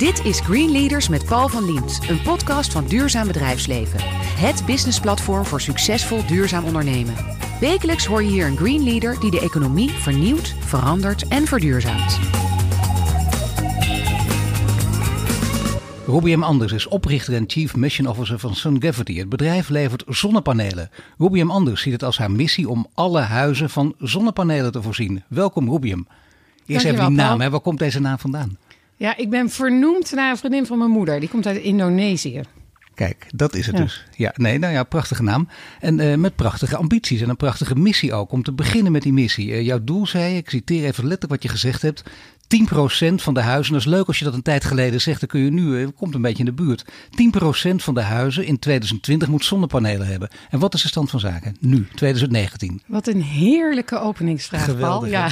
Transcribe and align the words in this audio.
Dit 0.00 0.24
is 0.24 0.40
Green 0.40 0.70
Leaders 0.70 1.08
met 1.08 1.24
Paul 1.24 1.48
van 1.48 1.64
Liemt, 1.64 2.08
een 2.08 2.22
podcast 2.22 2.72
van 2.72 2.86
Duurzaam 2.86 3.26
Bedrijfsleven. 3.26 4.00
Het 4.38 4.66
businessplatform 4.66 5.44
voor 5.44 5.60
succesvol 5.60 6.26
duurzaam 6.26 6.64
ondernemen. 6.64 7.14
Wekelijks 7.60 8.06
hoor 8.06 8.22
je 8.22 8.30
hier 8.30 8.46
een 8.46 8.56
Green 8.56 8.84
Leader 8.84 9.20
die 9.20 9.30
de 9.30 9.40
economie 9.40 9.90
vernieuwt, 9.90 10.54
verandert 10.60 11.28
en 11.28 11.46
verduurzaamt. 11.46 12.18
Robbie 16.06 16.36
M. 16.36 16.42
Anders 16.42 16.72
is 16.72 16.86
oprichter 16.86 17.34
en 17.34 17.44
Chief 17.46 17.76
Mission 17.76 18.06
Officer 18.06 18.38
van 18.38 18.54
SunGravity. 18.54 19.18
Het 19.18 19.28
bedrijf 19.28 19.68
levert 19.68 20.04
zonnepanelen. 20.08 20.90
Robbie 21.18 21.44
M. 21.44 21.50
Anders 21.50 21.82
ziet 21.82 21.92
het 21.92 22.02
als 22.02 22.18
haar 22.18 22.30
missie 22.30 22.68
om 22.68 22.86
alle 22.94 23.20
huizen 23.20 23.70
van 23.70 23.94
zonnepanelen 23.98 24.72
te 24.72 24.82
voorzien. 24.82 25.22
Welkom 25.28 25.68
Robbie 25.68 25.96
M. 25.96 26.06
Eerst 26.66 26.84
even 26.84 27.06
die 27.06 27.16
naam, 27.16 27.40
hè. 27.40 27.50
waar 27.50 27.60
komt 27.60 27.78
deze 27.78 28.00
naam 28.00 28.18
vandaan? 28.18 28.56
Ja, 29.00 29.16
ik 29.16 29.30
ben 29.30 29.50
vernoemd 29.50 30.12
naar 30.12 30.30
een 30.30 30.36
vriendin 30.36 30.66
van 30.66 30.78
mijn 30.78 30.90
moeder. 30.90 31.20
Die 31.20 31.28
komt 31.28 31.46
uit 31.46 31.56
Indonesië. 31.56 32.40
Kijk, 32.94 33.26
dat 33.34 33.54
is 33.54 33.66
het 33.66 33.76
dus. 33.76 34.04
Ja, 34.16 34.32
nee, 34.36 34.58
nou 34.58 34.72
ja, 34.72 34.82
prachtige 34.82 35.22
naam. 35.22 35.48
En 35.80 35.98
uh, 35.98 36.14
met 36.14 36.36
prachtige 36.36 36.76
ambities 36.76 37.20
en 37.20 37.28
een 37.28 37.36
prachtige 37.36 37.76
missie 37.76 38.12
ook. 38.12 38.32
Om 38.32 38.42
te 38.42 38.52
beginnen 38.52 38.92
met 38.92 39.02
die 39.02 39.12
missie. 39.12 39.48
Uh, 39.48 39.62
jouw 39.62 39.84
doel, 39.84 40.06
zei 40.06 40.36
ik 40.36 40.50
citeer 40.50 40.84
even 40.84 41.06
letterlijk 41.06 41.30
wat 41.30 41.42
je 41.42 41.48
gezegd 41.48 41.82
hebt. 41.82 42.02
10% 42.50 43.14
van 43.14 43.34
de 43.34 43.40
huizen, 43.40 43.72
dat 43.72 43.82
is 43.82 43.88
leuk 43.88 44.06
als 44.06 44.18
je 44.18 44.24
dat 44.24 44.34
een 44.34 44.42
tijd 44.42 44.64
geleden 44.64 45.00
zegt, 45.00 45.20
dan 45.20 45.28
kun 45.28 45.40
je 45.40 45.50
nu, 45.50 45.62
uh, 45.62 45.88
komt 45.96 46.14
een 46.14 46.22
beetje 46.22 46.38
in 46.38 46.44
de 46.44 46.52
buurt. 46.52 46.84
10% 47.10 47.82
van 47.82 47.94
de 47.94 48.00
huizen 48.00 48.44
in 48.44 48.58
2020 48.58 49.28
moet 49.28 49.44
zonnepanelen 49.44 50.06
hebben. 50.06 50.28
En 50.50 50.58
wat 50.58 50.74
is 50.74 50.82
de 50.82 50.88
stand 50.88 51.10
van 51.10 51.20
zaken 51.20 51.56
nu, 51.60 51.86
2019? 51.94 52.82
Wat 52.86 53.06
een 53.06 53.22
heerlijke 53.22 53.98
openingsvraag, 53.98 54.64
Geweldig, 54.64 55.10
Paul. 55.10 55.10
Ja. 55.10 55.28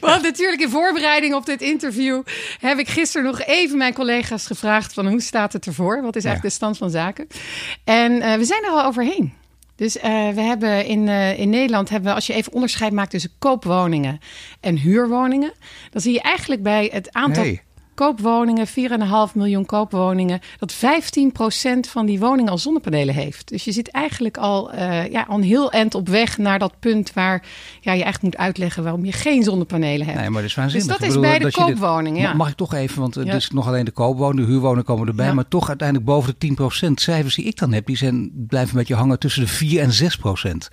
Want 0.08 0.22
natuurlijk 0.22 0.62
in 0.62 0.68
voorbereiding 0.68 1.34
op 1.34 1.46
dit 1.46 1.60
interview 1.60 2.22
heb 2.60 2.78
ik 2.78 2.88
gisteren 2.88 3.26
nog 3.26 3.42
even 3.42 3.78
mijn 3.78 3.94
collega's 3.94 4.46
gevraagd 4.46 4.92
van 4.92 5.06
hoe 5.06 5.20
staat 5.20 5.52
het 5.52 5.66
ervoor? 5.66 6.02
Wat 6.02 6.16
is 6.16 6.24
eigenlijk 6.24 6.54
de 6.54 6.60
stand 6.60 6.78
van 6.78 6.90
zaken? 6.90 7.26
En 7.84 8.12
uh, 8.12 8.34
we 8.34 8.44
zijn 8.44 8.64
er 8.64 8.70
al 8.70 8.84
overheen. 8.84 9.32
Dus 9.80 9.96
uh, 9.96 10.02
we 10.28 10.40
hebben 10.40 10.86
in, 10.86 11.06
uh, 11.06 11.38
in 11.38 11.50
Nederland, 11.50 11.88
hebben 11.88 12.08
we, 12.08 12.14
als 12.14 12.26
je 12.26 12.32
even 12.32 12.52
onderscheid 12.52 12.92
maakt 12.92 13.10
tussen 13.10 13.30
koopwoningen 13.38 14.20
en 14.60 14.76
huurwoningen, 14.76 15.52
dan 15.90 16.00
zie 16.00 16.12
je 16.12 16.20
eigenlijk 16.20 16.62
bij 16.62 16.90
het 16.92 17.12
aantal. 17.12 17.56
Koopwoningen, 18.00 18.66
4,5 18.68 19.34
miljoen 19.34 19.66
koopwoningen, 19.66 20.40
dat 20.58 20.74
15% 20.74 20.78
van 21.80 22.06
die 22.06 22.18
woningen 22.18 22.50
al 22.50 22.58
zonnepanelen 22.58 23.14
heeft. 23.14 23.48
Dus 23.48 23.64
je 23.64 23.72
zit 23.72 23.88
eigenlijk 23.90 24.36
al, 24.36 24.74
uh, 24.74 25.06
ja, 25.10 25.24
al 25.28 25.36
een 25.36 25.42
heel 25.42 25.70
eind 25.72 25.94
op 25.94 26.08
weg 26.08 26.38
naar 26.38 26.58
dat 26.58 26.72
punt 26.80 27.12
waar 27.12 27.46
ja, 27.80 27.92
je 27.92 28.04
echt 28.04 28.22
moet 28.22 28.36
uitleggen 28.36 28.82
waarom 28.82 29.04
je 29.04 29.12
geen 29.12 29.42
zonnepanelen 29.42 30.06
hebt. 30.06 30.18
Nee, 30.18 30.30
maar 30.30 30.40
dat 30.40 30.50
is 30.50 30.56
waanzinnig. 30.56 30.88
Dus 30.88 30.98
dat 30.98 31.08
is 31.08 31.20
bij 31.20 31.38
de 31.38 31.44
je 31.44 31.44
dit- 31.44 31.54
koopwoningen, 31.54 32.20
ja. 32.20 32.34
Mag 32.34 32.48
ik 32.48 32.56
toch 32.56 32.74
even, 32.74 33.00
want 33.00 33.14
het 33.14 33.26
Ja. 33.26 33.34
is 33.34 33.50
nog 33.50 33.66
alleen 33.66 33.84
de 33.84 33.90
koopwoningen, 33.90 34.44
de 34.46 34.50
huurwoningen 34.52 34.84
komen 34.84 35.08
erbij, 35.08 35.26
Ja. 35.26 35.32
maar 35.34 35.48
toch 35.48 35.68
uiteindelijk 35.68 36.08
boven 36.08 36.32
de 36.32 36.38
10%. 36.38 37.00
Cijfers 37.00 37.34
die 37.34 37.44
ik 37.44 37.58
dan 37.58 37.72
heb, 37.72 37.86
die 37.86 37.96
zijn, 37.96 38.30
blijven 38.48 38.70
een 38.72 38.78
beetje 38.78 38.94
hangen 38.94 39.18
tussen 39.18 39.42
de 39.42 39.48
4 39.48 39.80
en 39.80 39.92
6%. 39.92 40.68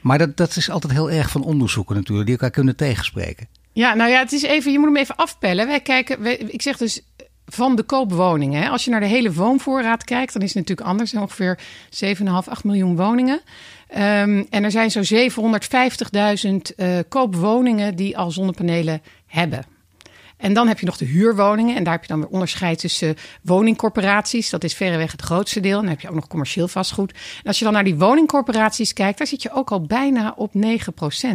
Maar 0.00 0.18
dat, 0.18 0.36
dat 0.36 0.56
is 0.56 0.70
altijd 0.70 0.92
heel 0.92 1.10
erg 1.10 1.30
van 1.30 1.42
onderzoeken 1.42 1.94
natuurlijk, 1.94 2.26
die 2.26 2.34
elkaar 2.36 2.50
kunnen 2.50 2.76
tegenspreken. 2.76 3.48
Ja, 3.78 3.94
nou 3.94 4.10
ja, 4.10 4.18
het 4.18 4.32
is 4.32 4.42
even, 4.42 4.72
je 4.72 4.78
moet 4.78 4.88
hem 4.88 4.96
even 4.96 5.16
afpellen. 5.16 5.66
Wij 5.66 5.80
kijken, 5.80 6.52
ik 6.52 6.62
zeg 6.62 6.76
dus 6.76 7.00
van 7.46 7.76
de 7.76 7.82
koopwoningen. 7.82 8.70
Als 8.70 8.84
je 8.84 8.90
naar 8.90 9.00
de 9.00 9.06
hele 9.06 9.32
woonvoorraad 9.32 10.04
kijkt, 10.04 10.32
dan 10.32 10.42
is 10.42 10.54
het 10.54 10.58
natuurlijk 10.58 10.88
anders. 10.88 11.12
Er 11.12 11.20
ongeveer 11.20 11.58
7,5, 11.90 12.24
8 12.24 12.64
miljoen 12.64 12.96
woningen. 12.96 13.40
Ehm, 13.88 14.44
en 14.50 14.64
er 14.64 14.70
zijn 14.70 14.90
zo'n 14.90 15.04
750.000 15.04 16.74
eh, 16.76 16.98
koopwoningen 17.08 17.96
die 17.96 18.18
al 18.18 18.30
zonnepanelen 18.30 19.02
hebben. 19.26 19.77
En 20.38 20.52
dan 20.52 20.68
heb 20.68 20.78
je 20.80 20.86
nog 20.86 20.96
de 20.96 21.04
huurwoningen. 21.04 21.76
En 21.76 21.84
daar 21.84 21.92
heb 21.92 22.02
je 22.02 22.08
dan 22.08 22.18
weer 22.20 22.28
onderscheid 22.28 22.78
tussen 22.78 23.14
woningcorporaties. 23.42 24.50
Dat 24.50 24.64
is 24.64 24.74
verreweg 24.74 25.12
het 25.12 25.22
grootste 25.22 25.60
deel. 25.60 25.74
En 25.76 25.80
dan 25.80 25.90
heb 25.90 26.00
je 26.00 26.08
ook 26.08 26.14
nog 26.14 26.26
commercieel 26.26 26.68
vastgoed. 26.68 27.12
En 27.12 27.18
als 27.44 27.58
je 27.58 27.64
dan 27.64 27.72
naar 27.72 27.84
die 27.84 27.96
woningcorporaties 27.96 28.92
kijkt, 28.92 29.18
daar 29.18 29.26
zit 29.26 29.42
je 29.42 29.52
ook 29.52 29.70
al 29.70 29.82
bijna 29.82 30.32
op 30.36 30.52
9%. 30.54 30.60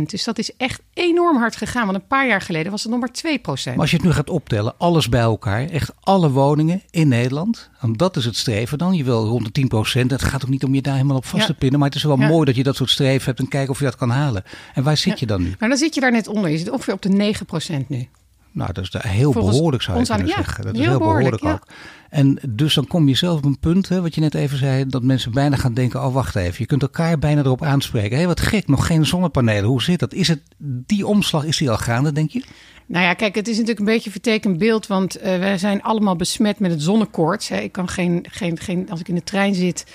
Dus 0.05 0.23
dat 0.23 0.37
is 0.37 0.55
echt 0.57 0.81
enorm 0.93 1.37
hard 1.37 1.55
gegaan. 1.55 1.85
Want 1.85 1.97
een 1.97 2.07
paar 2.07 2.27
jaar 2.27 2.41
geleden 2.41 2.71
was 2.71 2.83
het 2.83 2.91
nog 2.91 2.99
maar 2.99 3.11
2%. 3.11 3.41
Maar 3.43 3.77
als 3.79 3.91
je 3.91 3.95
het 3.97 4.05
nu 4.05 4.11
gaat 4.11 4.29
optellen, 4.29 4.73
alles 4.77 5.09
bij 5.09 5.21
elkaar, 5.21 5.69
echt 5.69 5.91
alle 6.01 6.29
woningen 6.31 6.81
in 6.89 7.07
Nederland, 7.07 7.69
want 7.81 7.97
dat 7.99 8.17
is 8.17 8.25
het 8.25 8.35
streven 8.37 8.77
dan. 8.77 8.93
Je 8.93 9.03
wil 9.03 9.25
rond 9.25 9.55
de 9.55 9.61
10%. 10.05 10.11
Het 10.11 10.23
gaat 10.23 10.43
ook 10.43 10.49
niet 10.49 10.63
om 10.63 10.75
je 10.75 10.81
daar 10.81 10.93
helemaal 10.95 11.17
op 11.17 11.25
vast 11.25 11.41
Ja. 11.41 11.47
te 11.47 11.53
pinnen, 11.53 11.79
maar 11.79 11.87
het 11.89 11.97
is 11.97 12.03
wel 12.03 12.19
Ja. 12.19 12.27
mooi 12.27 12.45
dat 12.45 12.55
je 12.55 12.63
dat 12.63 12.75
soort 12.75 12.89
streven 12.89 13.25
hebt 13.25 13.39
en 13.39 13.47
kijken 13.47 13.69
of 13.71 13.79
je 13.79 13.85
dat 13.85 13.95
kan 13.95 14.09
halen. 14.09 14.43
En 14.73 14.83
waar 14.83 14.97
zit 14.97 15.11
Ja. 15.13 15.17
je 15.19 15.25
dan 15.25 15.41
nu? 15.43 15.55
Maar 15.59 15.69
dan 15.69 15.77
zit 15.77 15.95
je 15.95 16.01
daar 16.01 16.11
net 16.11 16.27
onder. 16.27 16.49
Je 16.51 16.57
zit 16.57 16.69
ongeveer 16.69 16.93
op 16.93 17.01
de 17.01 17.09
9% 17.09 17.89
nu. 17.89 18.07
Nou, 18.53 18.73
dat 18.73 18.83
is 18.83 18.89
daar 18.89 19.07
heel 19.07 19.31
Volgens 19.31 19.55
behoorlijk 19.55 19.83
zou 19.83 19.99
je 19.99 20.05
kunnen 20.05 20.27
ja, 20.27 20.35
zeggen. 20.35 20.63
Dat 20.63 20.73
is 20.73 20.79
heel 20.79 20.89
heel 20.89 20.97
behoorlijk, 20.97 21.39
behoorlijk, 21.39 21.63
ook. 21.63 21.75
En 22.09 22.39
dus 22.49 22.73
dan 22.73 22.87
kom 22.87 23.07
je 23.07 23.15
zelf 23.15 23.37
op 23.37 23.45
een 23.45 23.59
punt, 23.59 23.89
hè, 23.89 24.01
wat 24.01 24.15
je 24.15 24.21
net 24.21 24.33
even 24.33 24.57
zei, 24.57 24.87
dat 24.87 25.03
mensen 25.03 25.31
bijna 25.31 25.55
gaan 25.55 25.73
denken, 25.73 26.05
oh 26.05 26.13
wacht 26.13 26.35
even, 26.35 26.55
je 26.57 26.65
kunt 26.65 26.81
elkaar 26.81 27.19
bijna 27.19 27.41
erop 27.41 27.63
aanspreken. 27.63 28.17
Hé, 28.17 28.25
wat 28.25 28.39
gek, 28.39 28.67
nog 28.67 28.87
geen 28.87 29.05
zonnepanelen, 29.05 29.69
hoe 29.69 29.81
zit 29.81 29.99
dat? 29.99 30.13
Is 30.13 30.27
het, 30.27 30.41
die 30.57 31.07
omslag, 31.07 31.45
is 31.45 31.57
die 31.57 31.69
al 31.69 31.77
gaande, 31.77 32.11
denk 32.11 32.29
je? 32.29 32.43
Nou 32.85 33.05
ja, 33.05 33.13
kijk, 33.13 33.35
het 33.35 33.47
is 33.47 33.53
natuurlijk 33.53 33.79
een 33.79 33.93
beetje 33.93 34.05
een 34.05 34.11
vertekend 34.11 34.57
beeld, 34.57 34.87
want 34.87 35.17
uh, 35.17 35.23
wij 35.23 35.57
zijn 35.57 35.81
allemaal 35.81 36.15
besmet 36.15 36.59
met 36.59 36.71
het 36.71 36.81
zonnekoorts. 36.81 37.47
Hè. 37.47 37.57
Ik 37.57 37.71
kan 37.71 37.87
geen, 37.87 38.25
geen, 38.29 38.59
geen, 38.59 38.89
als 38.89 38.99
ik 38.99 39.07
in 39.07 39.15
de 39.15 39.23
trein 39.23 39.55
zit, 39.55 39.85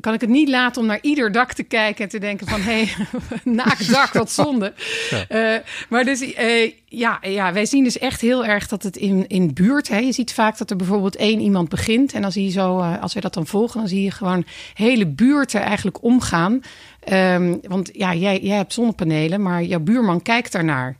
dan 0.00 0.12
kan 0.12 0.20
ik 0.20 0.28
het 0.28 0.38
niet 0.38 0.48
laten 0.48 0.80
om 0.80 0.86
naar 0.88 0.98
ieder 1.02 1.32
dak 1.32 1.52
te 1.52 1.62
kijken 1.62 2.04
en 2.04 2.10
te 2.10 2.18
denken 2.18 2.46
van, 2.46 2.60
hé, 2.60 2.84
hey, 2.84 3.06
naakt 3.44 3.92
dak, 3.92 4.12
wat 4.12 4.30
zonde. 4.30 4.72
Ja. 5.10 5.54
Uh, 5.54 5.60
maar 5.88 6.04
dus, 6.04 6.22
uh, 6.22 6.72
ja, 6.84 7.18
ja, 7.22 7.52
wij 7.52 7.66
zien 7.66 7.84
dus 7.84 7.98
echt 7.98 8.20
heel 8.20 8.44
erg 8.44 8.68
dat 8.68 8.82
het 8.82 8.96
in, 8.96 9.28
in 9.28 9.54
buurt, 9.54 9.88
hè, 9.88 9.98
je 9.98 10.12
ziet 10.12 10.32
vaak 10.32 10.58
dat 10.58 10.70
er 10.70 10.76
bijvoorbeeld 10.76 11.16
één 11.16 11.40
iemand 11.40 11.68
begint 11.68 12.12
en 12.12 12.22
dan 12.22 12.32
zie 12.32 12.44
je 12.44 12.50
zo, 12.50 12.78
uh, 12.78 13.02
als 13.02 13.12
wij 13.12 13.22
dat 13.22 13.34
dan 13.34 13.46
volgen, 13.46 13.80
dan 13.80 13.88
zie 13.88 14.02
je 14.02 14.10
gewoon 14.10 14.44
hele 14.74 15.06
buurten 15.06 15.60
eigenlijk 15.60 16.02
omgaan. 16.02 16.60
Um, 17.12 17.60
want 17.68 17.90
ja, 17.92 18.14
jij, 18.14 18.40
jij 18.40 18.56
hebt 18.56 18.72
zonnepanelen, 18.72 19.42
maar 19.42 19.62
jouw 19.62 19.80
buurman 19.80 20.22
kijkt 20.22 20.52
daarnaar. 20.52 20.96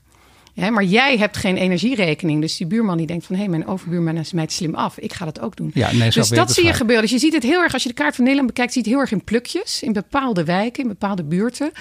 Ja, 0.60 0.71
maar 0.71 0.84
jij 0.84 1.16
hebt 1.16 1.37
geen 1.37 1.56
energierekening. 1.56 2.41
Dus 2.41 2.56
die 2.56 2.66
buurman 2.66 2.97
die 2.97 3.06
denkt 3.06 3.26
van... 3.26 3.34
hé, 3.34 3.41
hey, 3.41 3.50
mijn 3.50 3.66
overbuurman 3.66 4.16
is 4.16 4.32
mij 4.32 4.47
slim 4.48 4.75
af. 4.75 4.98
Ik 4.98 5.12
ga 5.12 5.25
dat 5.25 5.41
ook 5.41 5.56
doen. 5.56 5.71
Ja, 5.75 5.93
nee, 5.93 6.10
dus 6.10 6.28
dat 6.28 6.53
zie 6.53 6.65
je 6.65 6.72
gebeuren. 6.72 7.03
Dus 7.03 7.12
je 7.12 7.19
ziet 7.19 7.32
het 7.32 7.43
heel 7.43 7.62
erg... 7.62 7.72
als 7.72 7.82
je 7.82 7.88
de 7.88 7.94
kaart 7.94 8.15
van 8.15 8.25
Nederland 8.25 8.53
bekijkt... 8.53 8.72
zie 8.72 8.82
je 8.82 8.88
het 8.88 8.97
heel 8.97 9.06
erg 9.06 9.19
in 9.19 9.25
plukjes. 9.25 9.82
In 9.82 9.93
bepaalde 9.93 10.44
wijken, 10.44 10.82
in 10.82 10.88
bepaalde 10.88 11.25
buurten. 11.25 11.72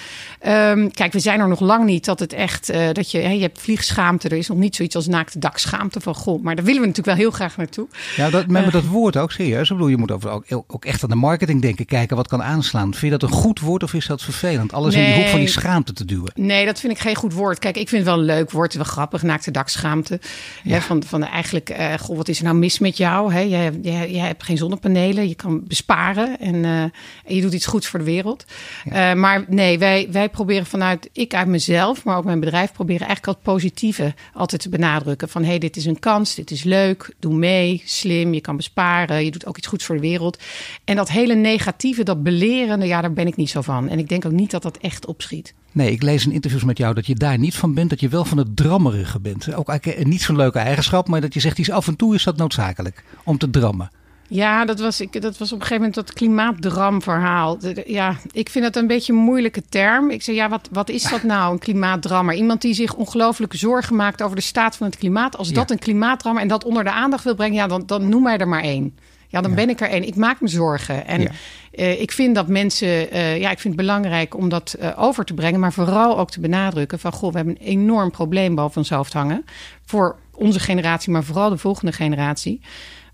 Um, 0.46 0.90
kijk, 0.92 1.12
we 1.12 1.18
zijn 1.18 1.40
er 1.40 1.48
nog 1.48 1.60
lang 1.60 1.84
niet 1.84 2.04
dat 2.04 2.20
het 2.20 2.32
echt... 2.32 2.70
Uh, 2.70 2.88
dat 2.92 3.10
je, 3.10 3.18
hey, 3.18 3.36
je 3.36 3.42
hebt 3.42 3.60
vliegschaamte. 3.60 4.28
Er 4.28 4.36
is 4.36 4.48
nog 4.48 4.58
niet 4.58 4.76
zoiets 4.76 4.96
als 4.96 5.06
naakte 5.06 5.38
dakschaamte 5.38 6.00
van... 6.00 6.14
goh, 6.14 6.42
maar 6.42 6.56
daar 6.56 6.64
willen 6.64 6.80
we 6.80 6.86
natuurlijk 6.86 7.16
wel 7.16 7.26
heel 7.26 7.36
graag 7.36 7.56
naartoe. 7.56 7.86
Ja, 8.16 8.30
dat, 8.30 8.46
met 8.46 8.66
uh, 8.66 8.72
dat 8.72 8.86
woord 8.86 9.16
ook 9.16 9.32
serieus. 9.32 9.70
Ik 9.70 9.76
bedoel, 9.76 9.90
je 9.90 9.96
moet 9.96 10.10
over, 10.10 10.30
ook, 10.30 10.44
ook 10.66 10.84
echt 10.84 11.02
aan 11.02 11.08
de 11.08 11.14
marketing 11.14 11.62
denken. 11.62 11.86
Kijken 11.86 12.16
wat 12.16 12.28
kan 12.28 12.42
aanslaan. 12.42 12.90
Vind 12.90 13.12
je 13.12 13.18
dat 13.18 13.22
een 13.22 13.36
goed 13.36 13.60
woord 13.60 13.82
of 13.82 13.94
is 13.94 14.06
dat 14.06 14.22
vervelend? 14.22 14.72
Alles 14.72 14.94
nee, 14.94 15.04
in 15.04 15.12
die 15.12 15.20
hoek 15.20 15.30
van 15.30 15.38
die 15.38 15.48
schaamte 15.48 15.92
te 15.92 16.04
duwen. 16.04 16.32
Nee, 16.34 16.66
dat 16.66 16.80
vind 16.80 16.92
ik 16.92 16.98
geen 16.98 17.16
goed 17.16 17.32
woord. 17.32 17.58
Kijk, 17.58 17.76
ik 17.76 17.88
vind 17.88 18.06
het 18.06 18.10
wel 18.10 18.20
een 18.20 18.26
leuk 18.26 18.50
woord. 18.50 18.69
Wel 18.74 18.84
grappig, 18.84 19.22
naakte 19.22 19.50
dakschaamte. 19.50 20.20
Ja. 20.62 20.72
Hè, 20.72 20.80
van, 20.80 21.02
van 21.02 21.24
eigenlijk, 21.24 21.70
uh, 21.70 21.94
goh, 21.94 22.16
wat 22.16 22.28
is 22.28 22.38
er 22.38 22.44
nou 22.44 22.56
mis 22.56 22.78
met 22.78 22.96
jou? 22.96 23.32
Hè? 23.32 23.40
Je, 23.40 23.78
je 23.82 24.18
hebt 24.18 24.42
geen 24.42 24.56
zonnepanelen, 24.56 25.28
je 25.28 25.34
kan 25.34 25.62
besparen 25.66 26.40
en, 26.40 26.54
uh, 26.54 26.82
en 26.82 26.92
je 27.24 27.40
doet 27.40 27.52
iets 27.52 27.66
goeds 27.66 27.86
voor 27.86 27.98
de 27.98 28.04
wereld. 28.04 28.44
Ja. 28.84 29.10
Uh, 29.10 29.20
maar 29.20 29.44
nee, 29.48 29.78
wij, 29.78 30.08
wij 30.10 30.28
proberen 30.28 30.66
vanuit, 30.66 31.10
ik 31.12 31.34
uit 31.34 31.46
mezelf, 31.46 32.04
maar 32.04 32.16
ook 32.16 32.24
mijn 32.24 32.40
bedrijf, 32.40 32.72
proberen 32.72 33.06
eigenlijk 33.06 33.36
het 33.36 33.54
positieve 33.54 34.14
altijd 34.32 34.62
te 34.62 34.68
benadrukken. 34.68 35.28
Van 35.28 35.42
hé, 35.42 35.48
hey, 35.48 35.58
dit 35.58 35.76
is 35.76 35.84
een 35.84 35.98
kans, 35.98 36.34
dit 36.34 36.50
is 36.50 36.62
leuk, 36.62 37.14
doe 37.18 37.34
mee, 37.34 37.82
slim, 37.84 38.34
je 38.34 38.40
kan 38.40 38.56
besparen, 38.56 39.24
je 39.24 39.30
doet 39.30 39.46
ook 39.46 39.56
iets 39.56 39.66
goeds 39.66 39.84
voor 39.84 39.94
de 39.94 40.00
wereld. 40.00 40.38
En 40.84 40.96
dat 40.96 41.10
hele 41.10 41.34
negatieve, 41.34 42.02
dat 42.02 42.22
belerende, 42.22 42.86
ja, 42.86 43.00
daar 43.00 43.12
ben 43.12 43.26
ik 43.26 43.36
niet 43.36 43.50
zo 43.50 43.60
van. 43.60 43.88
En 43.88 43.98
ik 43.98 44.08
denk 44.08 44.24
ook 44.24 44.32
niet 44.32 44.50
dat 44.50 44.62
dat 44.62 44.78
echt 44.78 45.06
opschiet. 45.06 45.54
Nee, 45.72 45.92
ik 45.92 46.02
lees 46.02 46.26
in 46.26 46.32
interviews 46.32 46.64
met 46.64 46.78
jou 46.78 46.94
dat 46.94 47.06
je 47.06 47.14
daar 47.14 47.38
niet 47.38 47.54
van 47.54 47.74
bent, 47.74 47.90
dat 47.90 48.00
je 48.00 48.08
wel 48.08 48.24
van 48.24 48.38
het 48.38 48.56
drammerige 48.56 49.20
bent. 49.20 49.54
Ook 49.54 49.68
eigenlijk 49.68 50.06
niet 50.06 50.22
zo'n 50.22 50.36
leuke 50.36 50.58
eigenschap, 50.58 51.08
maar 51.08 51.20
dat 51.20 51.34
je 51.34 51.40
zegt, 51.40 51.58
iets 51.58 51.70
af 51.70 51.86
en 51.86 51.96
toe 51.96 52.14
is 52.14 52.24
dat 52.24 52.36
noodzakelijk 52.36 53.04
om 53.24 53.38
te 53.38 53.50
drammen. 53.50 53.90
Ja, 54.32 54.64
dat 54.64 54.80
was, 54.80 55.00
ik, 55.00 55.22
dat 55.22 55.38
was 55.38 55.52
op 55.52 55.60
een 55.60 55.66
gegeven 55.66 55.76
moment 55.76 55.94
dat 55.94 56.12
klimaatdramverhaal. 56.12 57.58
Ja, 57.86 58.16
ik 58.30 58.48
vind 58.48 58.64
dat 58.64 58.76
een 58.76 58.86
beetje 58.86 59.12
een 59.12 59.18
moeilijke 59.18 59.62
term. 59.68 60.10
Ik 60.10 60.22
zei, 60.22 60.36
ja, 60.36 60.48
wat, 60.48 60.68
wat 60.72 60.88
is 60.88 61.02
dat 61.02 61.22
nou, 61.22 61.52
een 61.52 61.58
klimaatdrammer? 61.58 62.34
Iemand 62.34 62.60
die 62.60 62.74
zich 62.74 62.94
ongelooflijk 62.94 63.54
zorgen 63.54 63.96
maakt 63.96 64.22
over 64.22 64.36
de 64.36 64.42
staat 64.42 64.76
van 64.76 64.86
het 64.86 64.96
klimaat. 64.96 65.36
Als 65.36 65.52
dat 65.52 65.70
een 65.70 65.78
klimaatdrammer 65.78 66.42
en 66.42 66.48
dat 66.48 66.64
onder 66.64 66.84
de 66.84 66.92
aandacht 66.92 67.24
wil 67.24 67.34
brengen, 67.34 67.56
ja, 67.56 67.66
dan, 67.66 67.82
dan 67.86 68.08
noem 68.08 68.22
mij 68.22 68.38
er 68.38 68.48
maar 68.48 68.62
één. 68.62 68.94
Ja, 69.30 69.40
dan 69.40 69.50
ja. 69.50 69.56
ben 69.56 69.68
ik 69.68 69.80
er 69.80 69.88
één. 69.88 70.06
Ik 70.06 70.16
maak 70.16 70.40
me 70.40 70.48
zorgen. 70.48 71.06
En 71.06 71.20
ja. 71.20 71.30
uh, 71.72 72.00
ik 72.00 72.12
vind 72.12 72.34
dat 72.34 72.48
mensen, 72.48 72.88
uh, 73.16 73.38
ja, 73.38 73.50
ik 73.50 73.58
vind 73.58 73.74
het 73.74 73.86
belangrijk 73.86 74.36
om 74.36 74.48
dat 74.48 74.76
uh, 74.80 74.90
over 74.96 75.24
te 75.24 75.34
brengen, 75.34 75.60
maar 75.60 75.72
vooral 75.72 76.18
ook 76.18 76.30
te 76.30 76.40
benadrukken 76.40 76.98
van, 76.98 77.12
goh, 77.12 77.30
we 77.30 77.36
hebben 77.36 77.56
een 77.60 77.66
enorm 77.66 78.10
probleem 78.10 78.54
boven 78.54 78.76
ons 78.76 78.90
hoofd 78.90 79.12
hangen. 79.12 79.44
Voor 79.84 80.16
onze 80.34 80.60
generatie, 80.60 81.12
maar 81.12 81.24
vooral 81.24 81.50
de 81.50 81.56
volgende 81.56 81.92
generatie. 81.92 82.60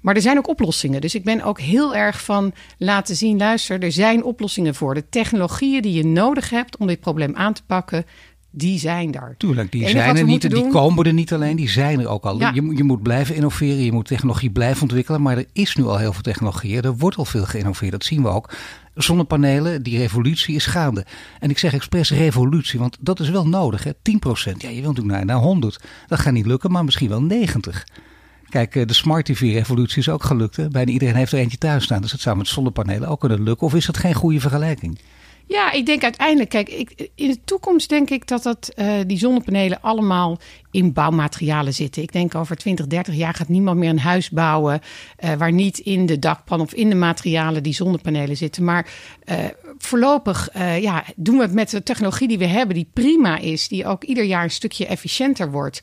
Maar 0.01 0.15
er 0.15 0.21
zijn 0.21 0.39
ook 0.39 0.49
oplossingen. 0.49 1.01
Dus 1.01 1.15
ik 1.15 1.25
ben 1.25 1.43
ook 1.43 1.61
heel 1.61 1.97
erg 1.97 2.23
van 2.23 2.53
laten 2.79 3.17
zien, 3.17 3.39
luister, 3.39 3.83
er 3.83 3.93
zijn 3.93 4.25
oplossingen 4.25 4.75
voor. 4.75 4.95
De 4.95 5.09
technologieën 5.09 5.83
die 5.83 5.93
je 5.93 6.05
nodig 6.05 6.51
hebt 6.51 6.77
om 6.77 6.87
dit 6.87 7.01
probleem 7.01 7.37
aan 7.37 7.53
te 7.53 7.63
pakken, 7.67 8.07
die 8.57 8.79
zijn 8.79 9.11
daar. 9.11 9.35
Tuurlijk, 9.39 9.73
die 9.73 9.89
zijn 9.89 10.17
er 10.17 10.25
niet. 10.25 10.51
Die 10.51 10.69
komen 10.69 11.05
er 11.05 11.13
niet 11.13 11.33
alleen, 11.33 11.57
die 11.57 11.69
zijn 11.69 12.01
er 12.01 12.09
ook 12.09 12.25
al. 12.25 12.41
Je, 12.41 12.73
je 12.77 12.85
moet 12.85 13.03
blijven 13.03 13.35
innoveren, 13.35 13.85
je 13.85 13.93
moet 13.93 14.07
technologie 14.07 14.51
blijven 14.51 14.83
ontwikkelen. 14.83 15.23
Maar 15.23 15.37
er 15.37 15.47
is 15.53 15.77
nu 15.77 15.85
al 15.85 15.99
heel 15.99 16.13
veel 16.13 16.23
technologie. 16.23 16.81
Er 16.81 16.97
wordt 16.97 17.17
al 17.17 17.25
veel 17.25 17.45
geïnnoveerd, 17.45 17.93
dat 17.93 18.05
zien 18.05 18.23
we 18.23 18.29
ook. 18.29 18.53
Zonnepanelen, 18.95 19.83
die 19.83 19.99
revolutie 19.99 20.55
is 20.55 20.67
gaande. 20.67 21.07
En 21.41 21.51
ik 21.51 21.59
zeg 21.59 21.75
expres 21.75 22.11
revolutie, 22.11 22.79
want 22.79 22.97
dat 23.01 23.21
is 23.21 23.31
wel 23.31 23.49
nodig. 23.49 23.85
Hè? 23.85 23.91
10%, 23.93 23.95
ja, 24.59 24.69
je 24.69 24.81
wilt 24.81 24.97
natuurlijk 24.97 25.07
naar, 25.07 25.25
naar 25.25 25.37
100. 25.37 25.81
Dat 26.07 26.19
gaat 26.19 26.33
niet 26.33 26.47
lukken, 26.47 26.71
maar 26.71 26.85
misschien 26.85 27.09
wel 27.09 27.23
90. 27.23 27.87
Kijk, 28.49 28.77
eh, 28.77 28.87
de 28.87 28.95
Smart 28.95 29.25
TV-revolutie 29.25 29.99
is 29.99 30.09
ook 30.09 30.25
gelukt. 30.25 30.57
Hè? 30.57 30.69
Bijna 30.69 30.91
iedereen 30.91 31.15
heeft 31.15 31.33
er 31.33 31.39
eentje 31.39 31.59
thuis 31.59 31.85
staan. 31.85 32.01
Dus 32.01 32.11
dat 32.11 32.21
zou 32.21 32.37
met 32.37 32.49
zonnepanelen 32.49 33.09
ook 33.09 33.21
kunnen 33.21 33.43
lukken. 33.43 33.67
Of 33.67 33.75
is 33.75 33.87
dat 33.87 33.97
geen 33.97 34.15
goede 34.15 34.41
vergelijking? 34.41 34.99
Ja, 35.49 35.73
ik 35.73 35.87
denk 35.87 36.03
uiteindelijk, 36.03 36.49
kijk, 36.49 36.69
ik, 36.69 37.09
in 37.15 37.29
de 37.31 37.39
toekomst 37.45 37.89
denk 37.89 38.11
ik 38.11 38.27
dat 38.27 38.43
dat, 38.43 38.73
uh, 38.77 38.93
die 39.07 39.19
zonnepanelen 39.19 39.81
allemaal 39.81 40.39
in 40.71 40.93
bouwmaterialen 40.93 41.75
zitten. 41.75 42.03
Ik 42.03 42.13
denk 42.13 42.35
over 42.35 42.57
20, 42.57 42.87
30 42.87 43.15
jaar 43.15 43.35
gaat 43.35 43.49
niemand 43.49 43.79
meer 43.79 43.91
een 43.91 43.99
huis 43.99 44.31
bouwen 44.31 44.81
uh, 45.25 45.33
waar 45.33 45.53
niet 45.53 45.79
in 45.79 46.07
de 46.07 46.19
dakpan 46.19 46.61
of 46.61 46.75
in 46.75 46.89
de 46.89 46.95
materialen 46.95 47.63
die 47.63 47.75
zonnepanelen 47.75 48.37
zitten. 48.37 48.65
Maar 48.65 48.89
uh, 49.25 49.37
voorlopig 49.79 50.49
ja, 50.81 51.05
doen 51.17 51.37
we 51.37 51.43
het 51.43 51.53
met 51.53 51.71
de 51.71 51.83
technologie 51.83 52.29
die 52.29 52.39
we 52.39 52.47
hebben, 52.47 52.75
die 52.75 52.91
prima 52.93 53.39
is, 53.39 53.69
die 53.69 53.87
ook 53.87 54.05
ieder 54.05 54.25
jaar 54.25 54.43
een 54.43 54.51
stukje 54.51 54.87
efficiënter 54.87 55.51
wordt. 55.51 55.81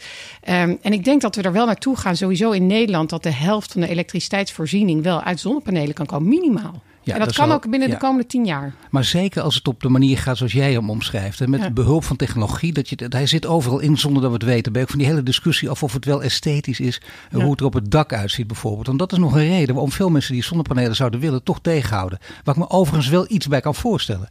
Um, 0.49 0.77
en 0.81 0.93
ik 0.93 1.03
denk 1.03 1.21
dat 1.21 1.35
we 1.35 1.41
er 1.41 1.51
wel 1.51 1.65
naartoe 1.65 1.97
gaan, 1.97 2.15
sowieso 2.15 2.51
in 2.51 2.67
Nederland, 2.67 3.09
dat 3.09 3.23
de 3.23 3.33
helft 3.33 3.71
van 3.71 3.81
de 3.81 3.87
elektriciteitsvoorziening 3.87 5.03
wel 5.03 5.21
uit 5.21 5.39
zonnepanelen 5.39 5.93
kan 5.93 6.05
komen, 6.05 6.29
minimaal. 6.29 6.83
Ja, 7.03 7.13
en 7.13 7.19
dat, 7.19 7.35
kan 7.35 7.51
ook 7.51 7.69
binnen 7.69 7.89
de 7.89 7.97
komende 7.97 8.25
tien 8.25 8.45
jaar. 8.45 8.73
Maar 8.89 9.03
zeker 9.03 9.41
als 9.41 9.55
het 9.55 9.67
op 9.67 9.81
de 9.81 9.89
manier 9.89 10.17
gaat 10.17 10.37
zoals 10.37 10.51
jij 10.51 10.73
hem 10.73 10.89
omschrijft. 10.89 11.47
met 11.47 11.73
behulp 11.73 12.03
van 12.03 12.15
technologie. 12.15 12.73
Dat 12.73 12.89
je, 12.89 12.95
dat, 12.95 13.13
hij 13.13 13.27
zit 13.27 13.45
overal 13.45 13.79
in 13.79 13.97
zonder 13.97 14.21
dat 14.21 14.31
we 14.31 14.37
het 14.37 14.45
weten. 14.45 14.73
Ben 14.73 14.81
ik 14.81 14.89
van 14.89 14.99
die 14.99 15.07
hele 15.07 15.23
discussie 15.23 15.69
af 15.69 15.83
of 15.83 15.93
het 15.93 16.05
wel 16.05 16.23
esthetisch 16.23 16.79
is. 16.79 17.01
Hoe 17.31 17.51
het 17.51 17.59
er 17.59 17.65
op 17.65 17.73
het 17.73 17.91
dak 17.91 18.13
uitziet 18.13 18.47
bijvoorbeeld. 18.47 18.87
En 18.87 18.97
dat 18.97 19.11
is 19.11 19.17
nog 19.17 19.33
een 19.33 19.47
reden 19.47 19.73
waarom 19.73 19.91
veel 19.91 20.09
mensen 20.09 20.33
die 20.33 20.43
zonnepanelen 20.43 20.95
zouden 20.95 21.19
willen 21.19 21.43
toch 21.43 21.59
tegenhouden. 21.61 22.19
Waar 22.43 22.55
ik 22.55 22.61
me 22.61 22.69
overigens 22.69 23.09
wel 23.09 23.25
iets 23.27 23.47
bij 23.47 23.61
kan 23.61 23.75
voorstellen. 23.75 24.29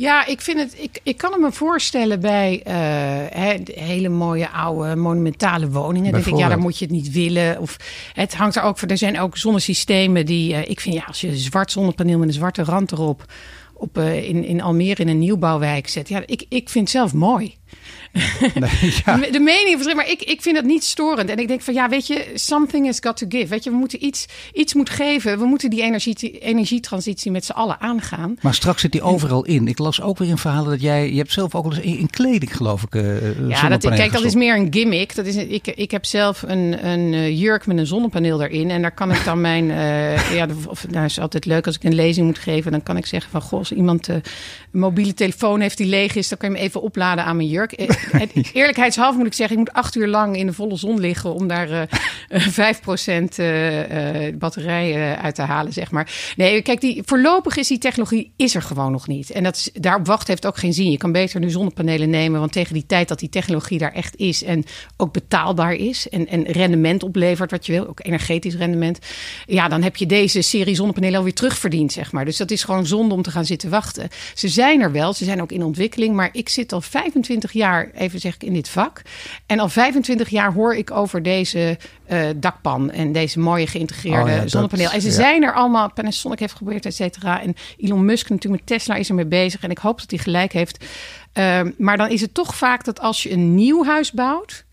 Ja, 0.00 0.26
ik, 0.26 0.40
vind 0.40 0.58
het, 0.58 0.74
ik, 0.78 1.00
ik 1.02 1.16
kan 1.16 1.40
me 1.40 1.52
voorstellen 1.52 2.20
bij 2.20 2.62
uh, 2.66 3.74
hele 3.84 4.08
mooie 4.08 4.48
oude 4.48 4.96
monumentale 4.96 5.70
woningen. 5.70 6.12
denk 6.12 6.26
ik, 6.26 6.36
ja, 6.36 6.48
daar 6.48 6.58
moet 6.58 6.78
je 6.78 6.84
het 6.84 6.94
niet 6.94 7.10
willen. 7.10 7.60
Of 7.60 7.76
het 8.12 8.34
hangt 8.34 8.56
er 8.56 8.62
ook 8.62 8.78
voor. 8.78 8.88
Er 8.88 8.98
zijn 8.98 9.20
ook 9.20 9.36
zonnesystemen 9.36 10.26
die. 10.26 10.52
Uh, 10.52 10.68
ik 10.68 10.80
vind 10.80 10.94
ja, 10.94 11.04
als 11.06 11.20
je 11.20 11.28
een 11.28 11.36
zwart 11.36 11.70
zonnepaneel 11.70 12.18
met 12.18 12.28
een 12.28 12.34
zwarte 12.34 12.62
rand 12.62 12.92
erop. 12.92 13.24
Op, 13.74 13.98
uh, 13.98 14.28
in, 14.28 14.44
in 14.44 14.60
Almere 14.60 15.02
in 15.02 15.08
een 15.08 15.18
nieuwbouwwijk 15.18 15.88
zet. 15.88 16.08
Ja, 16.08 16.22
ik, 16.26 16.44
ik 16.48 16.68
vind 16.68 16.84
het 16.84 16.96
zelf 16.96 17.12
mooi. 17.12 17.56
Nee, 18.12 18.70
ja. 19.04 19.16
de, 19.16 19.40
mening 19.40 19.72
verschilt, 19.72 19.96
maar 19.96 20.10
ik, 20.10 20.22
ik 20.22 20.42
vind 20.42 20.54
dat 20.54 20.64
niet 20.64 20.84
storend. 20.84 21.30
En 21.30 21.38
ik 21.38 21.48
denk 21.48 21.60
van 21.60 21.74
ja, 21.74 21.88
weet 21.88 22.06
je, 22.06 22.30
something 22.34 22.86
has 22.86 22.98
got 23.00 23.16
to 23.16 23.26
give. 23.28 23.46
Weet 23.46 23.64
je, 23.64 23.70
we 23.70 23.76
moeten 23.76 24.04
iets, 24.04 24.26
iets 24.52 24.74
moet 24.74 24.90
geven. 24.90 25.38
We 25.38 25.44
moeten 25.44 25.70
die 25.70 25.82
energie, 25.82 26.38
energietransitie 26.38 27.30
met 27.30 27.44
z'n 27.44 27.52
allen 27.52 27.80
aangaan. 27.80 28.36
Maar 28.40 28.54
straks 28.54 28.80
zit 28.80 28.92
die 28.92 29.02
overal 29.02 29.44
in. 29.44 29.68
Ik 29.68 29.78
las 29.78 30.00
ook 30.00 30.18
weer 30.18 30.28
in 30.28 30.38
verhalen 30.38 30.70
dat 30.70 30.80
jij, 30.80 31.10
je 31.10 31.16
hebt 31.16 31.32
zelf 31.32 31.54
ook 31.54 31.64
al 31.64 31.74
eens 31.74 31.80
in, 31.80 32.10
kleding 32.10 32.56
geloof 32.56 32.82
ik. 32.82 32.94
Uh, 32.94 33.48
ja, 33.48 33.68
dat, 33.68 33.88
kijk, 33.88 34.12
dat 34.12 34.24
is 34.24 34.34
meer 34.34 34.56
een 34.56 34.66
gimmick. 34.70 35.14
Dat 35.14 35.26
is, 35.26 35.36
ik, 35.36 35.66
ik 35.66 35.90
heb 35.90 36.04
zelf 36.04 36.42
een, 36.42 36.86
een 36.86 37.14
eh, 37.14 37.40
jurk 37.40 37.66
met 37.66 37.78
een 37.78 37.86
zonnepaneel 37.86 38.42
erin. 38.42 38.70
En 38.70 38.82
daar 38.82 38.94
kan 38.94 39.12
ik 39.12 39.24
dan 39.24 39.40
mijn, 39.40 39.64
uh, 39.64 40.34
ja, 40.38 40.46
of, 40.68 40.88
nou 40.88 41.04
is 41.04 41.20
altijd 41.20 41.44
leuk 41.44 41.66
als 41.66 41.76
ik 41.76 41.84
een 41.84 41.94
lezing 41.94 42.26
moet 42.26 42.38
geven. 42.38 42.72
Dan 42.72 42.82
kan 42.82 42.96
ik 42.96 43.06
zeggen 43.06 43.30
van, 43.30 43.42
goh, 43.42 43.58
als 43.58 43.72
iemand 43.72 44.08
uh, 44.08 44.14
een 44.14 44.80
mobiele 44.80 45.14
telefoon 45.14 45.60
heeft 45.60 45.76
die 45.76 45.86
leeg 45.86 46.14
is, 46.14 46.28
dan 46.28 46.38
kan 46.38 46.50
je 46.50 46.56
hem 46.56 46.64
even 46.64 46.82
opladen 46.82 47.24
aan 47.24 47.36
mijn 47.36 47.48
jurk 47.48 47.72
eerlijkheidshalve 48.52 49.18
moet 49.18 49.26
ik 49.26 49.32
zeggen, 49.32 49.58
ik 49.58 49.64
moet 49.64 49.74
acht 49.74 49.96
uur 49.96 50.08
lang 50.08 50.36
in 50.36 50.46
de 50.46 50.52
volle 50.52 50.76
zon 50.76 51.00
liggen 51.00 51.34
om 51.34 51.48
daar 51.48 51.70
uh, 51.70 51.82
uh, 52.28 52.48
5% 52.48 53.38
uh, 53.38 54.38
batterij 54.38 55.16
uit 55.16 55.34
te 55.34 55.42
halen, 55.42 55.72
zeg 55.72 55.90
maar. 55.90 56.32
Nee, 56.36 56.62
kijk, 56.62 56.80
die, 56.80 57.02
voorlopig 57.04 57.56
is 57.56 57.68
die 57.68 57.78
technologie 57.78 58.32
is 58.36 58.54
er 58.54 58.62
gewoon 58.62 58.92
nog 58.92 59.06
niet. 59.06 59.30
En 59.30 59.42
dat 59.42 59.56
is, 59.56 59.70
daarop 59.72 60.06
wachten 60.06 60.28
heeft 60.28 60.46
ook 60.46 60.58
geen 60.58 60.72
zin. 60.72 60.90
Je 60.90 60.96
kan 60.96 61.12
beter 61.12 61.40
nu 61.40 61.50
zonnepanelen 61.50 62.10
nemen, 62.10 62.40
want 62.40 62.52
tegen 62.52 62.74
die 62.74 62.86
tijd 62.86 63.08
dat 63.08 63.18
die 63.18 63.28
technologie 63.28 63.78
daar 63.78 63.92
echt 63.92 64.16
is 64.16 64.42
en 64.42 64.64
ook 64.96 65.12
betaalbaar 65.12 65.74
is 65.74 66.08
en, 66.08 66.26
en 66.26 66.42
rendement 66.42 67.02
oplevert 67.02 67.50
wat 67.50 67.66
je 67.66 67.72
wil, 67.72 67.88
ook 67.88 68.04
energetisch 68.04 68.54
rendement, 68.54 68.98
ja, 69.46 69.68
dan 69.68 69.82
heb 69.82 69.96
je 69.96 70.06
deze 70.06 70.42
serie 70.42 70.74
zonnepanelen 70.74 71.18
alweer 71.18 71.34
terugverdiend, 71.34 71.92
zeg 71.92 72.12
maar. 72.12 72.24
Dus 72.24 72.36
dat 72.36 72.50
is 72.50 72.64
gewoon 72.64 72.86
zonde 72.86 73.14
om 73.14 73.22
te 73.22 73.30
gaan 73.30 73.44
zitten 73.44 73.70
wachten. 73.70 74.08
Ze 74.34 74.48
zijn 74.48 74.80
er 74.80 74.92
wel, 74.92 75.12
ze 75.12 75.24
zijn 75.24 75.42
ook 75.42 75.52
in 75.52 75.64
ontwikkeling, 75.64 76.14
maar 76.14 76.28
ik 76.32 76.48
zit 76.48 76.72
al 76.72 76.80
25 76.80 77.52
jaar 77.52 77.89
even 77.94 78.20
zeg 78.20 78.34
ik, 78.34 78.42
in 78.42 78.52
dit 78.52 78.68
vak. 78.68 79.02
En 79.46 79.58
al 79.58 79.68
25 79.68 80.28
jaar 80.28 80.52
hoor 80.52 80.74
ik 80.74 80.90
over 80.90 81.22
deze 81.22 81.78
uh, 82.08 82.28
dakpan 82.36 82.90
en 82.90 83.12
deze 83.12 83.38
mooie 83.38 83.66
geïntegreerde 83.66 84.32
oh 84.32 84.42
zonnepaneel. 84.46 84.90
en 84.90 85.00
ze 85.00 85.10
zijn 85.10 85.42
er 85.42 85.54
allemaal, 85.54 85.92
Panasonic 85.92 86.38
heeft 86.38 86.52
geprobeerd, 86.52 86.86
et 86.86 86.94
cetera. 86.94 87.42
En 87.42 87.54
Elon 87.76 88.04
Musk 88.04 88.28
natuurlijk 88.28 88.62
met 88.62 88.78
Tesla 88.78 88.94
is 88.94 89.08
er 89.08 89.14
mee 89.14 89.26
bezig. 89.26 89.62
En 89.62 89.70
ik 89.70 89.78
hoop 89.78 89.98
dat 89.98 90.10
hij 90.10 90.18
gelijk 90.18 90.52
heeft. 90.52 90.84
Uh, 91.34 91.60
maar 91.78 91.96
dan 91.96 92.08
is 92.08 92.20
het 92.20 92.34
toch 92.34 92.54
vaak 92.54 92.84
dat 92.84 93.00
als 93.00 93.22
je 93.22 93.32
een 93.32 93.54
nieuw 93.54 93.84
huis 93.84 94.12
bouwt 94.12 94.64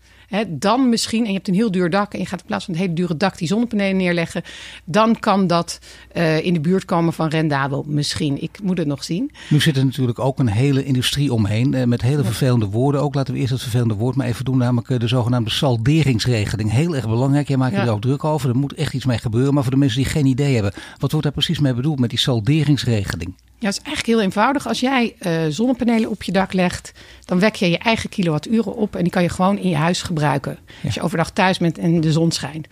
dan 0.48 0.88
misschien, 0.88 1.22
en 1.22 1.28
je 1.28 1.34
hebt 1.34 1.48
een 1.48 1.54
heel 1.54 1.70
duur 1.70 1.90
dak 1.90 2.12
en 2.12 2.18
je 2.18 2.26
gaat 2.26 2.40
in 2.40 2.46
plaats 2.46 2.64
van 2.64 2.74
het 2.74 2.82
hele 2.82 2.94
dure 2.94 3.16
dak 3.16 3.38
die 3.38 3.48
zonnepanelen 3.48 3.96
neerleggen, 3.96 4.42
dan 4.84 5.18
kan 5.18 5.46
dat 5.46 5.78
uh, 6.16 6.44
in 6.44 6.52
de 6.52 6.60
buurt 6.60 6.84
komen 6.84 7.12
van 7.12 7.28
rendabel. 7.28 7.84
Misschien. 7.86 8.42
Ik 8.42 8.58
moet 8.62 8.78
het 8.78 8.86
nog 8.86 9.04
zien. 9.04 9.30
Nu 9.48 9.60
zit 9.60 9.76
er 9.76 9.84
natuurlijk 9.84 10.18
ook 10.18 10.38
een 10.38 10.48
hele 10.48 10.84
industrie 10.84 11.32
omheen 11.32 11.72
uh, 11.72 11.84
met 11.84 12.02
hele 12.02 12.24
vervelende 12.24 12.66
woorden. 12.66 13.02
Ook 13.02 13.14
laten 13.14 13.34
we 13.34 13.40
eerst 13.40 13.52
het 13.52 13.62
vervelende 13.62 13.94
woord 13.94 14.16
maar 14.16 14.26
even 14.26 14.44
doen, 14.44 14.58
namelijk 14.58 14.88
uh, 14.88 14.98
de 14.98 15.08
zogenaamde 15.08 15.50
salderingsregeling. 15.50 16.70
Heel 16.70 16.96
erg 16.96 17.08
belangrijk. 17.08 17.48
Jij 17.48 17.56
maakt 17.56 17.74
ja. 17.74 17.82
er 17.82 17.90
ook 17.90 18.00
druk 18.00 18.24
over. 18.24 18.48
Er 18.48 18.56
moet 18.56 18.74
echt 18.74 18.94
iets 18.94 19.04
mee 19.04 19.18
gebeuren. 19.18 19.54
Maar 19.54 19.62
voor 19.62 19.72
de 19.72 19.78
mensen 19.78 20.02
die 20.02 20.10
geen 20.10 20.26
idee 20.26 20.54
hebben, 20.54 20.72
wat 20.98 21.10
wordt 21.10 21.26
daar 21.26 21.34
precies 21.34 21.58
mee 21.58 21.74
bedoeld 21.74 21.98
met 21.98 22.10
die 22.10 22.18
salderingsregeling? 22.18 23.34
Ja, 23.60 23.66
het 23.66 23.76
is 23.76 23.84
eigenlijk 23.84 24.06
heel 24.06 24.26
eenvoudig. 24.26 24.68
Als 24.68 24.80
jij 24.80 25.14
uh, 25.20 25.40
zonnepanelen 25.48 26.10
op 26.10 26.22
je 26.22 26.32
dak 26.32 26.52
legt, 26.52 26.92
dan 27.24 27.38
wek 27.38 27.54
je 27.54 27.70
je 27.70 27.78
eigen 27.78 28.08
kilowatturen 28.08 28.76
op 28.76 28.96
en 28.96 29.02
die 29.02 29.12
kan 29.12 29.22
je 29.22 29.28
gewoon 29.28 29.58
in 29.58 29.68
je 29.68 29.76
huis 29.76 30.02
gebruiken. 30.02 30.17
Ja. 30.20 30.84
Als 30.84 30.94
je 30.94 31.00
overdag 31.00 31.30
thuis 31.30 31.58
bent 31.58 31.78
en 31.78 32.00
de 32.00 32.12
zon 32.12 32.32
schijnt. 32.32 32.66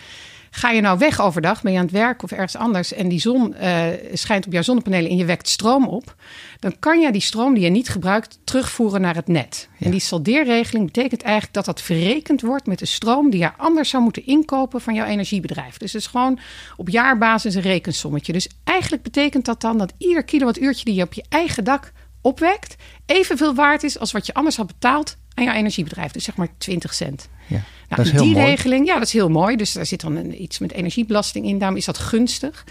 Ga 0.57 0.71
je 0.71 0.81
nou 0.81 0.99
weg 0.99 1.21
overdag, 1.21 1.63
ben 1.63 1.73
je 1.73 1.79
aan 1.79 1.85
het 1.85 1.95
werk 1.95 2.23
of 2.23 2.31
ergens 2.31 2.57
anders 2.57 2.93
en 2.93 3.09
die 3.09 3.21
zon 3.21 3.55
uh, 3.63 3.87
schijnt 4.13 4.47
op 4.47 4.53
jouw 4.53 4.63
zonnepanelen 4.63 5.11
en 5.11 5.17
je 5.17 5.25
wekt 5.25 5.49
stroom 5.49 5.87
op, 5.87 6.15
dan 6.59 6.79
kan 6.79 7.01
je 7.01 7.13
die 7.13 7.21
stroom 7.21 7.55
die 7.55 7.63
je 7.63 7.71
niet 7.71 7.89
gebruikt 7.89 8.39
terugvoeren 8.45 9.01
naar 9.01 9.15
het 9.15 9.29
net. 9.29 9.69
Ja. 9.77 9.87
En 9.87 9.91
die 9.91 10.01
saldeerregeling 10.01 10.85
betekent 10.85 11.23
eigenlijk 11.23 11.55
dat 11.55 11.65
dat 11.65 11.83
verrekend 11.83 12.41
wordt 12.41 12.67
met 12.67 12.79
de 12.79 12.87
stroom 12.87 13.31
die 13.31 13.41
je 13.41 13.57
anders 13.57 13.91
zou 13.91 14.03
moeten 14.03 14.27
inkopen 14.27 14.81
van 14.81 14.95
jouw 14.95 15.07
energiebedrijf. 15.07 15.77
Dus 15.77 15.93
het 15.93 16.03
is 16.03 16.09
gewoon 16.09 16.39
op 16.77 16.89
jaarbasis 16.89 17.55
een 17.55 17.63
rekensommetje. 17.63 18.33
Dus 18.33 18.49
eigenlijk 18.65 19.03
betekent 19.03 19.45
dat 19.45 19.61
dan 19.61 19.79
dat 19.79 19.93
ieder 19.99 20.25
kilowattuurtje 20.25 20.85
die 20.85 20.95
je 20.95 21.03
op 21.03 21.13
je 21.13 21.25
eigen 21.29 21.65
dak 21.65 21.93
opwekt, 22.21 22.77
evenveel 23.07 23.55
waard 23.55 23.83
is 23.83 23.99
als 23.99 24.13
wat 24.13 24.27
je 24.27 24.35
anders 24.35 24.57
had 24.57 24.67
betaald 24.67 25.17
aan 25.35 25.45
jouw 25.45 25.55
energiebedrijf. 25.55 26.13
Dus 26.13 26.25
zeg 26.25 26.37
maar 26.37 26.49
20 26.59 26.95
cent. 26.95 27.29
Ja, 27.47 27.63
nou, 27.89 28.03
dat 28.03 28.07
is 28.07 28.21
die 28.21 28.35
regeling, 28.35 28.87
ja, 28.87 28.95
dat 28.95 29.07
is 29.07 29.13
heel 29.13 29.29
mooi. 29.29 29.57
Dus 29.57 29.73
daar 29.73 29.87
zit 29.87 30.01
dan 30.01 30.17
een, 30.17 30.43
iets 30.43 30.59
met 30.59 30.73
energiebelasting 30.73 31.47
in. 31.47 31.59
Daarom 31.59 31.77
is 31.77 31.85
dat 31.85 31.99
gunstig. 31.99 32.65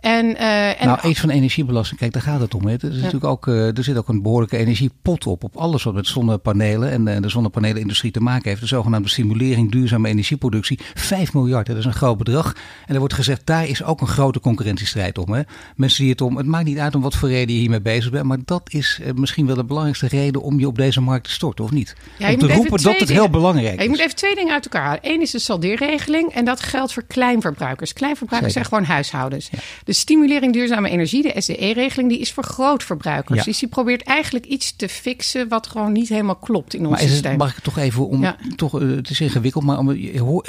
En, 0.00 0.26
uh, 0.26 0.80
en 0.80 0.86
nou, 0.86 1.08
iets 1.08 1.20
van 1.20 1.30
energiebelasting, 1.30 2.00
kijk, 2.00 2.12
daar 2.12 2.22
gaat 2.22 2.40
het 2.40 2.54
om. 2.54 2.66
Hè. 2.66 2.72
Er, 2.72 2.88
is 2.88 2.88
ja. 2.88 2.96
natuurlijk 2.96 3.24
ook, 3.24 3.46
uh, 3.46 3.76
er 3.76 3.84
zit 3.84 3.96
ook 3.96 4.08
een 4.08 4.22
behoorlijke 4.22 4.56
energiepot 4.56 5.26
op. 5.26 5.44
Op 5.44 5.56
alles 5.56 5.82
wat 5.82 5.94
met 5.94 6.06
zonnepanelen 6.06 6.90
en 6.90 7.06
uh, 7.06 7.20
de 7.20 7.28
zonnepanelenindustrie 7.28 8.12
te 8.12 8.20
maken 8.20 8.48
heeft. 8.48 8.60
De 8.60 8.66
zogenaamde 8.66 9.08
stimulering 9.08 9.70
duurzame 9.70 10.08
energieproductie. 10.08 10.78
5 10.94 11.34
miljard, 11.34 11.66
dat 11.66 11.76
is 11.76 11.84
een 11.84 11.92
groot 11.92 12.18
bedrag. 12.18 12.56
En 12.86 12.92
er 12.92 12.98
wordt 12.98 13.14
gezegd, 13.14 13.40
daar 13.44 13.68
is 13.68 13.82
ook 13.82 14.00
een 14.00 14.06
grote 14.06 14.40
concurrentiestrijd 14.40 15.18
om. 15.18 15.32
Hè. 15.32 15.42
Mensen 15.76 16.02
die 16.02 16.10
het 16.10 16.20
om, 16.20 16.36
het 16.36 16.46
maakt 16.46 16.64
niet 16.64 16.78
uit 16.78 16.94
om 16.94 17.02
wat 17.02 17.14
voor 17.14 17.28
reden 17.28 17.54
je 17.54 17.60
hiermee 17.60 17.80
bezig 17.80 18.10
bent. 18.10 18.24
Maar 18.24 18.38
dat 18.44 18.62
is 18.72 19.00
misschien 19.14 19.46
wel 19.46 19.56
de 19.56 19.64
belangrijkste 19.64 20.08
reden 20.08 20.42
om 20.42 20.58
je 20.58 20.66
op 20.66 20.76
deze 20.76 21.00
markt 21.00 21.24
te 21.24 21.30
storten, 21.30 21.64
of 21.64 21.70
niet? 21.70 21.94
Ja, 22.18 22.32
om 22.32 22.38
te 22.38 22.52
roepen 22.52 22.82
dat 22.82 22.98
het 22.98 23.08
heel 23.08 23.30
belangrijk 23.30 23.72
is. 23.72 23.76
Ja, 23.76 23.82
je 23.82 23.88
moet 23.88 23.98
even 23.98 24.16
twee 24.16 24.34
dingen 24.34 24.52
uit 24.52 24.64
elkaar 24.64 24.82
halen. 24.82 25.00
Eén 25.02 25.20
is 25.20 25.30
de 25.30 25.38
saldeerregeling. 25.38 26.32
En 26.32 26.44
dat 26.44 26.60
geldt 26.60 26.92
voor 26.92 27.04
kleinverbruikers. 27.06 27.92
Kleinverbruikers 27.92 28.52
Zeker. 28.52 28.68
zijn 28.68 28.78
gewoon 28.78 28.94
huishoudens. 28.94 29.48
Ja. 29.50 29.58
De 29.86 29.92
stimulering 29.92 30.52
duurzame 30.52 30.88
energie, 30.88 31.22
de 31.22 31.40
SDE-regeling, 31.40 32.08
die 32.08 32.18
is 32.18 32.32
voor 32.32 32.44
grootverbruikers. 32.44 33.38
Ja. 33.38 33.44
Dus 33.44 33.58
die 33.58 33.68
probeert 33.68 34.02
eigenlijk 34.02 34.44
iets 34.44 34.76
te 34.76 34.88
fixen 34.88 35.48
wat 35.48 35.66
gewoon 35.66 35.92
niet 35.92 36.08
helemaal 36.08 36.36
klopt 36.36 36.74
in 36.74 36.80
ons 36.80 36.90
maar 36.90 36.98
is 36.98 37.04
het, 37.04 37.12
systeem. 37.12 37.36
Mag 37.36 37.56
ik 37.56 37.62
toch 37.62 37.78
even 37.78 38.08
om 38.08 38.22
ja. 38.22 38.36
toch, 38.56 38.80
uh, 38.80 38.96
het 38.96 39.10
is 39.10 39.20
ingewikkeld, 39.20 39.64
maar 39.64 39.78
om, 39.78 39.96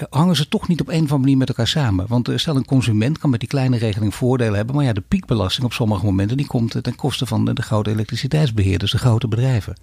hangen 0.09 0.35
ze 0.35 0.47
toch 0.47 0.67
niet 0.67 0.81
op 0.81 0.87
een 0.87 0.93
of 0.93 1.01
andere 1.01 1.17
manier 1.17 1.37
met 1.37 1.47
elkaar 1.47 1.67
samen? 1.67 2.05
Want 2.07 2.29
uh, 2.29 2.37
stel 2.37 2.55
een 2.55 2.65
consument 2.65 3.17
kan 3.17 3.29
met 3.29 3.39
die 3.39 3.49
kleine 3.49 3.77
regeling 3.77 4.15
voordelen 4.15 4.55
hebben, 4.55 4.75
maar 4.75 4.85
ja, 4.85 4.93
de 4.93 5.03
piekbelasting 5.07 5.65
op 5.65 5.73
sommige 5.73 6.05
momenten 6.05 6.37
die 6.37 6.47
komt 6.47 6.83
ten 6.83 6.95
koste 6.95 7.25
van 7.25 7.45
de, 7.45 7.53
de 7.53 7.61
grote 7.61 7.89
elektriciteitsbeheerders, 7.89 8.91
de 8.91 8.97
grote 8.97 9.27
bedrijven. 9.27 9.75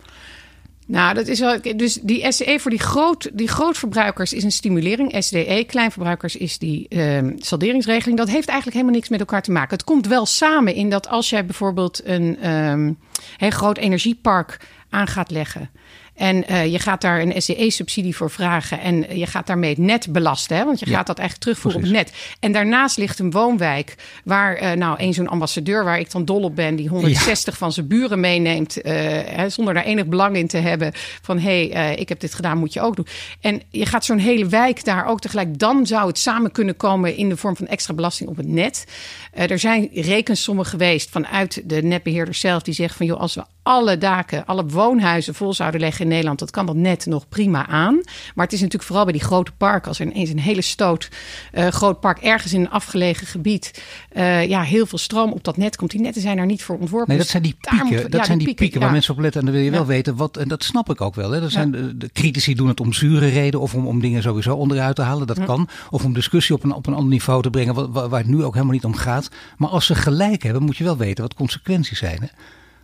Nou, 0.87 1.15
dat 1.15 1.27
is 1.27 1.41
wel. 1.41 1.59
Dus 1.77 1.99
die 2.03 2.33
SDE 2.33 2.59
voor 2.59 2.71
die, 2.71 2.81
groot, 2.81 3.31
die 3.33 3.49
grootverbruikers 3.49 4.33
is 4.33 4.45
een 4.45 4.53
stimulering. 4.53 5.17
SDE, 5.19 5.65
kleinverbruikers, 5.67 6.37
is 6.37 6.59
die 6.59 6.87
um, 6.99 7.35
salderingsregeling. 7.39 8.19
Dat 8.19 8.29
heeft 8.29 8.49
eigenlijk 8.49 8.77
helemaal 8.77 8.97
niks 8.97 9.09
met 9.09 9.21
elkaar 9.21 9.43
te 9.43 9.51
maken. 9.51 9.77
Het 9.77 9.85
komt 9.85 10.07
wel 10.07 10.27
samen 10.27 10.75
in 10.75 10.91
dat 10.91 11.09
als 11.09 11.31
jij 11.31 11.45
bijvoorbeeld 11.45 12.01
een 12.05 12.51
um, 12.51 12.99
heel 13.37 13.51
groot 13.51 13.79
energiepark 13.79 14.61
aan 14.89 15.07
gaat 15.07 15.31
leggen. 15.31 15.71
En 16.15 16.45
uh, 16.51 16.67
je 16.67 16.79
gaat 16.79 17.01
daar 17.01 17.21
een 17.21 17.43
SDE-subsidie 17.43 18.17
voor 18.17 18.31
vragen. 18.31 18.81
En 18.81 19.19
je 19.19 19.27
gaat 19.27 19.47
daarmee 19.47 19.71
het 19.71 19.79
net 19.79 20.13
belasten. 20.13 20.57
Hè? 20.57 20.65
Want 20.65 20.81
je 20.81 20.87
gaat 20.87 21.07
dat 21.07 21.19
eigenlijk 21.19 21.41
terugvoeren 21.49 21.81
op 21.81 21.87
het 21.87 21.97
net. 21.97 22.13
En 22.41 22.53
daarnaast 22.53 22.97
ligt 22.97 23.19
een 23.19 23.31
woonwijk 23.31 23.95
waar, 24.25 24.63
uh, 24.63 24.73
nou, 24.73 25.03
een 25.03 25.15
zo'n 25.15 25.29
ambassadeur 25.29 25.85
waar 25.85 25.99
ik 25.99 26.11
dan 26.11 26.25
dol 26.25 26.43
op 26.43 26.57
ben, 26.57 26.77
die 26.77 26.89
160 26.89 27.57
van 27.57 27.73
zijn 27.73 27.87
buren 27.87 28.21
meeneemt. 28.21 28.79
Hè, 28.83 29.49
zonder 29.49 29.75
daar 29.75 29.85
enig 29.85 30.07
belang 30.07 30.37
in 30.37 30.47
te 30.47 30.57
hebben. 30.57 30.93
Van 31.23 31.39
hé, 31.39 31.69
hey, 31.69 31.95
ik 31.95 32.09
heb 32.09 32.21
dit 32.21 32.35
gedaan, 32.35 32.59
moet 32.59 32.73
je 32.73 32.81
ook 32.81 32.97
doen. 32.97 33.07
En 33.41 33.63
je 33.71 33.87
gaat 33.87 34.05
zo'n 34.05 34.19
hele 34.19 34.47
wijk 34.47 34.85
daar 34.85 35.07
ook 35.07 35.21
tegelijk. 35.21 35.59
Dan 35.59 35.87
zou 35.87 36.07
het 36.07 36.19
samen 36.19 36.53
kunnen 36.53 36.77
komen 36.77 37.17
in 37.17 37.29
de 37.29 37.37
vorm 37.37 37.57
van 37.57 37.67
extra 37.67 37.95
belasting 37.95 38.29
op 38.29 38.37
het 38.37 38.49
net. 38.49 38.85
er 39.33 39.59
zijn 39.59 39.89
rekensommen 39.93 40.67
geweest 40.67 41.11
vanuit 41.11 41.63
de 41.65 41.83
netbeheerder 41.83 42.35
zelf 42.35 42.63
die 42.63 42.75
zeggen 42.75 42.97
van 42.97 43.07
joh, 43.07 43.21
als 43.21 43.35
we 43.35 43.45
alle 43.65 43.99
daken, 43.99 44.47
alle 44.47 44.67
woonhuizen 44.67 45.35
vol 45.35 45.55
zouden 45.55 45.81
leggen 45.81 46.03
in 46.03 46.09
Nederland, 46.11 46.39
dat 46.39 46.51
kan 46.51 46.67
dat 46.67 46.77
net 46.77 47.07
nog 47.07 47.29
prima 47.29 47.67
aan. 47.67 48.01
Maar 48.35 48.45
het 48.45 48.53
is 48.53 48.61
natuurlijk 48.61 48.85
vooral 48.85 49.05
bij 49.05 49.13
die 49.13 49.23
grote 49.23 49.53
parken, 49.53 49.89
als 49.89 49.99
er 49.99 50.07
ineens 50.07 50.31
een 50.31 50.39
hele 50.39 50.63
stoot 50.63 51.09
uh, 51.55 51.67
groot 51.67 52.01
park 52.01 52.19
ergens 52.19 52.53
in 52.53 52.61
een 52.61 52.71
afgelegen 52.71 53.27
gebied, 53.27 53.83
uh, 54.17 54.47
ja, 54.49 54.63
heel 54.63 54.87
veel 54.87 54.99
stroom 54.99 55.33
op 55.33 55.45
dat 55.45 55.57
net 55.57 55.77
komt. 55.77 55.91
Die 55.91 56.01
netten 56.01 56.23
zijn 56.23 56.39
er 56.39 56.47
niet 56.47 56.63
voor 56.63 56.79
ontworpen. 56.79 57.09
Nee, 57.09 57.19
dat 57.19 57.27
zijn 57.27 57.43
die 57.43 57.57
pieken. 57.61 57.87
Moet, 57.87 58.03
dat 58.03 58.13
ja, 58.13 58.25
zijn 58.25 58.39
die 58.39 58.47
pieken, 58.47 58.55
pieken 58.55 58.79
waar 58.79 58.89
ja. 58.89 58.95
mensen 58.95 59.15
op 59.15 59.21
letten. 59.21 59.41
En 59.41 59.47
dan 59.47 59.55
wil 59.55 59.65
je 59.65 59.71
wel 59.71 59.87
weten 59.87 60.17
wat, 60.17 60.37
en 60.37 60.49
dat 60.49 60.65
snap 60.65 60.91
ik 60.91 61.01
ook 61.01 61.15
wel. 61.15 61.31
Hè. 61.31 61.43
Er 61.43 61.51
zijn, 61.51 61.71
de, 61.71 61.97
de, 61.97 62.11
critici 62.13 62.55
doen 62.55 62.69
het 62.69 62.81
om 62.81 62.93
zure 62.93 63.29
reden 63.29 63.61
of 63.61 63.75
om, 63.75 63.87
om 63.87 64.01
dingen 64.01 64.23
sowieso 64.23 64.55
onderuit 64.55 64.97
te 64.97 65.03
halen. 65.03 65.27
Dat 65.27 65.45
kan. 65.45 65.69
Of 65.91 66.05
om 66.05 66.13
discussie 66.13 66.55
op 66.55 66.65
een, 66.65 66.73
op 66.73 66.87
een 66.87 66.95
ander 66.95 67.11
niveau 67.11 67.43
te 67.43 67.51
brengen, 67.51 67.93
waar, 67.93 68.09
waar 68.09 68.21
het 68.21 68.29
nu 68.29 68.45
ook 68.45 68.53
helemaal 68.53 68.75
niet 68.75 68.85
om 68.85 68.95
gaat. 68.95 69.31
Maar 69.57 69.69
als 69.69 69.87
ze 69.87 69.95
gelijk 69.95 70.43
hebben, 70.43 70.63
moet 70.63 70.77
je 70.77 70.85
wel 70.85 70.97
weten 70.97 71.23
wat 71.23 71.35
consequenties 71.35 71.99
zijn. 71.99 72.19
Hè. 72.21 72.27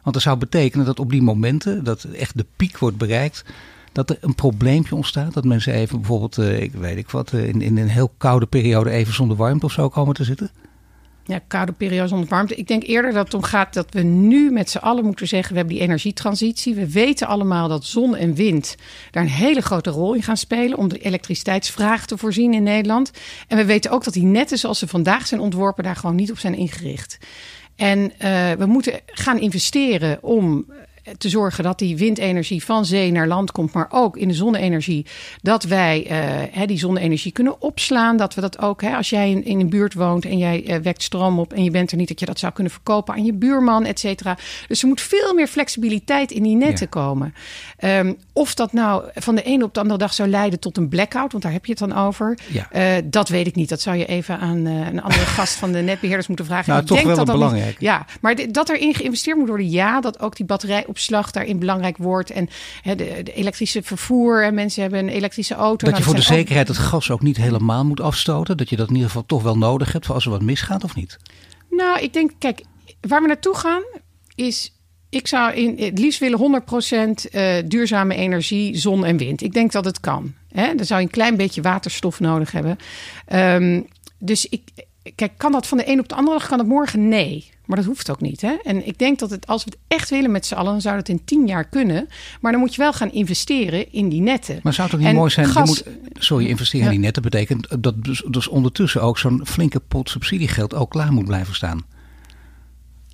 Want 0.03 0.15
dat 0.15 0.23
zou 0.23 0.39
betekenen 0.39 0.87
dat 0.87 1.01
op 1.01 1.11
die 1.11 1.23
momenten, 1.23 1.85
dat 1.85 2.03
echt 2.03 2.37
de 2.37 2.47
piek 2.57 2.79
wordt 2.79 2.97
bereikt, 2.97 3.45
dat 3.93 4.11
er 4.11 4.19
een 4.21 4.35
probleempje 4.35 4.95
ontstaat. 4.95 5.35
Dat 5.35 5.45
mensen 5.45 5.73
even 5.73 5.99
bijvoorbeeld, 5.99 6.39
uh, 6.39 6.61
ik 6.61 6.73
weet 6.73 6.97
ik 6.97 7.11
wat, 7.11 7.33
uh, 7.33 7.49
in, 7.49 7.63
in 7.63 7.77
een 7.77 7.89
heel 7.89 8.13
koude 8.17 8.47
periode 8.47 8.91
even 8.91 9.15
zonder 9.15 9.37
warmte 9.37 9.67
of 9.67 9.73
zo 9.73 9.89
komen 9.89 10.15
te 10.15 10.25
zitten. 10.25 10.51
Ja, 11.31 11.41
koude 11.47 11.73
periode 11.73 12.09
zonder 12.09 12.29
warmte. 12.29 12.55
Ik 12.55 12.69
denk 12.69 12.83
eerder 12.83 13.13
dat 13.13 13.25
het 13.25 13.35
om 13.35 13.43
gaat 13.43 13.75
dat 13.75 13.87
we 13.91 14.03
nu 14.03 14.51
met 14.51 14.71
z'n 14.71 14.79
allen 14.79 15.05
moeten 15.05 15.29
zeggen: 15.29 15.53
we 15.53 15.59
hebben 15.59 15.77
die 15.77 15.85
energietransitie. 15.85 16.75
We 16.75 16.91
weten 16.91 17.27
allemaal 17.27 17.69
dat 17.69 17.85
zon 17.85 18.17
en 18.17 18.35
wind 18.35 18.75
daar 19.11 19.23
een 19.23 19.29
hele 19.29 19.61
grote 19.61 19.91
rol 19.91 20.15
in 20.15 20.23
gaan 20.23 20.37
spelen 20.37 20.79
om 20.79 20.89
de 20.89 20.99
elektriciteitsvraag 20.99 22.07
te 22.07 22.19
voorzien 22.19 22.55
in 22.55 22.63
Nederland. 22.63 23.11
En 23.49 23.57
we 23.57 23.65
weten 23.65 23.91
ook 23.91 24.05
dat 24.05 24.15
die 24.15 24.25
netten 24.25 24.59
zoals 24.59 24.79
ze 24.79 24.87
vandaag 24.87 25.27
zijn 25.27 25.41
ontworpen 25.41 25.85
daar 25.85 25.97
gewoon 25.97 26.17
niet 26.17 26.31
op 26.31 26.39
zijn 26.39 26.55
ingericht. 26.55 27.19
En 27.81 27.99
uh, 27.99 28.53
we 28.53 28.67
moeten 28.67 29.01
gaan 29.07 29.39
investeren 29.39 30.23
om 30.23 30.67
te 31.19 31.29
zorgen 31.29 31.65
dat 31.65 31.79
die 31.79 31.97
windenergie 31.97 32.65
van 32.65 32.85
zee 32.85 33.13
naar 33.13 33.27
land 33.27 33.53
komt, 33.53 33.73
maar 33.73 33.87
ook 33.91 34.17
in 34.17 34.29
de 34.29 34.35
zonne-energie, 34.35 35.07
dat 35.43 35.65
wij 35.65 36.11
uh, 36.57 36.67
die 36.67 36.79
zonne-energie 36.79 37.33
kunnen 37.33 37.61
opslaan. 37.61 38.17
Dat 38.17 38.35
we 38.35 38.41
dat 38.41 38.59
ook, 38.59 38.83
hè, 38.83 38.97
als 38.97 39.11
jij 39.11 39.31
in, 39.31 39.45
in, 39.45 39.61
een 39.61 39.69
buurt 39.69 39.95
woont 39.95 40.25
en 40.25 40.39
jij 40.39 40.69
uh, 40.69 40.77
wekt 40.77 41.03
stroom 41.03 41.39
op 41.39 41.53
en 41.53 41.65
je 41.65 41.71
bent 41.71 41.91
er 41.91 41.97
niet, 41.97 42.09
dat 42.09 42.21
je 42.21 42.27
dat 42.27 42.39
zou 42.39 42.53
kunnen 42.53 42.73
verkopen 42.73 43.15
aan 43.15 43.25
je 43.25 43.33
buurman, 43.33 43.85
et 43.85 43.99
cetera. 43.99 44.39
Dus 44.69 44.83
er 44.83 44.89
moet 44.89 45.01
veel 45.01 45.35
meer 45.35 45.47
flexibiliteit 45.47 46.31
in 46.31 46.43
die 46.43 46.57
netten 46.57 46.89
ja. 46.91 47.01
komen. 47.01 47.35
Um, 47.85 48.17
of 48.33 48.55
dat 48.55 48.73
nou 48.73 49.05
van 49.15 49.35
de 49.35 49.43
ene 49.43 49.65
op 49.65 49.75
de 49.75 49.81
andere 49.81 49.99
dag 49.99 50.15
zou 50.15 50.29
leiden 50.29 50.61
tot 50.61 50.77
een 50.77 50.89
blackout, 50.89 51.31
want 51.33 51.43
daar 51.43 51.53
heb 51.53 51.65
je 51.65 51.71
het 51.71 51.81
dan 51.81 51.99
over. 51.99 52.39
Ja. 52.47 52.69
Uh, 52.73 53.03
dat 53.05 53.29
weet 53.29 53.47
ik 53.47 53.55
niet. 53.55 53.69
Dat 53.69 53.81
zou 53.81 53.97
je 53.97 54.07
even 54.07 54.39
aan 54.39 54.65
een 54.65 55.03
andere 55.03 55.25
gast 55.39 55.55
van 55.55 55.73
de 55.73 55.79
netbeheerders 55.79 56.27
moeten 56.27 56.47
vragen. 56.47 56.69
Nou, 56.69 56.81
ik 56.81 56.87
toch 56.87 56.97
denk 56.97 57.09
wel 57.09 57.17
dat 57.17 57.27
dat 57.27 57.37
belangrijk. 57.37 57.67
Niet, 57.67 57.81
ja, 57.81 58.07
maar 58.21 58.53
dat 58.53 58.69
erin 58.69 58.95
geïnvesteerd 58.95 59.37
moet 59.37 59.49
worden, 59.49 59.71
ja. 59.71 60.01
Dat 60.01 60.21
ook 60.21 60.37
die 60.37 60.47
batterijopslag 60.91 61.31
daarin 61.31 61.59
belangrijk 61.59 61.97
wordt. 61.97 62.31
En 62.31 62.49
hè, 62.83 62.95
de, 62.95 63.21
de, 63.23 63.33
elektrische 63.33 63.83
vervoer. 63.83 64.45
En 64.45 64.55
mensen 64.55 64.83
hebben 64.83 65.01
een 65.01 65.09
elektrische 65.09 65.55
auto. 65.55 65.87
Dat 65.87 65.97
je 65.97 66.03
voor 66.03 66.15
de 66.15 66.23
zekerheid 66.23 66.69
het 66.69 66.79
gas 66.79 67.11
ook 67.11 67.23
niet 67.23 67.37
helemaal 67.37 67.85
moet 67.85 68.01
afstoten. 68.01 68.57
Dat 68.57 68.69
je 68.69 68.77
dat 68.77 68.89
in 68.89 68.95
ieder 68.95 69.09
geval 69.09 69.27
toch 69.27 69.43
wel 69.43 69.59
nodig 69.59 69.93
hebt 69.93 70.07
voor 70.07 70.15
als 70.15 70.25
er 70.25 70.31
wat 70.31 70.43
misgaat 70.43 70.85
of 70.85 70.95
niet? 70.95 71.19
Nou, 71.71 72.01
ik 72.01 72.13
denk, 72.13 72.31
kijk, 72.39 72.63
waar 73.01 73.23
we 73.23 73.27
naartoe 73.27 73.57
gaan 73.57 73.83
is. 74.35 74.75
Ik 75.11 75.27
zou 75.27 75.53
in, 75.53 75.85
het 75.85 75.99
liefst 75.99 76.21
willen 76.21 76.63
100% 77.29 77.31
uh, 77.33 77.53
duurzame 77.67 78.15
energie, 78.15 78.77
zon 78.77 79.05
en 79.05 79.17
wind. 79.17 79.43
Ik 79.43 79.53
denk 79.53 79.73
dat 79.73 79.85
het 79.85 80.01
kan. 80.01 80.35
Hè? 80.53 80.75
Dan 80.75 80.87
zou 80.87 81.01
je 81.01 81.07
een 81.07 81.13
klein 81.13 81.37
beetje 81.37 81.63
waterstof 81.63 82.21
nodig 82.21 82.53
hebben. 82.53 82.79
Um, 83.33 83.87
dus 84.19 84.47
ik, 84.49 84.63
kijk, 85.15 85.33
kan 85.37 85.53
dat 85.53 85.67
van 85.67 85.79
de 85.79 85.89
een 85.89 86.01
op 86.01 86.09
de 86.09 86.15
andere 86.15 86.39
dag? 86.39 86.49
Kan 86.49 86.59
het 86.59 86.69
morgen? 86.69 87.09
Nee. 87.09 87.51
Maar 87.71 87.79
dat 87.79 87.89
hoeft 87.89 88.11
ook 88.11 88.21
niet. 88.21 88.41
Hè? 88.41 88.57
En 88.63 88.87
ik 88.87 88.99
denk 88.99 89.19
dat 89.19 89.31
het, 89.31 89.47
als 89.47 89.65
we 89.65 89.71
het 89.71 89.79
echt 89.89 90.11
willen 90.11 90.31
met 90.31 90.47
z'n 90.47 90.55
allen, 90.55 90.73
dan 90.73 90.81
zou 90.81 90.97
het 90.97 91.09
in 91.09 91.25
tien 91.25 91.47
jaar 91.47 91.65
kunnen. 91.65 92.09
Maar 92.41 92.53
dan 92.53 92.61
moet 92.61 92.75
je 92.75 92.81
wel 92.81 92.93
gaan 92.93 93.13
investeren 93.13 93.93
in 93.93 94.09
die 94.09 94.21
netten. 94.21 94.61
Maar 94.63 94.73
zou 94.73 94.87
het 94.87 94.97
ook 94.97 95.03
niet 95.03 95.11
en 95.11 95.17
mooi 95.17 95.31
zijn? 95.31 95.47
Gas, 95.47 95.79
je 95.79 95.85
moet, 95.85 96.23
sorry, 96.25 96.47
investeren 96.47 96.87
ja. 96.87 96.93
in 96.93 96.97
die 96.97 97.05
netten 97.05 97.23
betekent 97.23 97.83
dat 97.83 98.05
dus, 98.05 98.23
dus 98.29 98.49
ondertussen 98.49 99.03
ook 99.03 99.19
zo'n 99.19 99.41
flinke 99.45 99.81
pot 99.81 100.11
subsidiegeld 100.11 100.75
ook 100.75 100.91
klaar 100.91 101.13
moet 101.13 101.25
blijven 101.25 101.55
staan. 101.55 101.85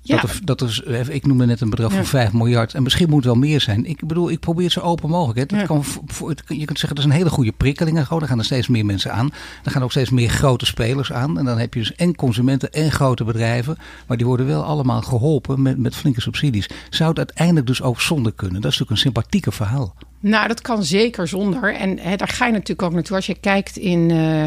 Ja. 0.07 0.21
Dat 0.21 0.29
er, 0.29 0.39
dat 0.43 0.61
er, 0.61 1.09
ik 1.09 1.25
noemde 1.25 1.45
net 1.45 1.61
een 1.61 1.69
bedrag 1.69 1.93
van 1.93 2.05
5 2.05 2.33
miljard. 2.33 2.73
En 2.73 2.83
misschien 2.83 3.05
moet 3.09 3.15
het 3.23 3.25
wel 3.25 3.35
meer 3.41 3.61
zijn. 3.61 3.85
Ik 3.85 4.07
bedoel, 4.07 4.29
ik 4.31 4.39
probeer 4.39 4.63
het 4.63 4.73
zo 4.73 4.79
open 4.79 5.09
mogelijk. 5.09 5.39
Hè. 5.39 5.45
Dat 5.45 5.59
Ja. 5.59 5.65
kan, 5.65 5.83
voor- 5.83 6.29
het- 6.29 6.43
je 6.47 6.65
kunt 6.65 6.79
zeggen, 6.79 6.95
dat 6.95 6.97
is 6.97 7.03
een 7.11 7.17
hele 7.17 7.29
goede 7.29 7.51
prikkeling. 7.51 7.97
en 7.97 8.05
gewoon. 8.05 8.21
Er 8.21 8.27
gaan 8.27 8.39
er 8.39 8.45
steeds 8.45 8.67
meer 8.67 8.85
mensen 8.85 9.11
aan. 9.13 9.29
Er 9.63 9.71
gaan 9.71 9.83
ook 9.83 9.91
steeds 9.91 10.09
meer 10.09 10.29
grote 10.29 10.65
spelers 10.65 11.11
aan. 11.11 11.37
En 11.39 11.45
dan 11.45 11.57
heb 11.59 11.73
je 11.73 11.79
dus 11.79 11.95
en 11.95 12.15
consumenten 12.15 12.71
en 12.73 12.91
grote 12.91 13.23
bedrijven. 13.23 13.77
Maar 14.07 14.17
die 14.17 14.25
worden 14.25 14.45
wel 14.45 14.63
allemaal 14.63 15.01
geholpen 15.01 15.61
met, 15.61 15.77
met 15.77 15.95
flinke 15.95 16.21
subsidies. 16.21 16.69
Zou 16.89 17.09
het 17.09 17.17
uiteindelijk 17.17 17.67
dus 17.67 17.81
ook 17.81 18.01
zonder 18.01 18.33
kunnen? 18.33 18.61
Dat 18.61 18.71
is 18.71 18.77
natuurlijk 18.77 18.91
een 19.05 19.11
sympathieke 19.11 19.51
verhaal. 19.51 19.95
Nou, 20.19 20.47
dat 20.47 20.61
kan 20.61 20.83
zeker 20.83 21.27
zonder. 21.27 21.75
En 21.75 21.99
hè, 21.99 22.15
daar 22.15 22.27
ga 22.27 22.45
je 22.45 22.51
natuurlijk 22.51 22.81
ook 22.81 22.93
naartoe. 22.93 23.15
Als 23.15 23.25
je 23.25 23.35
kijkt 23.39 23.77
in, 23.77 24.11
eh, 24.11 24.43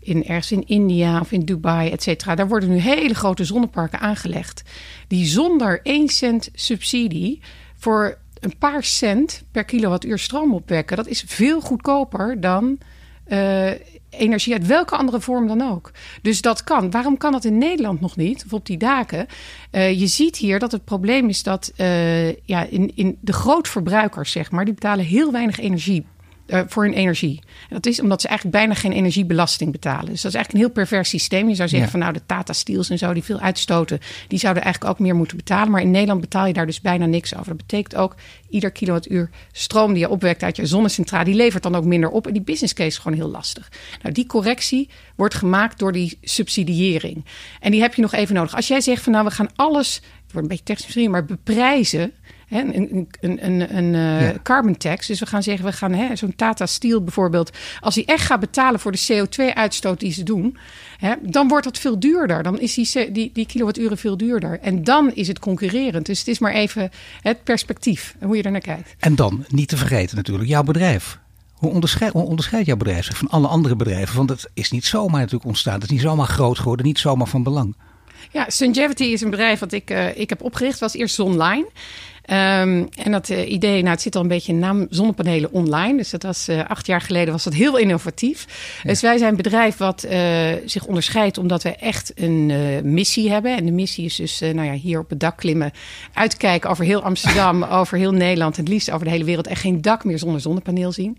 in 0.00 0.24
ergens 0.24 0.52
in 0.52 0.66
India 0.66 1.20
of 1.20 1.32
in 1.32 1.44
Dubai, 1.44 1.90
et 1.90 2.02
cetera. 2.02 2.34
Daar 2.34 2.48
worden 2.48 2.68
nu 2.68 2.76
hele 2.76 3.14
grote 3.14 3.44
zonneparken 3.44 4.00
aangelegd. 4.00 4.62
Die 5.08 5.26
zonder 5.26 5.80
1 5.82 6.08
cent 6.08 6.48
subsidie 6.54 7.40
voor 7.76 8.18
een 8.40 8.58
paar 8.58 8.84
cent 8.84 9.44
per 9.52 9.64
kilowattuur 9.64 10.18
stroom 10.18 10.54
opwekken. 10.54 10.96
Dat 10.96 11.06
is 11.06 11.24
veel 11.26 11.60
goedkoper 11.60 12.40
dan 12.40 12.78
eh, 13.24 13.70
energie 14.10 14.52
uit 14.52 14.66
welke 14.66 14.96
andere 14.96 15.20
vorm 15.20 15.46
dan 15.46 15.62
ook. 15.62 15.90
Dus 16.22 16.40
dat 16.40 16.64
kan. 16.64 16.90
Waarom 16.90 17.16
kan 17.16 17.32
dat 17.32 17.44
in 17.44 17.58
Nederland 17.58 18.00
nog 18.00 18.16
niet? 18.16 18.44
Of 18.44 18.52
op 18.52 18.66
die 18.66 18.78
daken? 18.78 19.26
Eh, 19.70 20.00
je 20.00 20.06
ziet 20.06 20.36
hier 20.36 20.58
dat 20.58 20.72
het 20.72 20.84
probleem 20.84 21.28
is 21.28 21.42
dat 21.42 21.72
eh, 21.76 22.28
ja, 22.32 22.66
in, 22.70 22.92
in 22.94 23.18
de 23.20 23.32
grootverbruikers, 23.32 24.30
zeg 24.30 24.50
maar, 24.50 24.64
die 24.64 24.74
betalen 24.74 25.04
heel 25.04 25.32
weinig 25.32 25.58
energie. 25.58 26.06
Eh, 26.50 26.60
voor 26.66 26.84
hun 26.84 26.92
energie. 26.92 27.40
En 27.44 27.68
dat 27.76 27.86
is 27.86 28.00
omdat 28.00 28.20
ze 28.20 28.28
eigenlijk 28.28 28.56
bijna 28.56 28.74
geen 28.74 28.92
energiebelasting 28.92 29.72
betalen. 29.72 30.06
Dus 30.10 30.22
dat 30.22 30.32
is 30.32 30.36
eigenlijk 30.36 30.52
een 30.52 30.58
heel 30.60 30.84
pervers 30.84 31.08
systeem. 31.08 31.48
Je 31.48 31.54
zou 31.54 31.68
zeggen 31.68 31.86
Ja. 31.86 31.90
van 31.92 32.00
nou 32.00 32.12
de 32.12 32.20
Tata 32.26 32.52
Steels 32.52 32.90
en 32.90 32.98
zo 32.98 33.12
die 33.12 33.22
veel 33.22 33.40
uitstoten, 33.40 33.98
die 34.28 34.38
zouden 34.38 34.62
eigenlijk 34.62 34.92
ook 34.94 34.98
meer 35.06 35.14
moeten 35.14 35.36
betalen. 35.36 35.70
Maar 35.70 35.80
in 35.80 35.90
Nederland 35.90 36.20
betaal 36.20 36.46
je 36.46 36.52
daar 36.52 36.66
dus 36.66 36.80
bijna 36.80 37.06
niks 37.06 37.34
over. 37.34 37.46
Dat 37.46 37.56
betekent 37.56 37.96
ook 37.96 38.14
ieder 38.48 38.70
kilowattuur 38.70 39.30
stroom 39.52 39.92
die 39.92 40.02
je 40.02 40.08
opwekt 40.08 40.42
uit 40.42 40.56
je 40.56 40.66
zonnecentrale, 40.66 41.24
die 41.24 41.34
levert 41.34 41.62
dan 41.62 41.74
ook 41.74 41.84
minder 41.84 42.10
op. 42.10 42.26
En 42.26 42.32
die 42.32 42.42
business 42.42 42.72
case 42.74 42.88
is 42.88 42.98
gewoon 42.98 43.18
heel 43.18 43.28
lastig. 43.30 43.68
Nou, 44.02 44.14
die 44.14 44.26
correctie 44.26 44.88
wordt 45.16 45.34
gemaakt 45.34 45.78
door 45.78 45.92
die 45.92 46.18
subsidiëring. 46.22 47.24
En 47.60 47.70
die 47.70 47.80
heb 47.80 47.94
je 47.94 48.02
nog 48.02 48.12
even 48.12 48.34
nodig. 48.34 48.54
Als 48.56 48.68
jij 48.68 48.80
zegt 48.80 49.02
van 49.02 49.12
nou 49.12 49.24
we 49.24 49.30
gaan 49.30 49.48
alles, 49.56 49.94
het 49.94 50.32
wordt 50.32 50.42
een 50.42 50.48
beetje 50.48 50.64
technisch 50.64 50.84
misschien, 50.86 51.10
maar 51.10 51.24
beprijzen. 51.24 52.12
Hè, 52.50 52.60
een, 52.60 53.08
een, 53.20 53.46
een, 53.46 53.76
een, 53.76 53.94
eh, 53.94 54.20
Ja. 54.30 54.34
carbon 54.42 54.76
tax. 54.76 55.06
Dus 55.06 55.20
we 55.20 55.26
gaan 55.26 55.42
zeggen, 55.42 55.64
we 55.64 55.72
gaan 55.72 55.92
hè, 55.92 56.16
zo'n 56.16 56.36
Tata 56.36 56.66
Steel 56.66 57.02
bijvoorbeeld. 57.02 57.50
Als 57.80 57.94
die 57.94 58.04
echt 58.04 58.24
gaat 58.24 58.40
betalen 58.40 58.80
voor 58.80 58.92
de 58.92 59.06
CO2-uitstoot 59.12 60.00
die 60.00 60.12
ze 60.12 60.22
doen, 60.22 60.58
hè, 60.98 61.14
dan 61.22 61.48
wordt 61.48 61.64
dat 61.64 61.78
veel 61.78 61.98
duurder. 62.00 62.42
Dan 62.42 62.60
is 62.60 62.74
die, 62.74 63.12
die, 63.12 63.30
die 63.34 63.46
kilowatturen 63.46 63.98
veel 63.98 64.16
duurder. 64.16 64.58
En 64.60 64.84
dan 64.84 65.14
is 65.14 65.28
het 65.28 65.38
concurrerend. 65.38 66.06
Dus 66.06 66.18
het 66.18 66.28
is 66.28 66.38
maar 66.38 66.52
even 66.52 66.90
het 67.20 67.44
perspectief 67.44 68.14
hoe 68.22 68.36
je 68.36 68.42
er 68.42 68.50
naar 68.50 68.60
kijkt. 68.60 68.94
En 68.98 69.14
dan, 69.14 69.44
niet 69.48 69.68
te 69.68 69.76
vergeten 69.76 70.16
natuurlijk, 70.16 70.48
jouw 70.48 70.62
bedrijf. 70.62 71.18
Hoe 71.52 71.70
onderscheidt, 71.70 72.14
hoe 72.14 72.24
onderscheidt 72.26 72.66
jouw 72.66 72.76
bedrijf 72.76 73.04
zich 73.04 73.16
van 73.16 73.28
alle 73.28 73.46
andere 73.46 73.76
bedrijven? 73.76 74.16
Want 74.16 74.30
het 74.30 74.50
is 74.54 74.70
niet 74.70 74.84
zomaar 74.84 75.20
natuurlijk 75.20 75.44
ontstaan. 75.48 75.74
Het 75.74 75.82
is 75.82 75.90
niet 75.90 76.00
zomaar 76.00 76.26
groot 76.26 76.58
geworden, 76.58 76.86
niet 76.86 76.98
zomaar 76.98 77.26
van 77.26 77.42
belang. 77.42 77.74
Ja, 78.32 78.44
Sungevity 78.48 79.02
is 79.04 79.20
een 79.20 79.30
bedrijf 79.30 79.58
wat 79.58 79.72
ik, 79.72 79.90
eh, 79.90 80.18
ik 80.18 80.28
heb 80.28 80.42
opgericht. 80.42 80.78
was 80.78 80.94
eerst 80.94 81.14
Zonline. 81.14 81.66
Ehm, 82.30 82.84
en 82.96 83.10
dat 83.10 83.30
eh, 83.30 83.50
idee, 83.50 83.78
nou, 83.78 83.88
het 83.88 84.00
zit 84.00 84.16
al 84.16 84.22
een 84.22 84.28
beetje 84.28 84.52
in 84.52 84.58
naam 84.58 84.86
zonnepanelen 84.90 85.52
online. 85.52 85.96
Dus 85.96 86.10
dat 86.10 86.22
was 86.22 86.48
eh, 86.48 86.64
acht 86.68 86.86
jaar 86.86 87.00
geleden 87.00 87.32
was 87.32 87.44
dat 87.44 87.54
heel 87.54 87.76
innovatief. 87.76 88.46
Dus 88.82 89.00
wij 89.00 89.18
zijn 89.18 89.30
een 89.30 89.36
bedrijf 89.36 89.76
wat 89.76 90.02
eh, 90.02 90.52
zich 90.64 90.86
onderscheidt 90.86 91.38
omdat 91.38 91.62
we 91.62 91.74
echt 91.74 92.12
een 92.14 92.52
missie 92.92 93.30
hebben. 93.30 93.56
En 93.56 93.66
de 93.66 93.72
missie 93.72 94.04
is 94.04 94.16
dus, 94.16 94.40
nou 94.40 94.62
ja, 94.62 94.72
hier 94.72 94.98
op 94.98 95.10
het 95.10 95.20
dak 95.20 95.36
klimmen, 95.36 95.72
uitkijken 96.12 96.70
over 96.70 96.84
heel 96.84 97.02
Amsterdam, 97.02 97.62
over 97.80 97.98
heel 97.98 98.12
Nederland, 98.12 98.56
het 98.56 98.68
liefst 98.68 98.90
over 98.90 99.04
de 99.04 99.10
hele 99.10 99.24
wereld 99.24 99.46
en 99.46 99.56
geen 99.56 99.82
dak 99.82 100.04
meer 100.04 100.18
zonder 100.18 100.40
zonnepaneel 100.40 100.92
zien. 100.92 101.18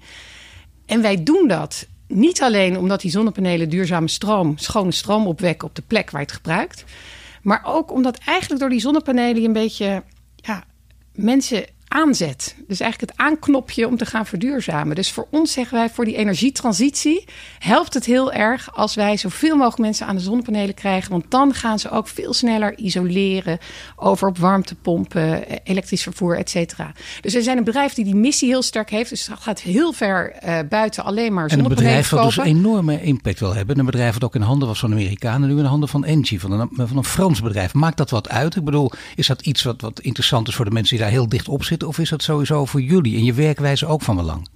En 0.85 1.01
wij 1.01 1.23
doen 1.23 1.47
dat 1.47 1.87
niet 2.07 2.41
alleen 2.41 2.77
omdat 2.77 3.01
die 3.01 3.11
zonnepanelen 3.11 3.69
duurzame 3.69 4.07
stroom, 4.07 4.57
schone 4.57 4.91
stroom 4.91 5.27
opwekken 5.27 5.67
op 5.67 5.75
de 5.75 5.83
plek 5.87 6.11
waar 6.11 6.21
je 6.21 6.27
het 6.27 6.35
gebruikt. 6.35 6.83
Maar 7.41 7.61
ook 7.65 7.91
omdat 7.91 8.17
eigenlijk 8.17 8.61
door 8.61 8.69
die 8.69 8.79
zonnepanelen 8.79 9.41
je 9.41 9.47
een 9.47 9.53
beetje 9.53 10.03
ja, 10.35 10.63
mensen 11.15 11.65
aanzet. 11.91 12.55
Dus 12.67 12.79
eigenlijk 12.79 13.11
het 13.11 13.21
aanknopje 13.27 13.87
om 13.87 13.97
te 13.97 14.05
gaan 14.05 14.25
verduurzamen. 14.25 14.95
Dus 14.95 15.11
voor 15.11 15.27
ons 15.31 15.51
zeggen 15.51 15.77
wij, 15.77 15.89
voor 15.89 16.05
die 16.05 16.15
energietransitie 16.15 17.25
helpt 17.59 17.93
het 17.93 18.05
heel 18.05 18.31
erg 18.31 18.75
als 18.75 18.95
wij 18.95 19.17
zoveel 19.17 19.55
mogelijk 19.55 19.79
mensen 19.79 20.07
aan 20.07 20.15
de 20.15 20.21
zonnepanelen 20.21 20.75
krijgen. 20.75 21.11
Want 21.11 21.25
dan 21.29 21.53
gaan 21.53 21.79
ze 21.79 21.89
ook 21.89 22.07
veel 22.07 22.33
sneller 22.33 22.77
isoleren 22.77 23.57
over 23.95 24.27
op 24.27 24.37
warmtepompen, 24.37 25.43
elektrisch 25.63 26.03
vervoer, 26.03 26.37
et 26.37 26.49
cetera. 26.49 26.91
Dus 27.21 27.33
we 27.33 27.41
zijn 27.41 27.57
een 27.57 27.63
bedrijf 27.63 27.93
die 27.93 28.05
die 28.05 28.15
missie 28.15 28.49
heel 28.49 28.61
sterk 28.61 28.89
heeft. 28.89 29.09
Dus 29.09 29.25
dat 29.25 29.39
gaat 29.39 29.61
heel 29.61 29.93
ver 29.93 30.33
uh, 30.45 30.59
buiten 30.69 31.03
alleen 31.03 31.33
maar 31.33 31.49
zonnepanelen 31.49 31.59
En 31.59 31.65
een 31.65 31.75
bedrijf 31.75 32.09
dat 32.09 32.23
dus 32.23 32.37
een 32.37 32.57
enorme 32.57 33.01
impact 33.01 33.39
wil 33.39 33.53
hebben. 33.53 33.79
Een 33.79 33.85
bedrijf 33.85 34.13
dat 34.13 34.23
ook 34.23 34.35
in 34.35 34.41
handen 34.41 34.67
was 34.67 34.79
van 34.79 34.91
Amerikanen, 34.91 35.49
nu 35.49 35.57
in 35.57 35.65
handen 35.65 35.89
van 35.89 36.05
Engie, 36.05 36.39
van 36.39 36.51
een, 36.51 36.69
van 36.73 36.97
een 36.97 37.03
Frans 37.03 37.41
bedrijf. 37.41 37.73
Maakt 37.73 37.97
dat 37.97 38.09
wat 38.09 38.29
uit? 38.29 38.55
Ik 38.55 38.63
bedoel, 38.63 38.91
is 39.15 39.27
dat 39.27 39.41
iets 39.41 39.63
wat, 39.63 39.81
wat 39.81 39.99
interessant 39.99 40.47
is 40.47 40.55
voor 40.55 40.65
de 40.65 40.71
mensen 40.71 40.95
die 40.95 41.05
daar 41.05 41.13
heel 41.13 41.29
dicht 41.29 41.47
op 41.47 41.63
zitten? 41.63 41.80
Of 41.83 41.99
is 41.99 42.09
dat 42.09 42.23
sowieso 42.23 42.65
voor 42.65 42.81
jullie 42.81 43.15
en 43.15 43.23
je 43.23 43.33
werkwijze 43.33 43.87
ook 43.87 44.01
van 44.01 44.15
belang? 44.15 44.47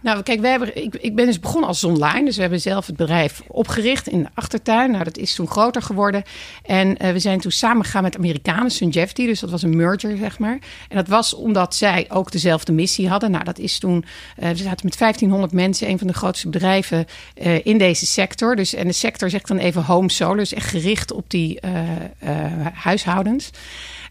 Nou, 0.00 0.22
kijk, 0.22 0.40
wij 0.40 0.50
hebben, 0.50 0.82
ik, 0.82 0.94
ik 0.94 1.14
ben 1.14 1.26
dus 1.26 1.40
begonnen 1.40 1.68
als 1.68 1.84
online. 1.84 2.24
Dus 2.24 2.34
we 2.34 2.40
hebben 2.40 2.60
zelf 2.60 2.86
het 2.86 2.96
bedrijf 2.96 3.42
opgericht 3.48 4.08
in 4.08 4.22
de 4.22 4.28
achtertuin. 4.34 4.90
Nou, 4.90 5.04
dat 5.04 5.16
is 5.16 5.34
toen 5.34 5.48
groter 5.48 5.82
geworden. 5.82 6.22
En 6.62 6.88
uh, 6.88 7.12
we 7.12 7.18
zijn 7.18 7.40
toen 7.40 7.50
samen 7.50 7.84
gegaan 7.84 8.02
met 8.02 8.16
Amerikanen, 8.16 8.70
Sungevity. 8.70 9.26
Dus 9.26 9.40
dat 9.40 9.50
was 9.50 9.62
een 9.62 9.76
merger, 9.76 10.16
zeg 10.16 10.38
maar. 10.38 10.58
En 10.88 10.96
dat 10.96 11.08
was 11.08 11.34
omdat 11.34 11.74
zij 11.74 12.06
ook 12.08 12.30
dezelfde 12.30 12.72
missie 12.72 13.08
hadden. 13.08 13.30
Nou, 13.30 13.44
dat 13.44 13.58
is 13.58 13.78
toen... 13.78 14.04
Uh, 14.38 14.48
we 14.48 14.56
zaten 14.56 14.86
met 14.86 14.98
1500 14.98 15.52
mensen, 15.52 15.88
een 15.88 15.98
van 15.98 16.06
de 16.06 16.12
grootste 16.12 16.48
bedrijven 16.48 17.06
uh, 17.42 17.66
in 17.66 17.78
deze 17.78 18.06
sector. 18.06 18.56
Dus, 18.56 18.74
en 18.74 18.86
de 18.86 18.92
sector 18.92 19.30
zegt 19.30 19.48
dan 19.48 19.58
even 19.58 19.82
home 19.84 20.10
solar. 20.10 20.36
Dus 20.36 20.52
echt 20.52 20.70
gericht 20.70 21.12
op 21.12 21.30
die 21.30 21.60
huishoudens. 22.74 23.50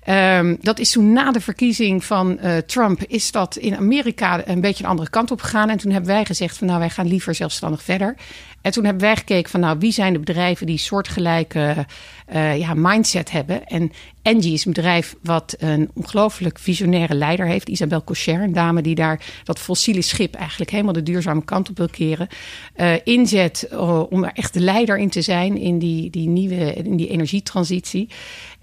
Um, 0.09 0.57
dat 0.61 0.79
is 0.79 0.91
toen 0.91 1.11
na 1.11 1.31
de 1.31 1.41
verkiezing 1.41 2.03
van 2.03 2.39
uh, 2.43 2.57
Trump, 2.57 3.03
is 3.07 3.31
dat 3.31 3.55
in 3.55 3.75
Amerika 3.75 4.47
een 4.47 4.61
beetje 4.61 4.83
een 4.83 4.89
andere 4.89 5.09
kant 5.09 5.31
op 5.31 5.41
gegaan. 5.41 5.69
En 5.69 5.77
toen 5.77 5.91
hebben 5.91 6.09
wij 6.09 6.25
gezegd 6.25 6.57
van 6.57 6.67
nou, 6.67 6.79
wij 6.79 6.89
gaan 6.89 7.07
liever 7.07 7.35
zelfstandig 7.35 7.83
verder. 7.83 8.15
En 8.61 8.71
toen 8.71 8.83
hebben 8.83 9.01
wij 9.01 9.15
gekeken 9.15 9.51
van 9.51 9.59
nou, 9.59 9.77
wie 9.79 9.91
zijn 9.91 10.13
de 10.13 10.19
bedrijven 10.19 10.65
die 10.65 10.77
soortgelijke 10.77 11.85
uh, 12.33 12.57
ja, 12.57 12.73
mindset 12.73 13.31
hebben. 13.31 13.65
En 13.65 13.91
Engie 14.21 14.53
is 14.53 14.65
een 14.65 14.73
bedrijf 14.73 15.15
wat 15.21 15.55
een 15.59 15.89
ongelooflijk 15.93 16.59
visionaire 16.59 17.13
leider 17.13 17.45
heeft. 17.45 17.69
Isabel 17.69 18.03
Cocher, 18.03 18.41
een 18.41 18.53
dame 18.53 18.81
die 18.81 18.95
daar 18.95 19.25
dat 19.43 19.59
fossiele 19.59 20.01
schip 20.01 20.35
eigenlijk 20.35 20.71
helemaal 20.71 20.93
de 20.93 21.03
duurzame 21.03 21.43
kant 21.43 21.69
op 21.69 21.77
wil 21.77 21.89
keren. 21.89 22.27
Uh, 22.75 22.93
inzet 23.03 23.67
om 24.09 24.23
er 24.23 24.31
echt 24.33 24.53
de 24.53 24.59
leider 24.59 24.97
in 24.97 25.09
te 25.09 25.21
zijn 25.21 25.57
in 25.57 25.79
die, 25.79 26.09
die 26.09 26.27
nieuwe 26.27 26.73
in 26.73 26.95
die 26.95 27.09
energietransitie. 27.09 28.09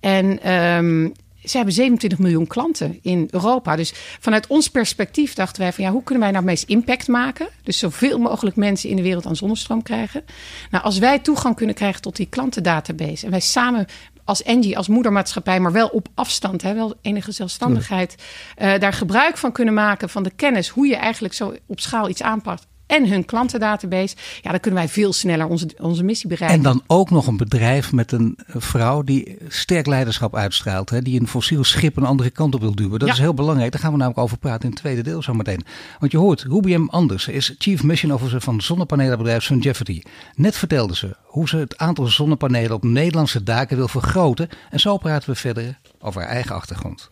En 0.01 0.53
um, 0.53 1.13
ze 1.45 1.57
hebben 1.57 1.75
27 1.75 2.19
miljoen 2.19 2.47
klanten 2.47 2.99
in 3.03 3.29
Europa. 3.31 3.77
Dus 3.77 3.93
vanuit 4.21 4.47
ons 4.47 4.69
perspectief 4.69 5.35
dachten 5.35 5.63
wij 5.63 5.73
van 5.73 5.85
ja, 5.85 5.91
hoe 5.91 6.03
kunnen 6.03 6.23
wij 6.23 6.33
nou 6.33 6.45
het 6.45 6.55
meest 6.55 6.69
impact 6.69 7.09
maken? 7.09 7.49
Dus 7.63 7.79
zoveel 7.79 8.19
mogelijk 8.19 8.57
mensen 8.57 8.91
in 8.91 8.97
de 8.97 9.03
wereld 9.03 9.27
aan 9.27 9.37
zonnestroom 9.37 9.83
krijgen. 9.83 10.25
Nou, 10.71 10.85
als 10.85 10.99
wij 10.99 11.19
toegang 11.19 11.57
kunnen 11.57 11.75
krijgen 11.75 12.01
tot 12.01 12.17
die 12.17 12.29
klantendatabase 12.29 13.25
en 13.25 13.31
wij 13.31 13.41
samen 13.41 13.87
als 14.25 14.43
Engie, 14.43 14.77
als 14.77 14.89
moedermaatschappij, 14.89 15.61
maar 15.61 15.73
wel 15.73 15.89
op 15.89 16.09
afstand, 16.15 16.63
hè, 16.63 16.75
wel 16.75 16.95
enige 17.03 17.33
zelfstandigheid, 17.33 18.15
uh, 18.59 18.79
daar 18.79 18.93
gebruik 18.93 19.37
van 19.37 19.53
kunnen 19.53 19.75
maken 19.75 20.09
van 20.09 20.23
de 20.23 20.31
kennis 20.31 20.69
hoe 20.69 20.87
je 20.87 20.97
eigenlijk 20.97 21.35
zo 21.35 21.55
op 21.67 21.81
schaal 21.81 22.09
iets 22.09 22.23
aanpakt 22.23 22.67
en 22.87 23.09
hun 23.09 23.25
klantendatabase, 23.25 24.17
ja, 24.43 24.51
dan 24.51 24.61
kunnen 24.61 24.81
wij 24.81 24.89
veel 24.89 25.13
sneller 25.13 25.47
onze, 25.47 25.69
onze 25.79 26.03
missie 26.03 26.29
bereiken. 26.29 26.59
En 26.59 26.63
dan 26.63 26.83
ook 26.87 27.11
nog 27.11 27.27
een 27.27 27.37
bedrijf 27.37 27.93
met 27.93 28.13
een 28.13 28.39
vrouw 28.47 29.03
die 29.03 29.37
sterk 29.49 29.87
leiderschap 29.87 30.37
uitstraalt, 30.37 30.91
hè, 30.91 31.03
die 31.03 31.21
een 31.21 31.29
fossiel 31.29 31.65
schip 31.65 31.97
een 31.97 32.05
andere 32.05 32.31
kant 32.31 32.55
op 32.55 32.61
wil 32.61 32.75
duwen. 32.75 32.99
Dat 32.99 33.09
is 33.09 33.19
heel 33.19 33.35
belangrijk. 33.35 33.73
Daar 33.73 33.81
gaan 33.81 33.93
we 33.93 33.97
namelijk 33.97 34.23
over 34.23 34.39
praten 34.39 34.63
in 34.63 34.71
het 34.71 34.79
tweede 34.79 35.03
deel 35.03 35.23
zometeen. 35.23 35.65
Want 35.99 36.13
je 36.13 36.19
hoort, 36.19 36.43
Ruby 36.43 36.75
M. 36.75 36.89
Anders 36.89 37.29
is 37.29 37.55
Chief 37.59 37.83
Mission 37.83 38.13
Officer 38.13 38.41
van 38.41 38.61
zonnepanelenbedrijf 38.61 39.43
Sungevity. 39.43 40.03
Net 40.35 40.57
vertelde 40.57 40.97
ze 40.97 41.17
hoe 41.23 41.49
ze 41.49 41.57
het 41.57 41.79
aantal 41.79 42.07
zonnepanelen 42.07 42.73
op 42.73 42.85
Nederlandse 42.85 43.43
daken 43.43 43.77
wil 43.77 43.89
vergroten. 43.89 44.49
En 44.71 44.81
zo 44.81 44.97
praten 44.97 45.31
we 45.31 45.37
verder 45.37 45.79
over 45.99 46.21
haar 46.21 46.31
eigen 46.31 46.55
achtergrond. 46.55 47.11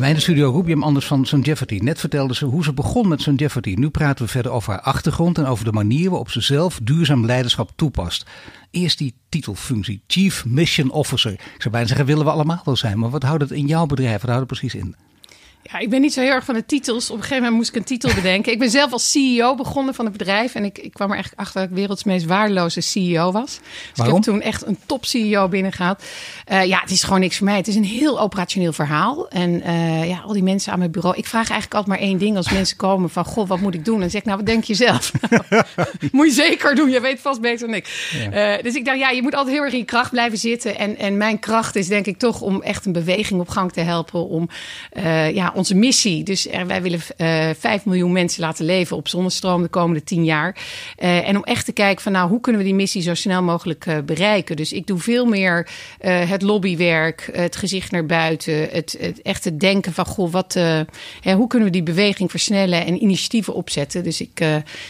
Mijn 0.00 0.14
de 0.14 0.20
studio 0.20 0.50
Rubium 0.50 0.82
Anders 0.82 1.06
van 1.06 1.26
Sungevity. 1.26 1.78
Net 1.82 2.00
vertelde 2.00 2.34
ze 2.34 2.44
hoe 2.44 2.64
ze 2.64 2.72
begon 2.72 3.08
met 3.08 3.22
Sungevity. 3.22 3.74
Nu 3.78 3.88
praten 3.88 4.24
we 4.24 4.30
verder 4.30 4.52
over 4.52 4.72
haar 4.72 4.80
achtergrond 4.80 5.38
en 5.38 5.46
over 5.46 5.64
de 5.64 5.72
manier 5.72 6.08
waarop 6.08 6.30
ze 6.30 6.40
zelf 6.40 6.80
duurzaam 6.82 7.26
leiderschap 7.26 7.70
toepast. 7.76 8.26
Eerst 8.70 8.98
die 8.98 9.14
titelfunctie, 9.28 10.02
Chief 10.06 10.44
Mission 10.44 10.90
Officer. 10.90 11.32
Ik 11.32 11.54
zou 11.58 11.70
bijna 11.70 11.86
zeggen, 11.86 12.06
willen 12.06 12.24
we 12.24 12.30
allemaal 12.30 12.60
wel 12.64 12.76
zijn. 12.76 12.98
Maar 12.98 13.10
wat 13.10 13.22
houdt 13.22 13.42
het 13.42 13.50
in 13.50 13.66
jouw 13.66 13.86
bedrijf? 13.86 14.20
Wat 14.20 14.30
houdt 14.30 14.50
het 14.50 14.58
precies 14.58 14.80
in? 14.80 14.96
Ja, 15.62 15.78
ik 15.78 15.90
ben 15.90 16.00
niet 16.00 16.12
zo 16.12 16.20
heel 16.20 16.30
erg 16.30 16.44
van 16.44 16.54
de 16.54 16.66
titels. 16.66 17.10
Op 17.10 17.16
een 17.16 17.22
gegeven 17.22 17.42
moment 17.42 17.56
moest 17.56 17.68
ik 17.68 17.76
een 17.76 17.84
titel 17.84 18.14
bedenken. 18.14 18.52
Ik 18.52 18.58
ben 18.58 18.70
zelf 18.70 18.92
als 18.92 19.10
CEO 19.10 19.54
begonnen 19.54 19.94
van 19.94 20.04
het 20.04 20.16
bedrijf. 20.16 20.54
En 20.54 20.64
ik, 20.64 20.78
ik 20.78 20.92
kwam 20.92 21.08
er 21.08 21.14
eigenlijk 21.14 21.42
achter 21.42 21.60
dat 21.60 21.70
ik 21.70 21.76
werelds 21.76 22.04
meest 22.04 22.26
waardeloze 22.26 22.80
CEO 22.80 23.32
was. 23.32 23.44
Dus 23.44 23.62
Waarom? 23.94 24.16
ik 24.16 24.24
heb 24.24 24.34
toen 24.34 24.42
echt 24.42 24.66
een 24.66 24.78
top 24.86 25.04
CEO 25.04 25.48
binnengehaald. 25.48 26.02
Uh, 26.52 26.64
ja, 26.64 26.80
het 26.80 26.90
is 26.90 27.02
gewoon 27.02 27.20
niks 27.20 27.36
voor 27.36 27.46
mij. 27.46 27.56
Het 27.56 27.68
is 27.68 27.74
een 27.74 27.84
heel 27.84 28.20
operationeel 28.20 28.72
verhaal. 28.72 29.28
En 29.28 29.50
uh, 29.50 30.08
ja, 30.08 30.20
al 30.20 30.32
die 30.32 30.42
mensen 30.42 30.72
aan 30.72 30.78
mijn 30.78 30.90
bureau. 30.90 31.16
Ik 31.16 31.26
vraag 31.26 31.50
eigenlijk 31.50 31.74
altijd 31.74 31.98
maar 31.98 32.08
één 32.08 32.18
ding 32.18 32.36
als 32.36 32.50
mensen 32.50 32.76
komen 32.76 33.10
van... 33.10 33.24
Goh, 33.24 33.48
wat 33.48 33.60
moet 33.60 33.74
ik 33.74 33.84
doen? 33.84 34.02
En 34.02 34.10
zeg 34.10 34.20
ik, 34.20 34.26
nou, 34.26 34.36
wat 34.36 34.46
denk 34.46 34.64
je 34.64 34.74
zelf? 34.74 35.12
moet 36.12 36.26
je 36.26 36.32
zeker 36.32 36.74
doen. 36.74 36.90
Je 36.90 37.00
weet 37.00 37.20
vast 37.20 37.40
beter 37.40 37.66
dan 37.66 37.76
ik. 37.76 38.10
Ja. 38.30 38.56
Uh, 38.56 38.62
dus 38.62 38.74
ik 38.74 38.84
dacht, 38.84 38.98
ja, 38.98 39.10
je 39.10 39.22
moet 39.22 39.34
altijd 39.34 39.54
heel 39.54 39.64
erg 39.64 39.72
in 39.72 39.78
je 39.78 39.84
kracht 39.84 40.10
blijven 40.10 40.38
zitten. 40.38 40.78
En, 40.78 40.96
en 40.96 41.16
mijn 41.16 41.38
kracht 41.38 41.76
is 41.76 41.88
denk 41.88 42.06
ik 42.06 42.18
toch 42.18 42.40
om 42.40 42.62
echt 42.62 42.86
een 42.86 42.92
beweging 42.92 43.40
op 43.40 43.48
gang 43.48 43.72
te 43.72 43.80
helpen. 43.80 44.28
Om 44.28 44.48
ja, 45.32 45.49
onze 45.54 45.74
missie. 45.74 46.22
Dus 46.22 46.48
er, 46.48 46.66
wij 46.66 46.82
willen 46.82 47.00
uh, 47.16 47.50
5 47.58 47.84
miljoen 47.84 48.12
mensen 48.12 48.40
laten 48.40 48.64
leven 48.64 48.96
op 48.96 49.08
zonnestroom 49.08 49.62
de 49.62 49.68
komende 49.68 50.04
10 50.04 50.24
jaar. 50.24 50.56
Uh, 50.98 51.28
en 51.28 51.36
om 51.36 51.44
echt 51.44 51.64
te 51.64 51.72
kijken 51.72 52.02
van 52.02 52.12
nou, 52.12 52.28
hoe 52.28 52.40
kunnen 52.40 52.60
we 52.60 52.66
die 52.66 52.76
missie 52.76 53.02
zo 53.02 53.14
snel 53.14 53.42
mogelijk 53.42 53.86
bereiken. 54.04 54.56
Dus 54.56 54.72
ik 54.72 54.86
doe 54.86 54.98
veel 54.98 55.24
meer 55.24 55.68
het 56.00 56.42
lobbywerk, 56.42 57.30
het 57.32 57.56
gezicht 57.56 57.90
naar 57.90 58.06
buiten, 58.06 58.68
het, 58.70 58.96
het 59.00 59.22
echte 59.22 59.56
denken 59.56 59.92
van 59.92 60.06
goh, 60.06 60.32
wat, 60.32 60.52
hè, 61.20 61.34
hoe 61.34 61.46
kunnen 61.46 61.68
we 61.68 61.74
die 61.74 61.82
beweging 61.82 62.30
versnellen 62.30 62.86
en 62.86 63.02
initiatieven 63.02 63.54
opzetten. 63.54 64.04
Dus 64.04 64.20
ik, 64.20 64.44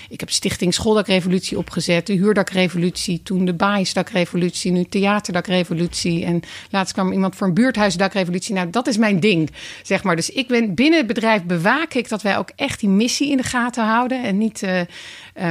ik 0.08 0.20
heb 0.20 0.30
Stichting 0.30 0.74
Schooldakrevolutie 0.74 1.58
opgezet, 1.58 2.06
de 2.06 2.12
Huurdakrevolutie, 2.12 3.22
toen 3.22 3.44
de 3.44 3.54
Baaiensdakrevolutie, 3.54 4.72
nu 4.72 4.84
Theaterdakrevolutie. 4.84 6.24
En 6.24 6.40
laatst 6.70 6.92
kwam 6.92 7.12
iemand 7.12 7.36
voor 7.36 7.46
een 7.46 7.54
buurthuisdakrevolutie. 7.54 8.54
Nou, 8.54 8.70
dat 8.70 8.86
is 8.86 8.96
mijn 8.96 9.20
ding, 9.20 9.50
zeg 9.82 10.02
maar. 10.02 10.16
Dus 10.16 10.30
ik 10.30 10.48
binnen 10.50 10.98
het 10.98 11.06
bedrijf 11.06 11.42
bewaak 11.42 11.94
ik 11.94 12.08
dat 12.08 12.22
wij 12.22 12.38
ook 12.38 12.50
echt 12.56 12.80
die 12.80 12.88
missie 12.88 13.30
in 13.30 13.36
de 13.36 13.42
gaten 13.42 13.84
houden 13.84 14.22
en 14.22 14.38
niet, 14.38 14.62
uh, 14.62 14.80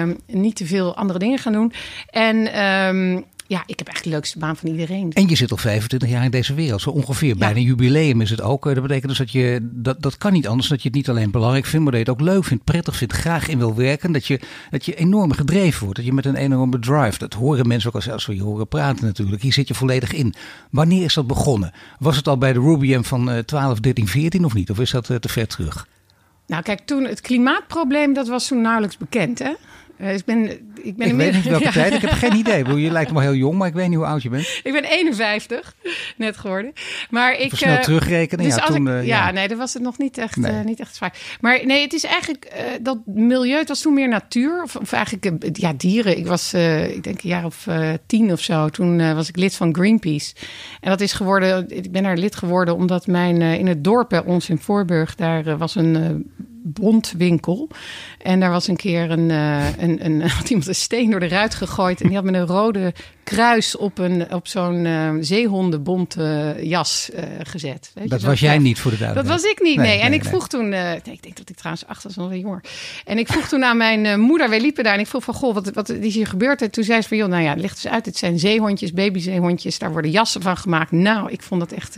um, 0.01 0.17
niet 0.25 0.55
te 0.55 0.65
veel 0.65 0.95
andere 0.95 1.19
dingen 1.19 1.39
gaan 1.39 1.53
doen. 1.53 1.73
En 2.09 2.65
um, 2.65 3.25
ja, 3.49 3.63
ik 3.65 3.79
heb 3.79 3.88
echt 3.88 4.03
de 4.03 4.09
leukste 4.09 4.39
baan 4.39 4.55
van 4.55 4.69
iedereen. 4.69 5.12
En 5.12 5.27
je 5.27 5.35
zit 5.35 5.51
al 5.51 5.57
25 5.57 6.09
jaar 6.09 6.23
in 6.23 6.31
deze 6.31 6.53
wereld, 6.53 6.81
zo 6.81 6.89
ongeveer. 6.89 7.35
Bijna 7.38 7.55
een 7.55 7.63
jubileum 7.63 8.21
is 8.21 8.29
het 8.29 8.41
ook. 8.41 8.63
Dat 8.63 8.81
betekent 8.81 9.07
dus 9.07 9.17
dat 9.17 9.31
je, 9.31 9.69
dat, 9.71 10.01
dat 10.01 10.17
kan 10.17 10.33
niet 10.33 10.47
anders, 10.47 10.67
dat 10.67 10.81
je 10.81 10.88
het 10.88 10.97
niet 10.97 11.09
alleen 11.09 11.31
belangrijk 11.31 11.65
vindt, 11.65 11.83
maar 11.83 11.93
dat 11.93 12.05
je 12.05 12.12
het 12.12 12.21
ook 12.21 12.27
leuk 12.27 12.43
vindt, 12.43 12.63
prettig 12.63 12.95
vindt, 12.95 13.13
graag 13.13 13.47
in 13.47 13.57
wil 13.57 13.75
werken. 13.75 14.12
Dat 14.12 14.25
je, 14.25 14.39
dat 14.69 14.85
je 14.85 14.95
enorm 14.95 15.31
gedreven 15.31 15.83
wordt, 15.83 15.95
dat 15.95 16.05
je 16.05 16.13
met 16.13 16.25
een 16.25 16.35
enorme 16.35 16.79
drive, 16.79 17.17
dat 17.17 17.33
horen 17.33 17.67
mensen 17.67 17.89
ook 17.89 17.95
als, 17.95 18.09
als 18.09 18.25
we 18.25 18.35
je 18.35 18.43
horen 18.43 18.67
praten 18.67 19.05
natuurlijk. 19.05 19.41
Hier 19.41 19.53
zit 19.53 19.67
je 19.67 19.73
volledig 19.73 20.13
in. 20.13 20.33
Wanneer 20.71 21.03
is 21.03 21.13
dat 21.13 21.27
begonnen? 21.27 21.71
Was 21.99 22.15
het 22.15 22.27
al 22.27 22.38
bij 22.38 22.53
de 22.53 22.59
Rubium 22.59 23.05
van 23.05 23.29
uh, 23.29 23.38
12, 23.38 23.79
13, 23.79 24.07
14 24.07 24.45
of 24.45 24.53
niet? 24.53 24.69
Of 24.69 24.79
is 24.79 24.91
dat 24.91 25.09
uh, 25.09 25.17
te 25.17 25.29
ver 25.29 25.47
terug? 25.47 25.88
Nou 26.47 26.63
kijk, 26.63 26.79
toen 26.79 27.03
het 27.03 27.21
klimaatprobleem, 27.21 28.13
dat 28.13 28.27
was 28.27 28.47
toen 28.47 28.62
nauwelijks 28.62 28.97
bekend 28.97 29.39
hè? 29.39 29.53
Uh, 30.01 30.13
ik 30.13 30.25
ben, 30.25 30.49
ik 30.81 30.95
ben 30.95 31.07
ik 31.07 31.13
weet 31.13 31.33
niet 31.33 31.43
welke 31.43 31.63
ja. 31.71 31.71
tijd. 31.71 31.93
Ik 31.93 32.01
heb 32.01 32.12
geen 32.12 32.35
idee. 32.35 32.75
Je 32.75 32.91
lijkt 32.91 33.12
me 33.12 33.21
heel 33.21 33.33
jong, 33.33 33.57
maar 33.57 33.67
ik 33.67 33.73
weet 33.73 33.88
niet 33.88 33.97
hoe 33.97 34.05
oud 34.05 34.21
je 34.21 34.29
bent. 34.29 34.59
Ik 34.63 34.71
ben 34.71 34.83
51, 34.83 35.75
net 36.17 36.38
geworden. 36.38 36.73
Maar 37.09 37.39
ik 37.39 37.55
snel 37.55 37.73
uh, 37.73 37.81
terugrekenen. 37.81 38.45
Dus 38.45 38.55
ja, 38.55 38.65
toen, 38.65 38.88
ik, 38.88 38.93
uh, 38.93 39.05
ja, 39.05 39.25
ja, 39.25 39.31
nee, 39.31 39.47
dat 39.47 39.57
was 39.57 39.73
het 39.73 39.83
nog 39.83 39.97
niet 39.97 40.17
echt, 40.17 40.35
nee. 40.35 40.63
niet 40.63 40.79
echt 40.79 40.95
zwaar. 40.95 41.17
Maar 41.41 41.65
nee, 41.65 41.81
het 41.81 41.93
is 41.93 42.03
eigenlijk 42.03 42.53
dat 42.81 42.97
milieu. 43.05 43.57
Het 43.57 43.67
was 43.67 43.81
toen 43.81 43.93
meer 43.93 44.07
natuur, 44.07 44.63
of, 44.63 44.75
of 44.75 44.91
eigenlijk 44.91 45.57
ja 45.57 45.73
dieren. 45.77 46.17
Ik 46.17 46.27
was, 46.27 46.53
ik 46.53 47.03
denk 47.03 47.21
een 47.21 47.29
jaar 47.29 47.45
of 47.45 47.67
tien 48.05 48.31
of 48.31 48.41
zo. 48.41 48.69
Toen 48.69 49.15
was 49.15 49.29
ik 49.29 49.38
lid 49.38 49.55
van 49.55 49.75
Greenpeace. 49.75 50.33
En 50.81 50.89
dat 50.89 51.01
is 51.01 51.13
geworden. 51.13 51.65
Ik 51.69 51.91
ben 51.91 52.03
daar 52.03 52.17
lid 52.17 52.35
geworden 52.35 52.75
omdat 52.75 53.07
mijn 53.07 53.41
in 53.41 53.67
het 53.67 53.83
dorp 53.83 54.09
bij 54.09 54.23
ons 54.23 54.49
in 54.49 54.57
Voorburg 54.57 55.15
daar 55.15 55.57
was 55.57 55.75
een 55.75 56.25
bondwinkel. 56.63 57.69
En 58.21 58.39
daar 58.39 58.51
was 58.51 58.67
een 58.67 58.75
keer 58.75 59.12
een, 59.12 59.29
uh, 59.29 59.77
een, 59.77 60.05
een, 60.05 60.21
had 60.39 60.49
iemand 60.49 60.67
een 60.67 60.75
steen 60.75 61.10
door 61.12 61.19
de 61.19 61.27
ruit 61.27 61.55
gegooid. 61.55 62.01
En 62.01 62.08
die 62.08 62.15
had 62.15 62.25
met 62.25 62.34
een 62.34 62.45
rode 62.45 62.93
kruis 63.23 63.77
op, 63.77 63.97
een, 63.97 64.34
op 64.34 64.47
zo'n 64.47 64.86
uh, 64.86 65.10
zeehondenbonte 65.19 66.58
jas 66.62 67.10
uh, 67.13 67.23
gezet. 67.43 67.91
Weet 67.93 68.10
dat 68.10 68.21
was 68.21 68.39
jij 68.39 68.58
niet 68.58 68.79
voor 68.79 68.91
de 68.91 68.97
duidelijkheid? 68.97 69.41
Dat 69.41 69.51
was 69.51 69.58
ik 69.58 69.62
niet, 69.62 69.77
nee. 69.77 69.88
nee. 69.88 69.99
En 69.99 70.13
ik 70.13 70.23
vroeg 70.23 70.47
toen, 70.47 70.71
uh, 70.71 70.93
ik 70.93 71.03
denk 71.03 71.38
dat 71.38 71.49
ik 71.49 71.55
trouwens 71.55 71.86
acht 71.86 72.03
was, 72.03 72.15
nog 72.15 72.29
wel 72.29 72.38
jonger. 72.38 72.62
En 73.05 73.17
ik 73.17 73.27
vroeg 73.27 73.47
toen 73.47 73.63
aan 73.63 73.77
mijn 73.77 74.19
moeder, 74.19 74.49
wij 74.49 74.62
liepen 74.62 74.84
daar 74.84 74.93
en 74.93 74.99
ik 74.99 75.08
vroeg 75.08 75.23
van, 75.23 75.34
goh, 75.34 75.53
wat, 75.53 75.73
wat 75.73 75.89
is 75.89 76.15
hier 76.15 76.27
gebeurd? 76.27 76.62
En 76.62 76.71
toen 76.71 76.84
zei 76.84 77.01
ze 77.01 77.08
van, 77.08 77.17
joh, 77.17 77.29
nou 77.29 77.43
ja, 77.43 77.53
ligt 77.53 77.75
eens 77.84 77.93
uit. 77.93 78.05
Het 78.05 78.17
zijn 78.17 78.39
zeehondjes, 78.39 78.93
babyzeehondjes, 78.93 79.79
daar 79.79 79.91
worden 79.91 80.12
jassen 80.12 80.41
van 80.41 80.58
gemaakt. 80.58 80.91
Nou, 80.91 81.32
ik 81.32 81.41
vond 81.41 81.60
dat 81.60 81.71
echt, 81.71 81.95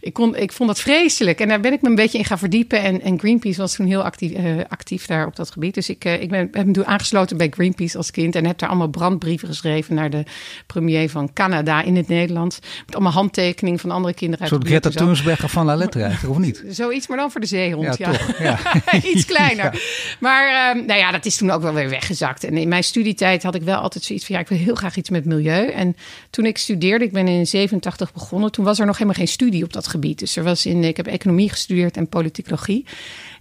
ik, 0.00 0.12
kon, 0.12 0.36
ik 0.36 0.52
vond 0.52 0.68
dat 0.68 0.80
vreselijk. 0.80 1.40
En 1.40 1.48
daar 1.48 1.60
ben 1.60 1.72
ik 1.72 1.82
me 1.82 1.88
een 1.88 1.94
beetje 1.94 2.18
in 2.18 2.24
gaan 2.24 2.38
verdiepen. 2.38 2.82
En, 2.82 3.02
en 3.02 3.18
Greenpeace 3.18 3.60
was 3.60 3.74
toen 3.74 3.86
heel 3.86 4.02
actief, 4.02 4.32
actief 4.68 5.06
daar 5.06 5.26
op 5.26 5.36
dat 5.36 5.47
gebied. 5.50 5.74
Dus 5.74 5.88
ik, 5.88 6.04
ik 6.04 6.28
ben, 6.30 6.48
heb 6.52 6.66
me 6.66 6.86
aangesloten 6.86 7.36
bij 7.36 7.48
Greenpeace 7.50 7.96
als 7.96 8.10
kind 8.10 8.34
en 8.34 8.46
heb 8.46 8.58
daar 8.58 8.68
allemaal 8.68 8.88
brandbrieven 8.88 9.48
geschreven 9.48 9.94
naar 9.94 10.10
de 10.10 10.24
premier 10.66 11.10
van 11.10 11.32
Canada 11.32 11.82
in 11.82 11.96
het 11.96 12.08
Nederlands. 12.08 12.58
Met 12.86 12.94
allemaal 12.94 13.12
handtekeningen 13.12 13.78
van 13.78 13.90
andere 13.90 14.14
kinderen. 14.14 14.46
Soort 14.46 14.66
Greta 14.66 14.90
Thunberg 14.90 15.50
van 15.50 15.64
La 15.64 15.74
Lettre 15.74 16.02
eigenlijk, 16.02 16.34
of 16.34 16.38
niet? 16.44 16.64
Zoiets, 16.80 17.06
maar 17.06 17.16
dan 17.16 17.30
voor 17.30 17.40
de 17.40 17.46
zeehond. 17.46 17.96
Ja, 17.96 18.10
ja. 18.10 18.18
Toch, 18.18 18.38
ja. 18.38 18.58
Iets 19.14 19.24
kleiner. 19.24 19.66
Maar 20.20 20.76
um, 20.76 20.86
nou 20.86 20.98
ja, 20.98 21.10
dat 21.10 21.24
is 21.24 21.36
toen 21.36 21.50
ook 21.50 21.62
wel 21.62 21.72
weer 21.72 21.88
weggezakt. 21.88 22.44
En 22.44 22.56
in 22.56 22.68
mijn 22.68 22.84
studietijd 22.84 23.42
had 23.42 23.54
ik 23.54 23.62
wel 23.62 23.76
altijd 23.76 24.04
zoiets 24.04 24.26
van... 24.26 24.34
ja, 24.34 24.40
ik 24.40 24.48
wil 24.48 24.58
heel 24.58 24.74
graag 24.74 24.96
iets 24.96 25.10
met 25.10 25.24
milieu. 25.24 25.66
En 25.66 25.96
toen 26.30 26.44
ik 26.44 26.58
studeerde, 26.58 27.04
ik 27.04 27.12
ben 27.12 27.28
in 27.28 27.46
87 27.46 28.12
begonnen... 28.12 28.52
toen 28.52 28.64
was 28.64 28.78
er 28.78 28.86
nog 28.86 28.94
helemaal 28.94 29.18
geen 29.18 29.28
studie 29.28 29.64
op 29.64 29.72
dat 29.72 29.86
gebied. 29.86 30.18
Dus 30.18 30.36
er 30.36 30.44
was 30.44 30.66
in, 30.66 30.84
ik 30.84 30.96
heb 30.96 31.06
economie 31.06 31.50
gestudeerd 31.50 31.96
en 31.96 32.08
politicologie. 32.08 32.84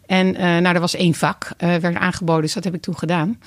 En 0.08 0.28
uh, 0.28 0.42
nou, 0.42 0.76
er 0.76 0.80
was 0.80 0.96
één 0.96 1.14
vak, 1.14 1.52
uh, 1.64 1.76
werd 1.76 1.96
aangeboden, 1.96 2.42
dus 2.42 2.54
dat 2.54 2.64
heb 2.64 2.74
ik 2.74 2.82
toen 2.82 2.98
gedaan. 2.98 3.40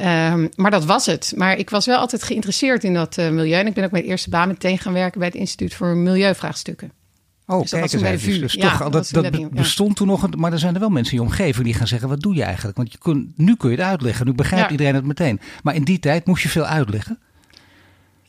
Um, 0.00 0.48
maar 0.54 0.70
dat 0.70 0.84
was 0.84 1.06
het. 1.06 1.32
Maar 1.36 1.56
ik 1.56 1.70
was 1.70 1.86
wel 1.86 1.98
altijd 1.98 2.22
geïnteresseerd 2.22 2.84
in 2.84 2.94
dat 2.94 3.18
uh, 3.18 3.30
milieu. 3.30 3.60
En 3.60 3.66
ik 3.66 3.74
ben 3.74 3.84
ook 3.84 3.90
mijn 3.90 4.04
eerste 4.04 4.30
baan 4.30 4.48
meteen 4.48 4.78
gaan 4.78 4.92
werken 4.92 5.18
bij 5.18 5.28
het 5.28 5.36
Instituut 5.36 5.74
voor 5.74 5.96
Milieuvraagstukken. 5.96 6.92
Oh, 7.46 7.60
dus 7.60 7.70
kijk 7.70 7.92
eens 7.92 8.22
Dus, 8.24 8.40
dus 8.40 8.52
ja, 8.52 8.78
toch, 8.78 8.88
dat, 8.88 9.08
dat, 9.12 9.50
bestond 9.50 9.96
toen 9.96 10.06
nog, 10.06 10.36
maar 10.36 10.52
er 10.52 10.58
zijn 10.58 10.74
er 10.74 10.80
wel 10.80 10.88
mensen 10.88 11.16
in 11.16 11.22
je 11.22 11.28
omgeving 11.28 11.64
die 11.64 11.74
gaan 11.74 11.86
zeggen, 11.86 12.08
wat 12.08 12.20
doe 12.20 12.34
je 12.34 12.42
eigenlijk? 12.42 12.76
Want 12.76 12.92
je 12.92 12.98
kun, 12.98 13.32
nu 13.36 13.56
kun 13.56 13.70
je 13.70 13.76
het 13.76 13.84
uitleggen, 13.84 14.26
nu 14.26 14.32
begrijpt 14.32 14.70
iedereen 14.70 14.94
het 14.94 15.04
meteen. 15.04 15.40
Maar 15.62 15.74
in 15.74 15.84
die 15.84 15.98
tijd 15.98 16.26
moest 16.26 16.42
je 16.42 16.48
veel 16.48 16.66
uitleggen? 16.66 17.18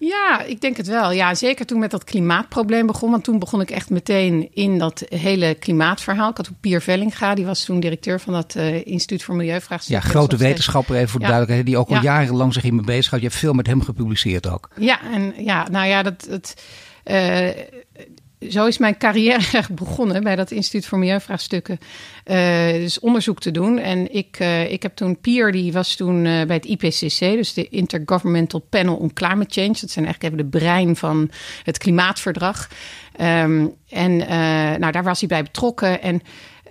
Ja, 0.02 0.44
ik 0.44 0.62
denk 0.62 0.78
het 0.78 0.88
wel. 0.88 1.12
Ja, 1.12 1.36
zeker 1.36 1.66
toen 1.66 1.80
met 1.80 1.92
dat 1.92 2.04
klimaatprobleem 2.04 2.88
begon. 2.88 3.12
Want 3.12 3.24
toen 3.24 3.40
begon 3.40 3.62
ik 3.62 3.72
echt 3.72 3.90
meteen 3.90 4.50
in 4.54 4.78
dat 4.78 5.04
hele 5.10 5.56
klimaatverhaal. 5.56 6.30
Ik 6.30 6.38
had 6.38 6.50
ook 6.50 6.60
Pier 6.60 6.82
Vellinga, 6.82 7.36
die 7.36 7.46
was 7.46 7.66
toen 7.66 7.80
directeur 7.80 8.20
van 8.20 8.34
dat 8.34 8.56
uh, 8.58 8.86
Instituut 8.86 9.24
voor 9.24 9.36
Milieuvraagstukken. 9.36 10.08
Ja, 10.08 10.14
grote 10.14 10.38
wetenschapper 10.38 10.96
even 10.96 11.10
voor 11.10 11.20
de 11.20 11.26
ja. 11.26 11.32
duidelijkheid. 11.32 11.74
Die 11.74 11.78
ook 11.78 11.98
al 11.98 12.04
jarenlang 12.04 12.54
zich 12.54 12.64
hiermee 12.64 12.86
bezighoudt. 12.86 13.24
Je 13.24 13.30
hebt 13.30 13.42
veel 13.42 13.54
met 13.54 13.68
hem 13.68 13.82
gepubliceerd 13.82 14.48
ook. 14.48 14.70
Ja, 14.78 15.00
en 15.14 15.34
ja, 15.38 15.68
nou 15.70 15.88
ja, 15.88 16.04
dat... 16.04 16.28
uh, 17.06 17.50
zo 18.40 18.66
is 18.66 18.78
mijn 18.78 18.98
carrière 18.98 19.64
begonnen 19.72 20.24
bij 20.24 20.36
dat 20.36 20.52
Instituut 20.52 20.86
voor 20.86 20.98
Milieuvraagstukken. 20.98 21.80
Uh, 22.26 22.72
dus 22.72 23.00
onderzoek 23.00 23.40
te 23.40 23.52
doen. 23.52 23.78
En 23.78 24.14
ik, 24.14 24.40
uh, 24.40 24.72
ik 24.72 24.84
heb 24.84 24.96
toen 24.96 25.20
Pier, 25.20 25.52
die 25.52 25.72
was 25.72 25.96
toen 25.96 26.26
uh, 26.26 26.46
bij 26.46 26.56
het 26.56 26.66
IPCC, 26.66 27.20
dus 27.20 27.54
de 27.54 27.68
Intergovernmental 27.70 28.60
Panel 28.70 28.96
on 28.96 29.14
Climate 29.14 29.62
Change. 29.62 29.78
Dat 29.82 29.92
zijn 29.92 30.06
eigenlijk 30.06 30.24
even 30.24 30.52
de 30.52 30.58
brein 30.58 30.96
van 30.96 31.32
het 31.64 31.78
klimaatverdrag. 31.78 32.68
Um, 33.22 33.74
en 33.90 34.18
nou, 34.80 34.92
daar 34.92 35.04
was 35.04 35.20
hij 35.20 35.30
bij 35.30 35.44
betrokken. 35.44 36.02
En 36.02 36.22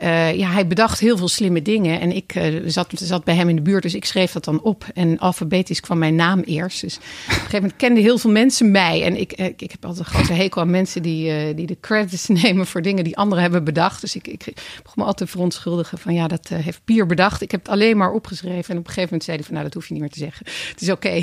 uh, 0.02 0.34
ja, 0.34 0.50
hij 0.50 0.66
bedacht 0.66 1.00
heel 1.00 1.16
veel 1.16 1.28
slimme 1.28 1.62
dingen. 1.62 2.00
En 2.00 2.16
ik 2.16 2.34
uh, 2.34 2.62
zat, 2.66 2.88
zat 2.94 3.24
bij 3.24 3.34
hem 3.34 3.48
in 3.48 3.56
de 3.56 3.62
buurt, 3.62 3.82
dus 3.82 3.94
ik 3.94 4.04
schreef 4.04 4.32
dat 4.32 4.44
dan 4.44 4.62
op. 4.62 4.84
En 4.94 5.18
alfabetisch 5.18 5.80
kwam 5.80 5.98
mijn 5.98 6.14
naam 6.14 6.40
eerst. 6.40 6.80
Dus 6.80 6.96
op 6.96 7.02
een 7.02 7.34
gegeven 7.34 7.60
moment 7.60 7.76
kenden 7.76 8.02
heel 8.02 8.18
veel 8.18 8.30
mensen 8.30 8.70
mij. 8.70 9.02
En 9.04 9.20
ik, 9.20 9.32
ik, 9.32 9.62
ik 9.62 9.70
heb 9.70 9.84
altijd 9.84 10.06
een 10.06 10.12
grote 10.14 10.32
hekel 10.32 10.60
aan 10.60 10.70
mensen 10.70 11.02
die, 11.02 11.54
die 11.54 11.66
de 11.66 11.76
credits 11.80 12.26
nemen 12.42 12.66
voor 12.66 12.82
dingen 12.82 13.04
die 13.04 13.16
anderen 13.16 13.42
hebben 13.42 13.64
bedacht. 13.64 14.00
Dus 14.00 14.16
ik, 14.16 14.26
ik 14.26 14.44
begon 14.82 14.94
me 14.94 15.04
altijd 15.04 15.16
te 15.16 15.26
verontschuldigen 15.26 15.98
van 15.98 16.14
ja, 16.14 16.26
dat 16.26 16.48
heeft 16.48 16.80
Pier 16.84 17.06
bedacht. 17.06 17.42
Ik 17.42 17.50
heb 17.50 17.60
het 17.60 17.68
alleen 17.68 17.96
maar 17.96 18.12
opgeschreven. 18.12 18.70
En 18.70 18.78
op 18.78 18.86
een 18.86 18.92
gegeven 18.92 19.02
moment 19.02 19.24
zei 19.24 19.36
hij 19.36 19.46
van 19.46 19.54
nou, 19.54 19.66
dat 19.66 19.74
hoef 19.74 19.86
je 19.86 19.92
niet 19.92 20.02
meer 20.02 20.12
te 20.12 20.18
zeggen. 20.18 20.46
Het 20.68 20.80
is 20.80 20.90
oké. 20.90 21.06
Okay. 21.06 21.20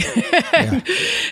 Ja. 0.52 0.82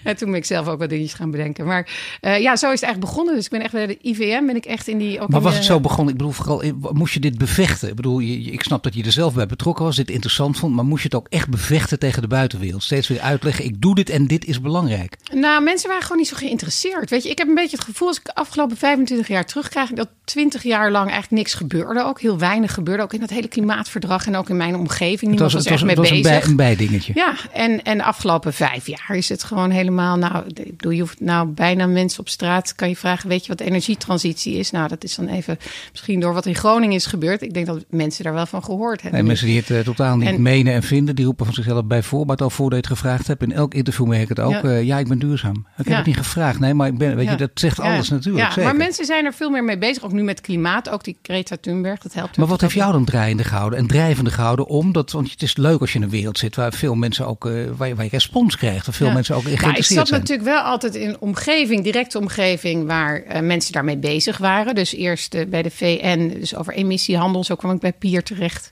en 0.10 0.18
toen 0.18 0.30
ben 0.30 0.40
ik 0.40 0.46
zelf 0.46 0.68
ook 0.68 0.80
wat 0.80 0.90
dingetjes 0.90 1.14
gaan 1.14 1.32
bedenken. 1.32 1.66
Maar 1.66 1.90
ja, 2.22 2.56
zo 2.56 2.72
is 2.72 2.82
het 2.82 2.84
eigenlijk 2.84 3.00
begonnen. 3.00 3.36
Dus 3.36 3.46
ik 3.46 3.52
ben 3.52 3.62
echt 3.62 3.74
bij 3.74 3.88
de 3.88 3.98
IVM, 4.02 4.46
ben 4.46 4.56
ik 4.56 4.66
echt 4.66 4.88
in 4.88 4.98
die... 4.98 5.20
Ook 5.20 5.30
maar 5.30 5.42
was 5.42 5.56
het 5.56 5.66
zo 5.66 5.80
begonnen? 5.80 6.14
Ik 6.14 6.18
bedoel, 6.18 6.34
vooral, 6.34 6.64
moest 6.94 7.14
je 7.14 7.20
dit 7.20 7.33
bevechten? 7.38 7.90
Ik 7.90 7.96
bedoel, 7.96 8.20
je, 8.20 8.52
ik 8.52 8.64
snap 8.64 8.84
dat 8.84 8.94
je 8.94 9.04
er 9.04 9.12
zelf 9.12 9.34
bij 9.34 9.46
betrokken 9.46 9.86
was, 9.86 9.96
dit 9.96 10.10
interessant 10.10 10.58
vond, 10.58 10.76
maar 10.76 10.86
moest 10.86 11.02
je 11.02 11.08
het 11.08 11.18
ook 11.18 11.28
echt 11.30 11.50
bevechten 11.50 12.00
tegen 12.00 12.22
de 12.22 12.28
buitenwereld? 12.28 12.84
Steeds 12.84 13.08
weer 13.08 13.20
uitleggen, 13.20 13.66
ik 13.66 13.82
doe 13.82 13.96
dit 13.96 14.10
en 14.10 14.28
dit 14.28 14.46
is 14.46 14.62
belangrijk. 14.62 15.18
Nou, 15.34 15.64
mensen 15.64 15.88
waren 15.88 16.04
gewoon 16.04 16.18
niet 16.18 16.28
zo 16.28 16.36
geïnteresseerd. 16.36 17.10
Weet 17.10 17.24
je, 17.24 17.30
ik 17.30 17.38
heb 17.38 17.48
een 17.48 17.56
beetje 17.56 17.78
het 17.78 17.86
gevoel, 17.86 18.08
als 18.08 18.18
ik 18.18 18.26
de 18.26 18.36
afgelopen 18.36 18.78
25 18.78 19.28
jaar 19.28 19.46
terugkrijg, 19.46 19.90
dat 19.90 20.10
20 20.24 20.64
jaar 20.64 20.92
lang 20.92 21.10
eigenlijk 21.10 21.42
niks 21.42 21.54
gebeurde. 21.54 22.04
Ook 22.04 22.22
heel 22.22 22.38
weinig 22.38 22.74
gebeurde, 22.74 23.04
ook 23.04 23.14
in 23.14 23.20
dat 23.20 23.30
hele 23.30 23.48
klimaatverdrag 23.48 24.26
en 24.26 24.36
ook 24.36 24.50
in 24.50 24.58
mijn 24.58 24.76
omgeving. 24.76 25.32
Niemand 25.32 25.52
was, 25.52 25.64
was, 25.64 25.72
was, 25.72 25.84
mee 25.84 25.96
was 25.96 26.10
bezig. 26.10 26.26
Een, 26.26 26.32
bij, 26.32 26.50
een 26.50 26.56
bijdingetje. 26.56 27.12
Ja, 27.16 27.36
en, 27.52 27.84
en 27.84 27.98
de 27.98 28.04
afgelopen 28.04 28.54
vijf 28.54 28.88
jaar 28.88 29.16
is 29.16 29.30
het 29.30 29.44
gewoon 29.44 29.70
helemaal, 29.70 30.18
nou, 30.18 30.46
ik 30.48 30.78
bedoel, 30.78 30.92
je 30.92 31.00
hoeft 31.00 31.20
nou 31.20 31.48
bijna 31.48 31.86
mensen 31.86 32.20
op 32.20 32.30
straat, 32.30 32.76
kan 32.76 32.90
je 32.90 32.96
vragen, 32.96 33.30
weet 33.30 33.42
je 33.46 33.48
wat 33.48 33.60
energietransitie 33.60 34.56
is? 34.56 34.72
Nou, 34.72 34.88
dat 34.88 35.04
is 35.04 35.16
dan 35.16 35.28
even 35.28 35.58
misschien 35.92 36.20
door 36.20 36.34
wat 36.34 36.46
in 36.46 36.56
Groningen 36.56 36.96
is 36.96 37.06
gebeurd. 37.06 37.22
Ik 37.32 37.54
denk 37.54 37.66
dat 37.66 37.86
mensen 37.90 38.24
daar 38.24 38.34
wel 38.34 38.46
van 38.46 38.64
gehoord 38.64 39.02
hebben. 39.02 39.20
Nee, 39.20 39.28
mensen 39.28 39.48
die 39.48 39.58
het 39.58 39.70
uh, 39.70 39.80
totaal 39.80 40.18
niet 40.18 40.28
en, 40.28 40.42
menen 40.42 40.74
en 40.74 40.84
vinden, 40.84 41.16
die 41.16 41.26
roepen 41.26 41.46
van 41.46 41.54
zichzelf 41.54 41.86
bij 41.86 42.04
voorbaat 42.04 42.42
al 42.42 42.50
voordat 42.50 42.80
je 42.80 42.90
het 42.90 43.00
gevraagd 43.00 43.28
hebt. 43.28 43.44
In 43.44 43.52
elk 43.52 43.74
interview 43.74 44.08
merk 44.08 44.22
ik 44.22 44.30
het 44.30 44.40
ook. 44.40 44.52
Ja, 44.52 44.64
uh, 44.64 44.84
ja 44.84 44.98
ik 44.98 45.08
ben 45.08 45.20
duurzaam. 45.20 45.68
Ik 45.78 45.86
ja. 45.86 45.90
heb 45.90 45.98
het 45.98 46.06
niet 46.06 46.18
gevraagd. 46.18 46.60
Nee, 46.60 46.74
maar 46.74 46.88
ik 46.88 46.98
ben, 46.98 47.16
weet 47.16 47.30
je, 47.30 47.36
dat 47.36 47.50
zegt 47.54 47.80
alles 47.80 48.10
natuurlijk. 48.10 48.44
Ja, 48.44 48.50
zeker. 48.50 48.64
maar 48.64 48.76
mensen 48.76 49.06
zijn 49.06 49.26
er 49.26 49.34
veel 49.34 49.50
meer 49.50 49.64
mee 49.64 49.78
bezig. 49.78 50.04
Ook 50.04 50.12
nu 50.12 50.24
met 50.24 50.42
klimaat. 50.42 50.90
Ook 50.90 51.04
die 51.04 51.18
Greta 51.22 51.56
Thunberg, 51.62 52.02
dat 52.02 52.14
helpt. 52.14 52.38
Maar 52.38 52.48
wat 52.48 52.62
heeft 52.62 52.74
jou 52.74 52.92
dan 52.92 53.06
draaiende 53.06 53.44
gehouden 53.44 53.80
en 53.80 53.88
drijvende 53.88 54.32
gehouden 54.32 54.66
om 54.66 54.92
dat? 54.92 55.12
Want 55.12 55.32
het 55.32 55.42
is 55.42 55.58
leuk 55.58 55.80
als 55.80 55.92
je 55.92 55.98
in 55.98 56.04
een 56.04 56.10
wereld 56.10 56.38
zit 56.38 56.56
waar 56.56 56.74
veel 56.74 56.96
mensen 56.96 57.28
ook, 57.28 57.46
uh, 57.46 57.70
waar, 57.78 57.88
je, 57.88 57.96
waar 57.96 58.06
je 58.06 58.12
respons 58.12 58.58
krijgt. 58.58 58.86
Waar 58.86 58.96
veel 58.96 59.12
mensen 59.12 59.36
ook 59.36 59.44
in 59.44 59.58
geïnteresseerd 59.58 60.08
zijn. 60.08 60.20
Ja, 60.20 60.24
ik 60.24 60.28
zat 60.28 60.38
natuurlijk 60.38 60.64
wel 60.64 60.72
altijd 60.72 60.96
in 60.96 61.10
een 61.10 61.20
omgeving, 61.20 61.84
directe 61.84 62.20
omgeving, 62.20 62.86
waar 62.86 63.44
mensen 63.44 63.74
daarmee 63.74 63.98
bezig 63.98 64.38
waren. 64.38 64.76
Dus 64.76 64.96
eerst 64.96 65.50
bij 65.50 65.62
de 65.62 65.72
VN, 65.72 66.40
dus 66.40 66.56
over 66.56 66.74
emissiehandel. 67.14 67.44
Zo 67.44 67.56
kwam 67.56 67.72
ik 67.72 67.80
bij 67.80 67.94
Pier 67.94 68.24
terecht. 68.24 68.72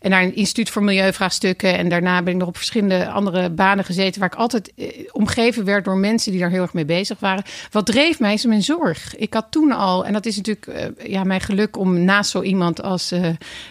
En 0.00 0.10
naar 0.10 0.22
een 0.22 0.36
instituut 0.36 0.70
voor 0.70 0.82
milieuvraagstukken. 0.82 1.78
En 1.78 1.88
daarna 1.88 2.22
ben 2.22 2.32
ik 2.32 2.38
nog 2.38 2.48
op 2.48 2.56
verschillende 2.56 3.08
andere 3.08 3.50
banen 3.50 3.84
gezeten. 3.84 4.20
Waar 4.20 4.32
ik 4.32 4.38
altijd 4.38 4.72
eh, 4.74 5.08
omgeven 5.12 5.64
werd 5.64 5.84
door 5.84 5.96
mensen 5.96 6.32
die 6.32 6.40
daar 6.40 6.50
heel 6.50 6.62
erg 6.62 6.72
mee 6.72 6.84
bezig 6.84 7.20
waren. 7.20 7.44
Wat 7.70 7.86
dreef 7.86 8.20
mij 8.20 8.32
is 8.32 8.44
mijn 8.44 8.62
zorg. 8.62 9.16
Ik 9.16 9.34
had 9.34 9.46
toen 9.50 9.72
al, 9.72 10.04
en 10.04 10.12
dat 10.12 10.26
is 10.26 10.36
natuurlijk 10.36 10.66
uh, 10.66 11.10
ja, 11.10 11.24
mijn 11.24 11.40
geluk 11.40 11.76
om 11.76 12.04
naast 12.04 12.30
zo 12.30 12.42
iemand 12.42 12.82
als 12.82 13.12
uh, 13.12 13.28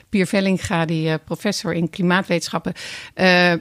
Pier 0.09 0.27
Vellinga, 0.27 0.85
die 0.85 1.17
professor 1.17 1.73
in 1.73 1.89
klimaatwetenschappen, 1.89 2.73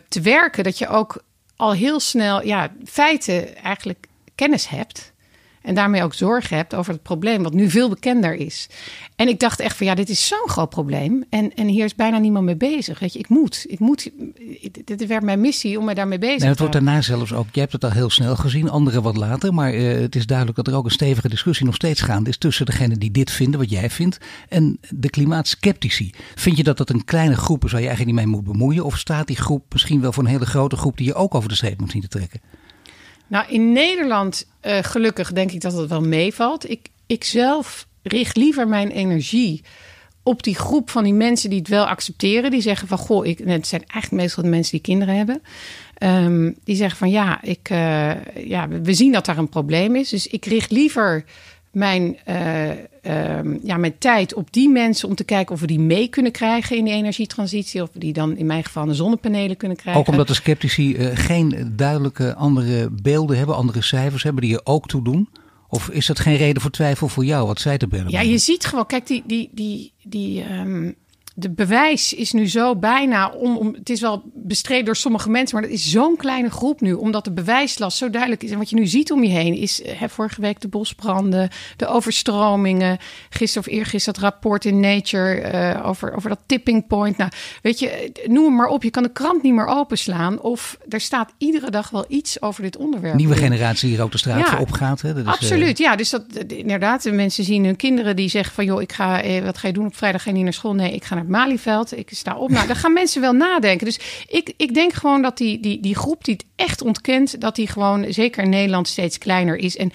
te 0.09 0.21
werken. 0.23 0.65
Dat 0.65 0.79
je 0.79 0.88
ook 0.88 1.23
al 1.57 1.73
heel 1.73 2.01
snel 2.01 2.47
ja, 2.47 2.73
feiten 2.85 3.57
eigenlijk 3.57 4.07
kennis 4.35 4.69
hebt. 4.69 5.12
En 5.62 5.75
daarmee 5.75 6.03
ook 6.03 6.14
zorgen 6.14 6.57
hebt 6.57 6.75
over 6.75 6.92
het 6.92 7.03
probleem, 7.03 7.42
wat 7.42 7.55
nu 7.55 7.70
veel 7.70 7.88
bekender 7.88 8.35
is. 8.35 8.68
En 9.16 9.29
ik 9.29 9.40
dacht 9.40 9.61
echt 9.61 9.77
van 9.77 9.87
ja, 9.87 9.94
dit 9.94 10.09
is 10.09 10.27
zo'n 10.27 10.48
groot 10.48 10.70
probleem. 10.70 11.25
En, 11.31 11.55
en 11.55 11.66
hier 11.66 11.85
is 11.85 11.94
bijna 11.94 12.18
niemand 12.18 12.44
mee 12.44 12.57
bezig. 12.57 12.98
Weet 12.98 13.12
je, 13.12 13.18
ik 13.18 13.29
moet. 13.29 13.64
Ik 13.68 13.79
moet. 13.79 14.11
Dit 14.85 15.07
werd 15.07 15.22
mijn 15.22 15.40
missie 15.40 15.79
om 15.79 15.85
me 15.85 15.94
daarmee 15.94 16.18
bezig 16.18 16.38
nee, 16.38 16.48
het 16.48 16.57
te 16.57 16.62
houden. 16.62 16.87
Het 16.88 16.88
wordt 16.88 17.09
daarna 17.09 17.27
zelfs 17.27 17.46
ook. 17.46 17.55
Je 17.55 17.61
hebt 17.61 17.72
het 17.72 17.85
al 17.85 17.90
heel 17.90 18.11
snel 18.11 18.37
gezien, 18.37 18.70
anderen 18.70 19.03
wat 19.03 19.16
later. 19.16 19.55
Maar 19.55 19.75
uh, 19.75 20.01
het 20.01 20.16
is 20.16 20.27
duidelijk 20.27 20.57
dat 20.57 20.66
er 20.66 20.75
ook 20.75 20.85
een 20.85 20.90
stevige 20.90 21.29
discussie 21.29 21.66
nog 21.66 21.75
steeds 21.75 22.01
gaande 22.01 22.31
is 22.31 22.37
tussen 22.37 22.66
degenen 22.66 22.98
die 22.98 23.11
dit 23.11 23.31
vinden, 23.31 23.61
wat 23.61 23.70
jij 23.70 23.90
vindt, 23.90 24.18
en 24.48 24.79
de 24.90 25.11
klimaatskeptici. 25.11 26.11
Vind 26.35 26.57
je 26.57 26.62
dat 26.62 26.77
dat 26.77 26.90
een 26.90 27.05
kleine 27.05 27.37
groep 27.37 27.64
is 27.64 27.72
waar 27.72 27.81
je 27.81 27.87
eigenlijk 27.87 28.16
niet 28.16 28.27
mee 28.27 28.35
moet 28.35 28.53
bemoeien? 28.53 28.85
Of 28.85 28.98
staat 28.98 29.27
die 29.27 29.37
groep 29.37 29.72
misschien 29.72 30.01
wel 30.01 30.12
voor 30.12 30.22
een 30.22 30.29
hele 30.29 30.46
grote 30.46 30.77
groep 30.77 30.96
die 30.96 31.07
je 31.07 31.14
ook 31.14 31.35
over 31.35 31.48
de 31.48 31.55
streep 31.55 31.81
moet 31.81 31.90
zien 31.90 32.03
te 32.03 32.09
trekken? 32.09 32.40
Nou, 33.33 33.47
in 33.49 33.73
Nederland, 33.73 34.47
uh, 34.62 34.79
gelukkig 34.83 35.33
denk 35.33 35.53
ik 35.53 35.61
dat 35.61 35.73
het 35.73 35.88
wel 35.88 36.01
meevalt. 36.01 36.71
Ik, 36.71 36.88
ik 37.07 37.25
zelf 37.25 37.87
richt 38.03 38.37
liever 38.37 38.68
mijn 38.68 38.90
energie 38.90 39.62
op 40.23 40.42
die 40.42 40.55
groep 40.55 40.90
van 40.90 41.05
die 41.05 41.12
mensen 41.12 41.51
die 41.51 41.59
het 41.59 41.68
wel 41.68 41.87
accepteren. 41.87 42.51
Die 42.51 42.61
zeggen 42.61 42.88
van, 42.88 42.99
goh, 42.99 43.27
ik, 43.27 43.38
het 43.38 43.66
zijn 43.66 43.85
eigenlijk 43.87 44.23
meestal 44.23 44.42
de 44.42 44.49
mensen 44.49 44.73
die 44.73 44.81
kinderen 44.81 45.16
hebben. 45.16 45.42
Um, 45.99 46.57
die 46.64 46.77
zeggen 46.77 46.99
van, 46.99 47.11
ja, 47.11 47.42
ik, 47.42 47.71
uh, 47.71 48.25
ja, 48.35 48.68
we 48.68 48.95
zien 48.95 49.12
dat 49.12 49.25
daar 49.25 49.38
een 49.38 49.49
probleem 49.49 49.97
is. 49.97 50.09
Dus 50.09 50.27
ik 50.27 50.45
richt 50.45 50.71
liever 50.71 51.25
mijn, 51.73 52.19
uh, 52.29 52.69
uh, 52.71 52.75
ja, 53.63 53.77
mijn 53.77 53.99
tijd 53.99 54.35
op 54.35 54.53
die 54.53 54.69
mensen 54.69 55.09
om 55.09 55.15
te 55.15 55.25
kijken 55.25 55.55
of 55.55 55.61
we 55.61 55.67
die 55.67 55.81
mee 55.81 56.09
kunnen 56.09 56.33
krijgen 56.33 56.77
in 56.77 56.85
de 56.85 56.91
energietransitie. 56.91 57.83
Of 57.83 57.89
we 57.93 57.99
die 57.99 58.13
dan 58.13 58.37
in 58.37 58.47
mijn 58.47 58.65
geval 58.65 58.87
de 58.87 58.95
zonnepanelen 58.95 59.57
kunnen 59.57 59.77
krijgen. 59.77 60.01
Ook 60.01 60.09
omdat 60.09 60.29
de 60.29 60.35
sceptici 60.35 60.97
uh, 60.97 61.11
geen 61.15 61.73
duidelijke 61.77 62.35
andere 62.35 62.91
beelden 62.91 63.37
hebben, 63.37 63.57
andere 63.57 63.83
cijfers 63.83 64.23
hebben 64.23 64.43
die 64.43 64.55
er 64.55 64.61
ook 64.65 64.89
toe 64.89 65.05
doen. 65.05 65.29
Of 65.69 65.89
is 65.89 66.07
dat 66.07 66.21
geen 66.21 66.37
reden 66.37 66.63
voor 66.63 66.71
twijfel 66.71 67.09
voor 67.09 67.25
jou, 67.25 67.47
wat 67.47 67.61
zij 67.61 67.79
te 67.79 67.87
bellen? 67.87 68.11
Ja, 68.11 68.21
je 68.21 68.39
ziet 68.39 68.65
gewoon, 68.65 68.87
kijk, 68.87 69.07
die, 69.07 69.23
die, 69.27 69.51
die, 69.53 69.93
die 70.03 70.53
um, 70.53 70.95
de 71.35 71.51
bewijs 71.51 72.14
is 72.14 72.33
nu 72.33 72.49
zo 72.49 72.77
bijna 72.77 73.31
om, 73.31 73.57
om. 73.57 73.75
Het 73.75 73.90
is 73.90 74.01
wel 74.01 74.23
bestreden 74.35 74.85
door 74.85 74.97
sommige 74.97 75.31
mensen, 75.31 75.59
maar 75.59 75.68
dat 75.68 75.77
is 75.77 75.90
zo'n 75.90 76.16
kleine 76.16 76.51
groep 76.51 76.81
nu, 76.81 76.92
omdat 76.92 77.25
de 77.25 77.33
bewijslast 77.33 77.97
zo 77.97 78.11
duidelijk 78.11 78.42
is. 78.42 78.51
En 78.51 78.59
wat 78.59 78.71
je 78.71 78.77
nu 78.77 78.87
ziet 78.87 79.12
om 79.12 79.25
je 79.25 79.31
heen 79.31 79.55
is 79.55 79.83
hè, 79.87 80.09
vorige 80.09 80.40
week 80.40 80.61
de 80.61 80.68
bosbranden, 80.68 81.49
de 81.77 81.87
overstromingen. 81.87 82.99
Gisteren 83.31 83.68
of 83.68 83.75
eergisteren 83.75 84.21
dat 84.21 84.31
rapport 84.31 84.64
in 84.64 84.81
Nature 84.81 85.53
uh, 85.53 85.88
over, 85.88 86.14
over 86.16 86.29
dat 86.29 86.40
tipping 86.47 86.87
point. 86.87 87.16
Nou, 87.16 87.31
weet 87.62 87.79
je, 87.79 88.12
noem 88.27 88.45
het 88.45 88.55
maar 88.55 88.66
op. 88.66 88.83
Je 88.83 88.90
kan 88.90 89.03
de 89.03 89.12
krant 89.12 89.42
niet 89.42 89.55
meer 89.55 89.66
openslaan. 89.66 90.40
Of 90.40 90.79
er 90.88 91.01
staat 91.01 91.33
iedere 91.38 91.71
dag 91.71 91.90
wel 91.90 92.05
iets 92.09 92.42
over 92.42 92.62
dit 92.62 92.77
onderwerp. 92.77 93.14
Nieuwe 93.14 93.37
generatie 93.37 93.88
hier 93.88 94.03
ook 94.03 94.12
de 94.12 94.18
straat 94.18 94.51
ja, 94.51 94.59
op 94.59 94.71
gaat. 94.71 95.01
Hè? 95.01 95.14
Dat 95.14 95.27
is, 95.27 95.33
absoluut, 95.33 95.81
uh... 95.81 95.87
ja. 95.87 95.97
Dus 95.97 96.11
dat 96.11 96.25
inderdaad, 96.47 97.03
de 97.03 97.12
mensen 97.12 97.45
zien 97.45 97.64
hun 97.64 97.77
kinderen 97.77 98.16
die 98.16 98.29
zeggen 98.29 98.55
van 98.55 98.64
joh, 98.64 98.83
ik 98.83 98.92
ga, 98.92 99.23
eh, 99.23 99.45
wat 99.45 99.59
ga 99.59 99.66
je 99.66 99.73
doen 99.73 99.87
op 99.87 99.97
vrijdag? 99.97 100.23
Ga 100.23 100.31
je 100.31 100.37
niet 100.37 100.45
naar 100.45 100.53
school? 100.53 100.75
Nee, 100.75 100.92
ik 100.95 101.05
ga 101.05 101.14
naar 101.14 101.23
Malieveld. 101.33 101.99
Ik 101.99 102.09
sta 102.12 102.37
op. 102.37 102.51
Nou, 102.51 102.66
dan 102.66 102.77
gaan 102.77 102.92
mensen 102.92 103.21
wel 103.21 103.33
nadenken. 103.33 103.87
Dus 103.87 104.25
ik, 104.29 104.53
ik 104.57 104.75
denk 104.75 104.92
gewoon 104.92 105.23
dat 105.23 105.37
die, 105.38 105.61
die, 105.61 105.81
die 105.81 105.97
groep 105.97 106.25
die 106.25 106.35
het 106.35 106.45
echt 106.57 106.83
ontkent, 106.83 107.40
dat 107.40 107.57
die 107.57 107.66
gewoon 107.66 108.12
zeker 108.12 108.42
in 108.42 108.51
Nederland 108.51 108.88
steeds 108.88 109.18
kleiner 109.18 109.57
is. 109.57 109.77
En 109.77 109.90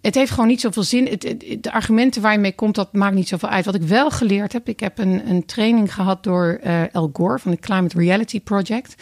het 0.00 0.14
heeft 0.14 0.30
gewoon 0.30 0.48
niet 0.48 0.60
zoveel 0.60 0.82
zin. 0.82 1.06
Het, 1.06 1.36
de 1.60 1.72
argumenten 1.72 2.22
waar 2.22 2.32
je 2.32 2.38
mee 2.38 2.54
komt, 2.54 2.74
dat 2.74 2.92
maakt 2.92 3.14
niet 3.14 3.28
zoveel 3.28 3.48
uit. 3.48 3.64
Wat 3.64 3.74
ik 3.74 3.82
wel 3.82 4.10
geleerd 4.10 4.52
heb, 4.52 4.68
ik 4.68 4.80
heb 4.80 4.98
een, 4.98 5.28
een 5.30 5.46
training 5.46 5.94
gehad 5.94 6.22
door 6.22 6.60
uh, 6.64 6.94
El 6.94 7.10
Gore 7.12 7.38
van 7.38 7.50
de 7.50 7.58
Climate 7.58 7.98
Reality 7.98 8.40
Project. 8.40 8.94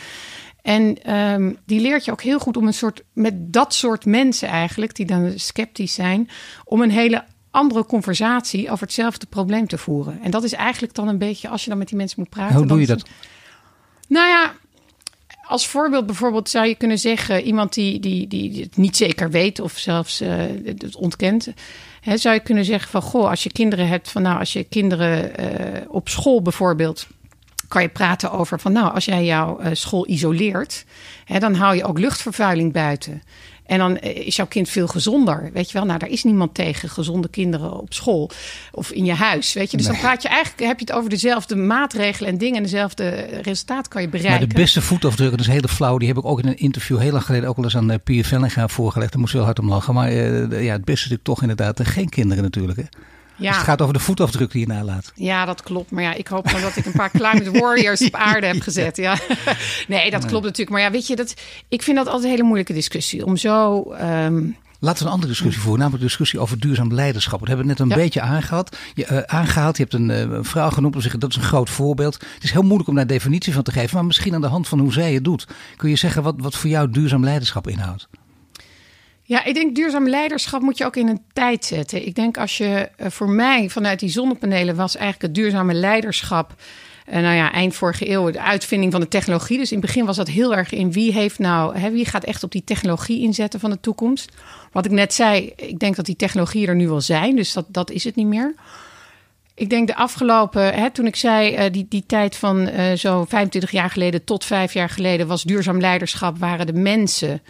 En 0.63 1.15
um, 1.15 1.57
die 1.67 1.81
leert 1.81 2.05
je 2.05 2.11
ook 2.11 2.23
heel 2.23 2.39
goed 2.39 2.57
om 2.57 2.67
een 2.67 2.75
soort, 2.75 3.03
met 3.13 3.53
dat 3.53 3.75
soort 3.75 4.05
mensen 4.05 4.49
eigenlijk, 4.49 4.95
die 4.95 5.07
dan 5.07 5.33
sceptisch 5.37 5.95
zijn, 5.95 6.29
om 6.65 6.81
een 6.81 6.91
hele 6.91 7.25
andere 7.53 7.87
conversatie 7.87 8.71
over 8.71 8.85
hetzelfde 8.85 9.27
probleem 9.27 9.67
te 9.67 9.79
voeren. 9.79 10.19
En 10.23 10.31
dat 10.31 10.43
is 10.43 10.53
eigenlijk 10.53 10.95
dan 10.95 11.09
een 11.09 11.19
beetje, 11.19 11.49
als 11.49 11.63
je 11.63 11.69
dan 11.69 11.79
met 11.79 11.89
die 11.89 11.97
mensen 11.97 12.21
moet 12.21 12.29
praten. 12.29 12.57
Hoe 12.57 12.67
doe 12.67 12.81
je 12.81 12.87
dat? 12.87 13.03
Nou 14.09 14.29
ja, 14.29 14.53
als 15.43 15.67
voorbeeld 15.67 16.07
bijvoorbeeld 16.07 16.49
zou 16.49 16.67
je 16.67 16.75
kunnen 16.75 16.99
zeggen, 16.99 17.43
iemand 17.43 17.75
die, 17.75 18.01
die, 18.01 18.27
die 18.27 18.63
het 18.63 18.77
niet 18.77 18.97
zeker 18.97 19.31
weet 19.31 19.61
of 19.61 19.79
zelfs 19.79 20.23
uh, 20.23 20.35
het 20.65 20.97
ontkent. 20.97 21.49
Hè, 22.01 22.17
zou 22.17 22.35
je 22.35 22.41
kunnen 22.41 22.65
zeggen 22.65 22.91
van, 22.91 23.03
goh, 23.03 23.29
als 23.29 23.43
je 23.43 23.53
kinderen 23.53 23.89
hebt, 23.89 24.11
van 24.11 24.23
nou, 24.23 24.39
als 24.39 24.53
je 24.53 24.65
kinderen 24.65 25.41
uh, 25.41 25.81
op 25.89 26.09
school 26.09 26.43
bijvoorbeeld 26.43 27.07
kan 27.69 27.83
je 27.83 27.89
praten 27.89 28.31
over 28.31 28.61
van 28.61 28.73
nou, 28.73 28.95
als 28.95 29.05
jij 29.05 29.25
jouw 29.25 29.61
uh, 29.61 29.67
school 29.73 30.09
isoleert, 30.09 30.85
hè, 31.25 31.39
dan 31.39 31.55
hou 31.55 31.77
je 31.77 31.85
ook 31.85 31.99
luchtvervuiling 31.99 32.73
buiten. 32.73 33.23
En 33.67 33.79
dan 33.79 33.99
eh, 33.99 34.27
is 34.27 34.37
jouw 34.37 34.47
kind 34.47 34.69
veel 34.69 34.87
gezonder. 34.87 35.51
Weet 35.53 35.67
je 35.67 35.73
wel, 35.73 35.87
nou, 35.87 35.99
daar 35.99 36.09
is 36.09 36.25
niemand 36.25 36.55
tegen. 36.55 36.89
Gezonde 36.89 37.29
kinderen 37.29 37.81
op 37.81 37.93
school 37.93 38.31
of 38.73 38.91
in 38.91 39.05
je 39.05 39.15
huis. 39.15 39.53
Weet 39.53 39.71
je, 39.71 39.77
dus 39.77 39.87
dan 39.87 39.99
praat 39.99 40.23
je 40.23 40.29
eigenlijk, 40.29 40.67
heb 40.67 40.79
je 40.79 40.85
het 40.85 40.95
over 40.95 41.11
dezelfde 41.11 41.57
maatregelen 41.57 42.31
en 42.31 42.39
dingen. 42.39 42.57
En 42.57 42.63
dezelfde 42.63 43.09
resultaat 43.43 43.89
kan 43.89 44.03
je 44.03 44.09
bereiken. 44.09 44.39
Maar 44.39 44.49
de 44.49 44.55
beste 44.55 44.83
voetafdrukken, 44.83 45.37
dat 45.37 45.47
is 45.47 45.53
hele 45.53 45.69
flauw. 45.69 45.99
Die 45.99 46.09
heb 46.09 46.17
ik 46.17 46.25
ook 46.25 46.41
in 46.41 46.49
een 46.49 46.59
interview 46.59 46.99
heel 46.99 47.13
lang 47.13 47.25
geleden 47.25 47.49
ook 47.49 47.57
wel 47.57 47.65
eens 47.65 47.77
aan 47.77 47.91
uh, 47.91 47.97
Pierre 48.05 48.29
Vellinga 48.29 48.69
voorgelegd. 48.69 49.13
Daar 49.13 49.21
moest 49.21 49.33
wel 49.33 49.45
hard 49.45 49.59
om 49.59 49.69
lachen. 49.69 49.95
Maar 49.95 50.13
uh, 50.13 50.65
ja, 50.65 50.73
het 50.73 50.85
beste 50.85 51.05
is 51.05 51.11
natuurlijk 51.11 51.23
toch 51.23 51.41
inderdaad 51.41 51.81
geen 51.89 52.09
kinderen 52.09 52.43
natuurlijk. 52.43 52.79
Hè? 52.79 52.85
Ja. 53.43 53.49
Dus 53.49 53.57
het 53.57 53.67
gaat 53.67 53.81
over 53.83 53.95
de 53.95 54.01
voetafdruk 54.01 54.51
die 54.51 54.61
je 54.61 54.67
nalaat. 54.67 55.13
Ja, 55.15 55.45
dat 55.45 55.63
klopt. 55.63 55.91
Maar 55.91 56.03
ja, 56.03 56.15
ik 56.15 56.27
hoop 56.27 56.51
dan 56.51 56.61
dat 56.61 56.77
ik 56.77 56.87
een 56.87 56.93
paar 56.93 57.11
climate 57.11 57.51
warriors 57.51 58.05
op 58.05 58.15
aarde 58.15 58.47
heb 58.47 58.61
gezet. 58.69 58.97
Ja. 58.97 59.17
Nee, 59.89 60.11
dat 60.11 60.27
klopt 60.27 60.45
natuurlijk. 60.45 60.71
Maar 60.71 60.81
ja, 60.81 60.91
weet 60.91 61.07
je, 61.07 61.17
dat, 61.17 61.35
ik 61.69 61.83
vind 61.83 61.97
dat 61.97 62.07
altijd 62.07 62.25
een 62.25 62.31
hele 62.31 62.43
moeilijke 62.43 62.73
discussie. 62.73 63.27
Om 63.27 63.37
zo... 63.37 63.85
Um... 64.01 64.57
Laten 64.85 64.99
we 64.99 65.09
een 65.09 65.15
andere 65.15 65.33
discussie 65.33 65.63
voeren, 65.63 65.79
namelijk 65.79 66.03
de 66.03 66.09
discussie 66.09 66.41
over 66.41 66.59
duurzaam 66.59 66.93
leiderschap. 66.93 67.39
Dat 67.39 67.49
hebben 67.49 67.67
we 67.67 67.73
net 67.73 67.81
een 67.81 67.89
beetje 67.89 68.21
aangehad. 68.21 68.77
Je, 68.95 69.07
uh, 69.11 69.19
aangehaald. 69.19 69.77
Je 69.77 69.83
hebt 69.83 69.95
een 69.95 70.09
uh, 70.09 70.39
vrouw 70.41 70.71
genoemd, 70.71 70.95
zeggen, 71.03 71.21
dat 71.21 71.31
is 71.31 71.37
een 71.37 71.43
groot 71.43 71.71
voorbeeld. 71.71 72.15
Het 72.15 72.45
is 72.45 72.53
heel 72.53 72.63
moeilijk 72.63 72.89
om 72.89 72.95
daar 72.95 73.07
definitie 73.07 73.53
van 73.53 73.63
te 73.63 73.73
geven, 73.73 73.95
maar 73.95 74.05
misschien 74.05 74.35
aan 74.35 74.41
de 74.41 74.47
hand 74.47 74.69
van 74.69 74.79
hoe 74.79 74.93
zij 74.93 75.15
het 75.15 75.25
doet. 75.25 75.47
Kun 75.77 75.89
je 75.89 75.97
zeggen 75.97 76.23
wat, 76.23 76.35
wat 76.39 76.55
voor 76.55 76.71
jou 76.71 76.91
duurzaam 76.91 77.25
leiderschap 77.25 77.69
inhoudt? 77.69 78.09
Ja, 79.25 79.45
ik 79.45 79.55
denk 79.55 79.75
duurzaam 79.75 80.09
leiderschap 80.09 80.63
moet 80.63 80.79
je 80.79 80.85
ook 80.85 80.97
in 80.97 81.09
een 81.09 81.23
tijd 81.33 81.65
zetten. 81.65 82.07
Ik 82.07 82.15
denk 82.15 82.39
als 82.39 82.57
je 82.57 82.91
uh, 83.01 83.07
voor 83.11 83.31
mij 83.31 83.69
vanuit 83.69 84.01
die 84.01 84.09
zonnepanelen 84.09 84.77
was 84.77 84.97
eigenlijk 84.97 85.23
het 85.23 85.35
duurzame 85.35 85.75
leiderschap. 85.75 86.55
Uh, 87.09 87.15
nou 87.15 87.35
ja, 87.35 87.53
eind 87.53 87.75
vorige 87.75 88.11
eeuw, 88.11 88.31
de 88.31 88.41
uitvinding 88.41 88.93
van 88.93 89.01
de 89.01 89.09
technologie. 89.09 89.59
Dus 89.59 89.73
in 89.73 89.77
het 89.79 89.87
begin 89.87 90.05
was 90.05 90.17
dat 90.17 90.29
heel 90.29 90.55
erg 90.55 90.73
in 90.73 90.93
wie 90.93 91.13
heeft 91.13 91.39
nou, 91.39 91.79
hè, 91.79 91.91
wie 91.91 92.05
gaat 92.05 92.25
echt 92.25 92.43
op 92.43 92.53
die 92.53 92.65
technologie 92.65 93.23
inzetten 93.23 93.61
van 93.61 93.71
de 93.71 93.81
toekomst. 93.81 94.33
Wat 94.73 94.85
ik 94.85 94.91
net 94.91 95.15
zei, 95.15 95.53
ik 95.57 95.79
denk 95.79 95.97
dat 95.97 96.07
die 96.07 96.17
technologieën 96.17 96.69
er 96.69 96.75
nu 96.75 96.89
wel 96.89 97.01
zijn, 97.01 97.37
dus 97.37 97.53
dat, 97.53 97.65
dat 97.69 97.91
is 97.91 98.05
het 98.05 98.15
niet 98.15 98.27
meer. 98.27 98.55
Ik 99.55 99.71
denk 99.71 99.87
de 99.87 99.97
afgelopen, 99.97 100.75
hè, 100.75 100.91
toen 100.91 101.07
ik 101.07 101.17
zei, 101.17 101.57
uh, 101.57 101.73
die, 101.73 101.87
die 101.89 102.05
tijd 102.07 102.37
van 102.37 102.69
uh, 102.69 102.93
zo 102.93 103.25
25 103.25 103.71
jaar 103.71 103.91
geleden 103.91 104.25
tot 104.25 104.45
vijf 104.45 104.73
jaar 104.73 104.89
geleden 104.89 105.27
was 105.27 105.43
duurzaam 105.43 105.81
leiderschap, 105.81 106.39
waren 106.39 106.67
de 106.67 106.73
mensen 106.73 107.43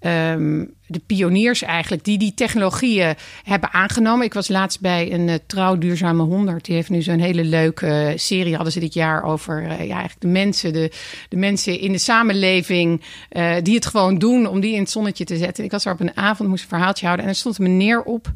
um, 0.00 0.74
de 0.86 1.00
pioniers 1.06 1.62
eigenlijk 1.62 2.04
die 2.04 2.18
die 2.18 2.34
technologieën 2.34 3.14
hebben 3.42 3.72
aangenomen. 3.72 4.24
Ik 4.24 4.34
was 4.34 4.48
laatst 4.48 4.80
bij 4.80 5.12
een 5.12 5.28
uh, 5.28 5.34
trouw 5.46 5.78
duurzame 5.78 6.22
100. 6.22 6.64
Die 6.64 6.74
heeft 6.74 6.88
nu 6.88 7.02
zo'n 7.02 7.18
hele 7.18 7.44
leuke 7.44 7.86
uh, 7.86 8.18
serie 8.18 8.54
hadden 8.54 8.72
ze 8.72 8.80
dit 8.80 8.94
jaar 8.94 9.22
over 9.22 9.62
uh, 9.62 9.68
ja, 9.68 9.76
eigenlijk 9.76 10.20
de 10.20 10.26
mensen, 10.26 10.72
de, 10.72 10.92
de 11.28 11.36
mensen 11.36 11.80
in 11.80 11.92
de 11.92 11.98
samenleving 11.98 13.02
die 13.62 13.74
het 13.74 13.86
gewoon 13.86 14.18
doen 14.18 14.46
om 14.46 14.60
die 14.60 14.74
in 14.74 14.80
het 14.80 14.90
zonnetje 14.90 15.24
te 15.24 15.36
zetten. 15.36 15.64
Ik 15.64 15.70
was 15.70 15.84
er 15.84 15.92
op 15.92 16.00
een 16.00 16.16
avond, 16.16 16.48
moest 16.48 16.62
een 16.62 16.68
verhaaltje 16.68 17.04
houden 17.04 17.26
en 17.26 17.32
er 17.32 17.38
stond 17.38 17.58
een 17.58 17.64
meneer 17.64 18.02
op 18.02 18.32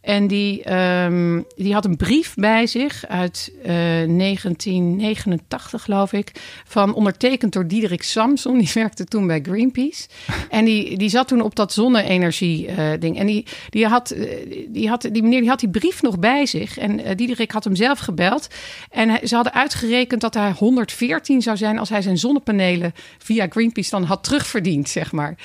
en 0.00 0.26
die, 0.26 0.72
um, 0.72 1.44
die 1.56 1.72
had 1.72 1.84
een 1.84 1.96
brief 1.96 2.34
bij 2.34 2.66
zich 2.66 3.06
uit 3.06 3.52
uh, 3.58 3.64
1989, 3.66 5.82
geloof 5.82 6.12
ik. 6.12 6.32
Van 6.64 6.94
ondertekend 6.94 7.52
door 7.52 7.66
Diederik 7.66 8.02
Samson. 8.02 8.58
Die 8.68 8.70
werkte 8.74 9.04
toen 9.04 9.26
bij 9.26 9.40
Greenpeace. 9.42 10.08
En 10.50 10.64
die, 10.64 10.98
die 10.98 11.08
zat 11.08 11.28
toen 11.28 11.40
op 11.40 11.56
dat 11.56 11.72
zonne-energie-ding. 11.72 13.14
Uh, 13.14 13.20
en 13.20 13.26
die, 13.26 13.46
die, 13.70 13.86
had, 13.86 14.14
die, 14.68 14.88
had, 14.88 15.08
die 15.12 15.22
meneer 15.22 15.40
die 15.40 15.48
had 15.48 15.60
die 15.60 15.70
brief 15.70 16.02
nog 16.02 16.18
bij 16.18 16.46
zich. 16.46 16.78
En 16.78 17.16
Diederik 17.16 17.50
had 17.50 17.64
hem 17.64 17.76
zelf 17.76 17.98
gebeld. 17.98 18.48
En 18.90 19.28
ze 19.28 19.34
hadden 19.34 19.52
uitgerekend 19.52 20.20
dat 20.20 20.34
hij 20.34 20.50
114 20.50 21.42
zou 21.42 21.56
zijn 21.56 21.78
als 21.78 21.88
hij 21.88 22.02
zijn 22.02 22.18
zonnepanelen 22.18 22.92
via 23.18 23.46
Greenpeace 23.48 23.90
dan 23.90 24.04
had 24.04 24.24
terugverdiend, 24.24 24.88
zeg 24.88 25.12
maar. 25.12 25.36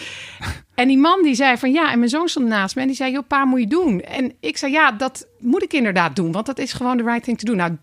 En 0.76 0.88
die 0.88 0.98
man 0.98 1.24
die 1.24 1.36
zei 1.36 1.58
van 1.58 1.72
ja, 1.72 1.92
en 1.92 1.98
mijn 1.98 2.10
zoon 2.10 2.30
stond 2.30 2.48
naast 2.48 2.76
me 2.76 2.82
en 2.82 2.88
die 2.88 2.96
zei, 2.96 3.12
joh 3.12 3.28
pa, 3.28 3.46
moet 3.46 3.60
je 3.60 3.68
doen. 3.68 4.02
En 4.02 4.34
ik 4.40 4.58
zei 4.58 4.72
ja, 4.72 4.92
dat 4.92 5.28
moet 5.40 5.64
ik 5.64 5.74
inderdaad 5.74 6.16
doen, 6.16 6.32
want 6.32 6.46
dat 6.46 6.60
is 6.60 6.74
gewoon 6.74 6.98
de 6.98 7.04
right 7.04 7.24
thing 7.24 7.40
to 7.40 7.46
doen. 7.46 7.58
Nou, 7.58 7.78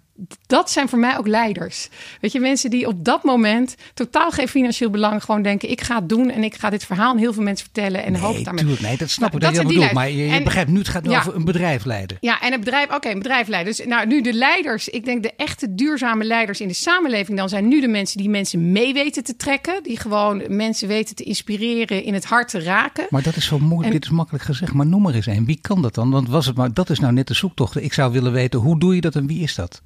dat 0.47 0.71
zijn 0.71 0.89
voor 0.89 0.99
mij 0.99 1.19
ook 1.19 1.27
leiders. 1.27 1.89
Weet 2.21 2.33
je, 2.33 2.41
mensen 2.41 2.71
die 2.71 2.87
op 2.87 3.05
dat 3.05 3.25
moment 3.25 3.75
totaal 3.95 4.31
geen 4.31 4.49
financieel 4.49 4.91
belang 4.91 5.25
gewoon 5.25 5.43
denken: 5.43 5.71
ik 5.71 5.81
ga 5.81 5.95
het 5.95 6.09
doen 6.09 6.31
en 6.31 6.45
ik 6.45 6.55
ga 6.55 6.71
dit 6.71 6.85
verhaal 6.85 7.11
aan 7.11 7.19
heel 7.19 7.33
veel 7.33 7.43
mensen 7.43 7.65
vertellen 7.65 8.05
en 8.05 8.13
nee, 8.13 8.21
hoop 8.21 8.45
daarmee. 8.45 8.63
Tuurlijk, 8.63 8.83
nee, 8.83 8.97
dat 8.97 9.11
snap 9.11 9.33
nou, 9.33 9.43
ik 9.43 9.49
dat, 9.49 9.55
dat 9.55 9.63
je 9.63 9.75
bedoelt. 9.75 9.93
Maar 9.93 10.11
je, 10.11 10.27
je 10.27 10.43
begrijpt 10.43 10.71
nu, 10.71 10.79
het 10.79 10.89
gaat 10.89 11.09
over 11.09 11.35
een 11.35 11.45
bedrijf 11.45 11.85
leiden. 11.85 12.17
Ja, 12.21 12.41
en 12.41 12.53
een 12.53 12.59
bedrijf, 12.59 12.87
oké, 12.87 12.95
okay, 12.95 13.13
een 13.13 13.19
bedrijf 13.19 13.49
leiden. 13.49 13.77
Dus 13.77 13.87
nou, 13.87 14.07
nu 14.07 14.23
de 14.23 14.33
leiders, 14.33 14.89
ik 14.89 15.05
denk 15.05 15.23
de 15.23 15.33
echte 15.37 15.75
duurzame 15.75 16.25
leiders 16.25 16.61
in 16.61 16.69
de 16.69 16.75
samenleving, 16.75 17.39
dan 17.39 17.49
zijn 17.49 17.69
nu 17.69 17.81
de 17.81 17.89
mensen 17.89 18.19
die 18.19 18.29
mensen 18.29 18.73
mee 18.73 18.93
weten 18.93 19.25
te 19.25 19.37
trekken, 19.37 19.83
die 19.83 19.99
gewoon 19.99 20.43
mensen 20.49 20.89
weten 20.89 21.17
te 21.17 21.25
inspireren, 21.25 22.05
in 22.05 22.15
het 22.15 22.25
hart 22.25 22.49
te 22.49 22.63
raken. 22.63 23.07
Maar 23.11 23.23
dat 23.23 23.37
is 23.37 23.47
zo 23.47 23.59
moeilijk, 23.59 23.93
dit 23.93 24.05
is 24.05 24.11
makkelijk 24.11 24.45
gezegd, 24.45 24.73
maar 24.73 24.87
noem 24.87 25.03
maar 25.03 25.15
eens 25.15 25.27
een. 25.27 25.45
Wie 25.45 25.59
kan 25.61 25.83
dat 25.83 25.95
dan? 25.95 26.11
Want 26.11 26.29
was 26.29 26.47
het 26.47 26.57
maar, 26.57 26.75
dat 26.75 26.91
is 26.91 27.01
nou 27.01 27.13
net 27.13 27.27
de 27.27 27.35
zoektocht. 27.35 27.83
Ik 27.83 27.93
zou 27.93 28.13
willen 28.13 28.33
weten, 28.33 28.61
hoe 28.61 28.79
doe 28.79 28.95
je 28.95 29.01
dat 29.01 29.15
en 29.15 29.27
wie 29.27 29.43
is 29.43 29.55
dat? 29.55 29.83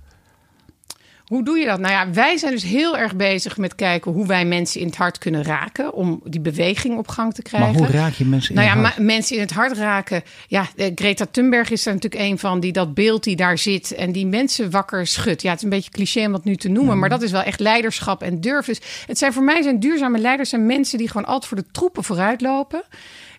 Hoe 1.24 1.44
doe 1.44 1.58
je 1.58 1.66
dat? 1.66 1.78
Nou 1.78 1.92
ja, 1.92 2.10
wij 2.10 2.36
zijn 2.36 2.52
dus 2.52 2.62
heel 2.62 2.96
erg 2.96 3.16
bezig 3.16 3.56
met 3.56 3.74
kijken 3.74 4.12
hoe 4.12 4.26
wij 4.26 4.44
mensen 4.44 4.80
in 4.80 4.86
het 4.86 4.96
hart 4.96 5.18
kunnen 5.18 5.42
raken. 5.42 5.92
Om 5.92 6.20
die 6.24 6.40
beweging 6.40 6.98
op 6.98 7.08
gang 7.08 7.34
te 7.34 7.42
krijgen. 7.42 7.70
Maar 7.70 7.78
hoe 7.78 7.98
raak 7.98 8.12
je 8.12 8.24
mensen 8.24 8.54
in 8.54 8.60
nou 8.60 8.80
ja, 8.80 8.92
mensen 8.98 9.36
in 9.36 9.42
het 9.42 9.52
hart 9.52 9.76
raken. 9.76 10.22
Ja, 10.48 10.66
eh, 10.76 10.90
Greta 10.94 11.26
Thunberg 11.30 11.70
is 11.70 11.86
er 11.86 11.92
natuurlijk 11.92 12.22
een 12.22 12.38
van 12.38 12.60
die 12.60 12.72
dat 12.72 12.94
beeld 12.94 13.24
die 13.24 13.36
daar 13.36 13.58
zit. 13.58 13.94
En 13.94 14.12
die 14.12 14.26
mensen 14.26 14.70
wakker 14.70 15.06
schudt. 15.06 15.42
Ja, 15.42 15.48
het 15.48 15.58
is 15.58 15.64
een 15.64 15.70
beetje 15.70 15.90
cliché 15.90 16.26
om 16.26 16.32
dat 16.32 16.44
nu 16.44 16.56
te 16.56 16.68
noemen. 16.68 16.98
Maar 16.98 17.08
dat 17.08 17.22
is 17.22 17.30
wel 17.30 17.42
echt 17.42 17.60
leiderschap 17.60 18.22
en 18.22 18.40
durf. 18.40 18.66
Dus 18.66 18.80
het 19.06 19.18
zijn 19.18 19.32
voor 19.32 19.44
mij 19.44 19.62
zijn 19.62 19.80
duurzame 19.80 20.18
leiders 20.18 20.48
zijn 20.48 20.66
mensen 20.66 20.98
die 20.98 21.08
gewoon 21.08 21.26
altijd 21.26 21.46
voor 21.46 21.56
de 21.56 21.70
troepen 21.72 22.04
vooruitlopen 22.04 22.82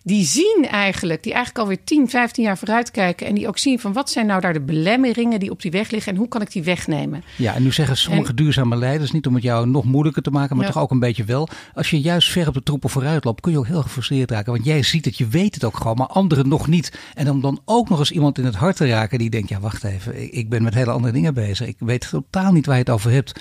die 0.06 0.24
zien 0.24 0.66
eigenlijk, 0.70 1.22
die 1.22 1.32
eigenlijk 1.32 1.64
alweer 1.64 1.84
10, 1.84 2.08
15 2.08 2.44
jaar 2.44 2.58
vooruitkijken. 2.58 3.26
En 3.26 3.34
die 3.34 3.48
ook 3.48 3.58
zien 3.58 3.78
van 3.78 3.92
wat 3.92 4.10
zijn 4.10 4.26
nou 4.26 4.40
daar 4.40 4.52
de 4.52 4.60
belemmeringen 4.60 5.40
die 5.40 5.50
op 5.50 5.62
die 5.62 5.70
weg 5.70 5.90
liggen 5.90 6.12
en 6.12 6.18
hoe 6.18 6.28
kan 6.28 6.40
ik 6.40 6.52
die 6.52 6.62
wegnemen. 6.62 7.22
Ja, 7.36 7.54
en 7.54 7.62
nu 7.62 7.72
zeggen 7.72 7.96
sommige 7.96 8.34
duurzame 8.34 8.76
leiders, 8.76 9.10
niet 9.10 9.26
om 9.26 9.34
het 9.34 9.42
jou 9.42 9.68
nog 9.68 9.84
moeilijker 9.84 10.22
te 10.22 10.30
maken, 10.30 10.56
maar 10.56 10.66
toch 10.66 10.78
ook 10.78 10.90
een 10.90 10.98
beetje 10.98 11.24
wel. 11.24 11.48
Als 11.74 11.90
je 11.90 12.00
juist 12.00 12.30
ver 12.30 12.48
op 12.48 12.54
de 12.54 12.62
troepen 12.62 12.90
vooruit 12.90 13.24
loopt, 13.24 13.40
kun 13.40 13.52
je 13.52 13.58
ook 13.58 13.66
heel 13.66 13.82
gefrustreerd 13.82 14.30
raken. 14.30 14.52
Want 14.52 14.64
jij 14.64 14.82
ziet 14.82 15.04
het, 15.04 15.18
je 15.18 15.26
weet 15.26 15.54
het 15.54 15.64
ook 15.64 15.76
gewoon, 15.76 15.96
maar 15.96 16.06
anderen 16.06 16.48
nog 16.48 16.66
niet. 16.66 16.98
En 17.14 17.30
om 17.30 17.40
dan 17.40 17.60
ook 17.64 17.88
nog 17.88 17.98
eens 17.98 18.10
iemand 18.10 18.38
in 18.38 18.44
het 18.44 18.54
hart 18.54 18.76
te 18.76 18.88
raken 18.88 19.18
die 19.18 19.30
denkt, 19.30 19.48
ja 19.48 19.60
wacht 19.60 19.84
even, 19.84 20.34
ik 20.36 20.48
ben 20.48 20.62
met 20.62 20.74
hele 20.74 20.90
andere 20.90 21.12
dingen 21.12 21.34
bezig. 21.34 21.66
Ik 21.66 21.76
weet 21.78 22.08
totaal 22.10 22.52
niet 22.52 22.66
waar 22.66 22.74
je 22.74 22.80
het 22.80 22.90
over 22.90 23.10
hebt 23.10 23.40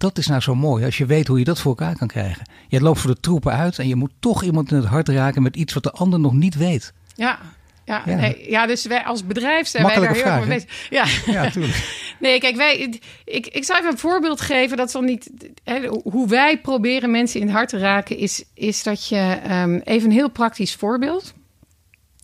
dat 0.00 0.18
is 0.18 0.26
nou 0.26 0.40
zo 0.40 0.54
mooi. 0.54 0.84
Als 0.84 0.98
je 0.98 1.06
weet 1.06 1.26
hoe 1.26 1.38
je 1.38 1.44
dat 1.44 1.60
voor 1.60 1.76
elkaar 1.76 1.96
kan 1.96 2.08
krijgen. 2.08 2.46
Je 2.68 2.80
loopt 2.80 3.00
voor 3.00 3.10
de 3.10 3.20
troepen 3.20 3.52
uit 3.52 3.78
en 3.78 3.88
je 3.88 3.96
moet 3.96 4.12
toch 4.20 4.42
iemand 4.42 4.70
in 4.70 4.76
het 4.76 4.86
hart 4.86 5.08
raken 5.08 5.42
met 5.42 5.56
iets 5.56 5.72
wat 5.72 5.82
de 5.82 5.90
ander 5.90 6.20
nog 6.20 6.32
niet 6.32 6.54
weet. 6.54 6.92
Ja, 7.14 7.38
ja, 7.84 8.02
ja. 8.06 8.14
Nee, 8.14 8.50
ja 8.50 8.66
dus 8.66 8.86
wij 8.86 9.04
als 9.04 9.26
bedrijf 9.26 9.66
zijn 9.66 9.84
wij 9.86 9.94
daar 9.94 10.14
heel 10.14 10.24
erg 10.24 10.46
mee. 10.46 10.64
Ja, 10.90 11.04
ja 11.26 11.50
nee, 12.20 12.40
kijk, 12.40 12.56
wij, 12.56 13.00
ik, 13.24 13.46
ik 13.46 13.64
zou 13.64 13.78
even 13.78 13.90
een 13.90 13.98
voorbeeld 13.98 14.40
geven. 14.40 14.76
Dat 14.76 14.90
zal 14.90 15.02
niet. 15.02 15.30
Hè, 15.64 15.86
hoe 15.86 16.28
wij 16.28 16.60
proberen 16.60 17.10
mensen 17.10 17.40
in 17.40 17.46
het 17.46 17.56
hart 17.56 17.68
te 17.68 17.78
raken, 17.78 18.16
is, 18.16 18.44
is 18.54 18.82
dat 18.82 19.08
je 19.08 19.38
um, 19.50 19.80
even 19.84 20.08
een 20.08 20.16
heel 20.16 20.30
praktisch 20.30 20.74
voorbeeld. 20.74 21.34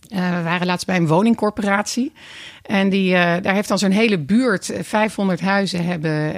Uh, 0.09 0.37
we 0.37 0.43
waren 0.43 0.67
laatst 0.67 0.85
bij 0.85 0.95
een 0.95 1.07
woningcorporatie. 1.07 2.13
En 2.67 2.89
die, 2.89 3.11
uh, 3.11 3.35
daar 3.41 3.53
heeft 3.53 3.67
dan 3.67 3.79
zo'n 3.79 3.91
hele 3.91 4.19
buurt, 4.19 4.71
500 4.81 5.41
huizen 5.41 5.85
hebben, 5.85 6.35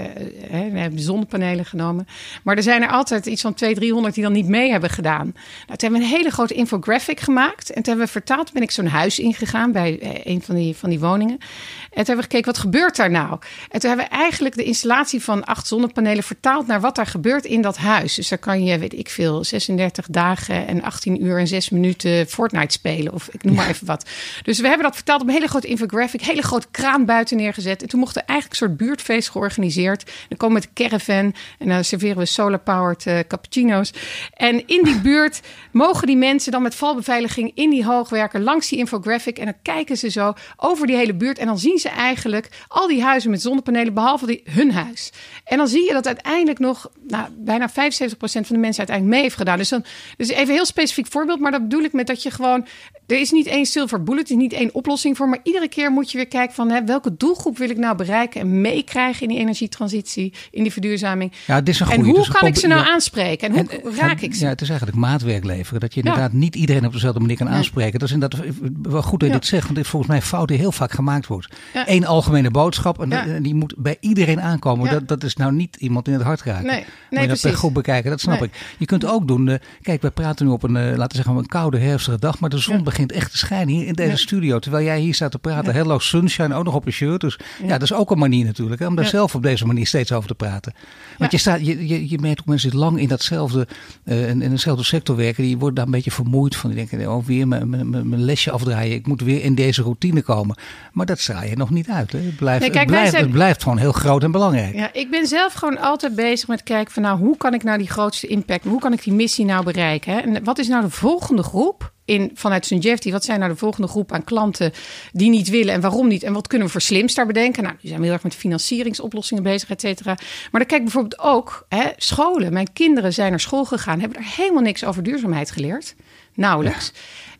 uh, 0.52 0.82
hebben 0.82 1.00
zonnepanelen 1.00 1.66
genomen. 1.66 2.08
Maar 2.44 2.56
er 2.56 2.64
zijn 2.64 2.82
er 2.82 2.90
altijd 2.90 3.26
iets 3.26 3.42
van 3.42 3.54
200, 3.54 3.86
300 3.86 4.16
die 4.16 4.24
dan 4.24 4.34
niet 4.34 4.48
mee 4.48 4.72
hebben 4.72 4.90
gedaan. 4.90 5.26
Nou, 5.26 5.78
toen 5.78 5.78
hebben 5.78 6.00
we 6.00 6.06
een 6.06 6.12
hele 6.12 6.32
grote 6.32 6.54
infographic 6.54 7.20
gemaakt. 7.20 7.70
En 7.70 7.76
toen 7.76 7.84
hebben 7.84 8.06
we 8.06 8.12
vertaald, 8.12 8.54
ben 8.54 8.62
ik 8.62 8.72
zo'n 8.72 8.88
huis 8.88 9.20
ingegaan 9.20 9.72
bij 9.72 10.00
een 10.24 10.42
van 10.42 10.56
die, 10.56 10.76
van 10.76 10.90
die 10.90 11.00
woningen. 11.00 11.38
En 11.40 12.06
toen 12.06 12.06
hebben 12.06 12.16
we 12.16 12.22
gekeken, 12.22 12.52
wat 12.52 12.58
gebeurt 12.58 12.96
daar 12.96 13.12
nou? 13.12 13.40
En 13.70 13.80
toen 13.80 13.90
hebben 13.90 14.08
we 14.10 14.16
eigenlijk 14.16 14.56
de 14.56 14.64
installatie 14.64 15.24
van 15.24 15.46
acht 15.46 15.68
zonnepanelen 15.68 16.24
vertaald 16.24 16.68
naar 16.68 16.82
wat 16.82 16.96
daar 16.96 17.06
gebeurt 17.06 17.46
in 17.46 17.62
dat 17.62 17.78
huis. 17.78 18.16
Dus 18.16 18.30
daar 18.30 18.40
kan 18.40 18.64
je, 18.64 18.78
weet 18.78 18.94
ik 18.94 19.10
veel, 19.10 19.44
36 19.44 20.06
dagen 20.10 20.68
en 20.68 20.82
18 20.82 21.24
uur 21.24 21.40
en 21.40 21.48
6 21.48 21.70
minuten 21.70 22.28
Fortnite 22.28 22.72
spelen. 22.72 23.14
Of 23.14 23.28
ik 23.32 23.44
noem 23.44 23.56
maar 23.56 23.70
even 23.70 23.86
wat. 23.86 24.10
Dus 24.44 24.60
we 24.60 24.68
hebben 24.68 24.86
dat 24.86 24.96
vertaald 24.96 25.22
op 25.22 25.28
een 25.28 25.34
hele 25.34 25.48
grote 25.48 25.68
infographic 25.68 26.19
hele 26.22 26.42
grote 26.42 26.68
kraan 26.72 27.06
buiten 27.06 27.38
neergezet. 27.38 27.82
En 27.82 27.88
toen 27.88 28.00
mochten 28.00 28.26
eigenlijk 28.26 28.62
een 28.62 28.68
soort 28.68 28.78
buurtfeest 28.78 29.30
georganiseerd. 29.30 30.12
Dan 30.28 30.38
komen 30.38 30.62
we 30.62 30.68
met 30.68 30.78
de 30.78 30.84
caravan 30.84 31.34
en 31.60 31.68
dan 31.68 31.84
serveren 31.84 32.18
we 32.18 32.26
solar-powered 32.26 33.06
uh, 33.06 33.20
cappuccino's. 33.28 33.94
En 34.34 34.68
in 34.68 34.84
die 34.84 35.00
buurt 35.02 35.42
mogen 35.72 36.08
die 36.08 36.18
mensen 36.18 36.52
dan 36.52 36.62
met 36.62 36.76
valbeveiliging 36.76 37.52
in 37.56 37.70
die 37.70 37.86
hoogwerker 37.86 38.40
langs 38.40 38.70
die 38.70 38.78
infographic. 38.78 39.38
En 39.38 39.46
dan 39.46 39.54
kijken 39.62 39.98
ze 39.98 40.10
zo 40.10 40.34
over 40.58 40.88
die 40.88 40.96
hele 40.96 41.14
buurt. 41.14 41.38
En 41.38 41.46
dan 41.46 41.60
zien 41.60 41.78
ze 41.78 41.90
eigenlijk 41.90 42.50
al 42.68 42.88
die 42.88 43.04
huizen 43.04 43.30
met 43.30 43.42
zonnepanelen, 43.42 43.94
behalve 43.94 44.26
die, 44.26 44.42
hun 44.50 44.72
huis. 44.72 45.12
En 45.44 45.58
dan 45.58 45.68
zie 45.68 45.86
je 45.86 45.94
dat 45.94 46.08
uiteindelijk 46.08 46.60
nog 46.60 46.90
nou, 47.08 47.28
bijna 47.38 47.70
75% 47.70 47.74
van 48.20 48.44
de 48.48 48.58
mensen 48.58 48.88
uiteindelijk 48.88 49.06
mee 49.06 49.22
heeft 49.22 49.36
gedaan. 49.36 49.58
Dus, 49.58 49.70
dan, 49.70 49.86
dus 50.18 50.30
even 50.30 50.48
een 50.48 50.50
heel 50.50 50.66
specifiek 50.66 51.08
voorbeeld. 51.08 51.40
Maar 51.40 51.52
dat 51.52 51.62
bedoel 51.62 51.84
ik 51.84 51.94
met 51.94 52.08
dat 52.08 52.24
je 52.24 52.32
gewoon. 52.32 52.68
Er 53.08 53.20
is 53.20 53.32
niet 53.32 53.48
één 53.48 53.66
silver 53.66 54.04
bullet, 54.04 54.26
er 54.26 54.32
is 54.32 54.42
niet 54.42 54.54
één 54.54 54.74
oplossing 54.74 55.18
voor. 55.18 55.30
Maar 55.30 55.40
iedere 55.44 55.68
keer 55.68 55.92
moet 55.92 56.09
je 56.09 56.09
weer 56.18 56.28
kijken 56.28 56.56
van 56.56 56.70
hè, 56.70 56.84
welke 56.86 57.16
doelgroep 57.18 57.58
wil 57.58 57.70
ik 57.70 57.78
nou 57.78 57.96
bereiken 57.96 58.42
en 58.42 58.62
meekrijgen 58.62 59.22
in 59.22 59.28
die 59.28 59.38
energietransitie, 59.38 60.34
in 60.52 60.64
die 60.64 60.72
verduurzaming. 60.72 61.32
Ja, 61.48 61.56
het 61.56 61.70
is 61.70 61.80
een 61.80 61.86
goede, 61.86 62.02
en 62.02 62.08
hoe 62.08 62.18
dus 62.18 62.28
kan 62.28 62.48
ik 62.48 62.56
ze 62.56 62.68
nou 62.68 62.82
ja. 62.82 62.92
aanspreken 62.92 63.48
en 63.48 63.54
hoe 63.54 63.92
en, 63.92 63.96
raak 63.96 64.22
ik 64.22 64.36
ze? 64.36 64.44
Ja, 64.44 64.50
het 64.50 64.62
is 64.62 64.70
eigenlijk 64.70 65.00
maatwerk 65.00 65.46
leveren. 65.46 65.80
Dat 65.80 65.94
je 65.94 66.02
inderdaad 66.02 66.32
ja. 66.32 66.38
niet 66.38 66.56
iedereen 66.56 66.86
op 66.86 66.94
dezelfde 66.94 67.20
manier 67.20 67.38
kan 67.38 67.48
nee. 67.48 67.56
aanspreken. 67.56 68.00
Dat 68.00 68.08
is 68.08 68.14
inderdaad 68.14 68.46
wel 68.82 69.02
goed 69.02 69.20
dat 69.20 69.30
je 69.30 69.36
dit 69.36 69.46
zegt, 69.46 69.64
want 69.64 69.76
dit 69.76 69.84
is 69.84 69.90
volgens 69.90 70.12
mij 70.12 70.22
fout 70.22 70.48
die 70.48 70.58
heel 70.58 70.72
vaak 70.72 70.92
gemaakt 70.92 71.28
wordt. 71.28 71.48
Eén 71.86 72.06
algemene 72.06 72.52
boodschap 72.52 73.02
en, 73.02 73.12
en, 73.12 73.44
die 73.44 73.56
moet 73.56 73.74
bij 73.78 73.98
iedereen 74.00 74.42
aankomen. 74.42 74.92
Dat, 74.92 75.08
dat 75.08 75.24
is 75.24 75.36
nou 75.36 75.52
niet 75.52 75.76
iemand 75.76 76.08
in 76.08 76.14
het 76.14 76.24
hart 76.24 76.42
raken. 76.42 76.66
Nee, 76.66 76.86
nee 77.10 77.28
moet 77.28 77.42
je 77.42 77.48
dat 77.48 77.58
goed 77.58 77.74
bekijken, 77.74 78.10
dat 78.10 78.20
snap 78.20 78.44
ik. 78.44 78.76
Je 78.78 78.86
kunt 78.86 79.06
ook 79.06 79.28
doen, 79.28 79.48
uh, 79.48 79.56
kijk, 79.82 80.02
wij 80.02 80.12
praten 80.12 80.46
nu 80.46 80.52
op 80.52 80.64
een, 80.64 80.76
uh, 80.76 80.84
laten 80.84 81.08
we 81.08 81.16
zeggen, 81.16 81.36
een 81.36 81.46
koude 81.46 81.78
herfstige 81.78 82.20
dag, 82.20 82.40
maar 82.40 82.50
de 82.50 82.58
zon 82.58 82.84
begint 82.84 83.12
echt 83.12 83.32
te 83.32 83.38
schijnen 83.38 83.74
hier 83.76 83.88
in 83.88 83.94
deze 83.94 84.18
studio. 84.18 84.60
Terwijl 84.60 84.86
jij 84.86 85.00
hier 85.00 85.14
staat 85.14 85.32
te 85.32 85.40
praten, 85.40 85.74
sunshine, 86.02 86.56
ook 86.56 86.64
nog 86.64 86.76
op 86.76 86.86
je 86.86 86.92
shirt. 86.92 87.22
Dus 87.22 87.40
ja, 87.60 87.66
ja 87.66 87.72
dat 87.72 87.82
is 87.82 87.94
ook 87.94 88.12
een 88.12 88.18
manier 88.18 88.46
natuurlijk, 88.46 88.82
hè, 88.82 88.88
om 88.88 88.96
daar 88.96 89.04
ja. 89.04 89.10
zelf 89.10 89.36
op 89.36 89.44
deze 89.44 89.66
manier 89.66 89.88
steeds 89.88 90.12
over 90.12 90.28
te 90.28 90.36
praten. 90.36 90.74
Want 91.18 91.32
je, 91.32 91.38
staat, 91.38 91.66
je, 91.66 91.88
je, 91.88 92.10
je 92.10 92.20
merkt 92.20 92.40
ook 92.40 92.46
mensen 92.46 92.70
die 92.70 92.80
lang 92.80 93.00
in 93.00 93.08
datzelfde, 93.08 93.68
uh, 94.06 94.30
in, 94.30 94.42
in 94.42 94.50
dezelfde 94.50 94.84
sector 94.84 95.16
werken, 95.16 95.44
die 95.44 95.58
worden 95.58 95.76
daar 95.76 95.86
een 95.86 95.92
beetje 95.92 96.12
vermoeid 96.12 96.56
van. 96.56 96.70
Die 96.72 96.86
denken, 96.86 97.12
oh, 97.12 97.26
weer 97.26 97.48
mijn, 97.48 97.70
mijn, 97.70 97.90
mijn 97.90 98.24
lesje 98.24 98.52
afdraaien, 98.52 98.96
ik 98.96 99.08
moet 99.08 99.22
weer 99.22 99.44
in 99.44 99.56
deze 99.56 99.82
routine 99.82 100.22
komen. 100.22 100.58
Maar 100.92 101.06
dat 101.06 101.20
straal 101.20 101.44
je 101.44 101.56
nog 101.56 101.70
niet 101.70 101.90
uit. 101.90 102.12
Hè. 102.12 102.20
Het, 102.20 102.36
blijft, 102.36 102.62
nee, 102.62 102.70
kijk, 102.70 102.84
het, 102.84 102.92
blijft, 102.92 103.12
zijn... 103.12 103.24
het 103.24 103.32
blijft 103.32 103.64
gewoon 103.64 103.78
heel 103.78 103.92
groot 103.92 104.24
en 104.24 104.32
belangrijk. 104.32 104.76
Ja, 104.76 104.94
ik 104.94 105.10
ben 105.12 105.28
zelf 105.28 105.54
gewoon 105.54 105.80
altijd 105.80 106.16
bezig 106.16 106.48
met 106.48 106.64
kijken 106.64 106.94
van, 106.94 107.04
nou, 107.04 107.20
hoe 107.20 107.38
kan 107.38 107.54
ik 107.54 107.64
nou 107.64 107.78
die 107.78 107.90
grootste 107.90 108.28
impact, 108.28 108.64
hoe 108.64 108.80
kan 108.80 108.94
ik 108.94 109.04
die 109.04 109.14
missie 109.14 109.46
nou 109.46 109.64
bereiken? 109.64 110.14
Hè? 110.14 110.20
En 110.20 110.44
wat 110.44 110.58
is 110.58 110.68
nou 110.68 110.84
de 110.84 110.90
volgende 110.90 111.44
groep? 111.44 111.94
In, 112.10 112.32
vanuit 112.34 112.66
Sungevity, 112.66 113.12
wat 113.12 113.24
zijn 113.24 113.40
nou 113.40 113.52
de 113.52 113.58
volgende 113.58 113.88
groep 113.88 114.12
aan 114.12 114.24
klanten 114.24 114.72
die 115.12 115.30
niet 115.30 115.50
willen 115.50 115.74
en 115.74 115.82
waarom 115.82 116.08
niet? 116.08 116.24
En 116.24 116.34
wat 116.34 116.48
kunnen 116.48 116.68
we 116.68 116.74
voor 116.74 116.82
slims 116.82 117.14
daar 117.14 117.26
bedenken? 117.26 117.64
Nou, 117.64 117.76
die 117.82 117.90
zijn 117.90 118.04
heel 118.04 118.12
erg 118.12 118.24
met 118.24 118.36
financieringsoplossingen 118.36 119.44
bezig, 119.44 119.70
et 119.70 119.82
cetera. 119.82 120.18
Maar 120.52 120.62
dan 120.62 120.66
kijk 120.66 120.84
bijvoorbeeld 120.84 121.20
ook 121.20 121.66
hè, 121.70 121.90
scholen. 121.98 122.54
Mijn 122.54 122.74
kinderen 122.74 123.14
zijn 123.14 123.30
naar 123.30 123.40
school 123.40 123.66
gegaan, 123.66 124.00
hebben 124.00 124.18
er 124.18 124.26
helemaal 124.36 124.64
niks 124.64 124.84
over 124.84 125.04
duurzaamheid 125.04 125.52
geleerd. 125.52 125.96
Nauwelijks. 126.34 126.92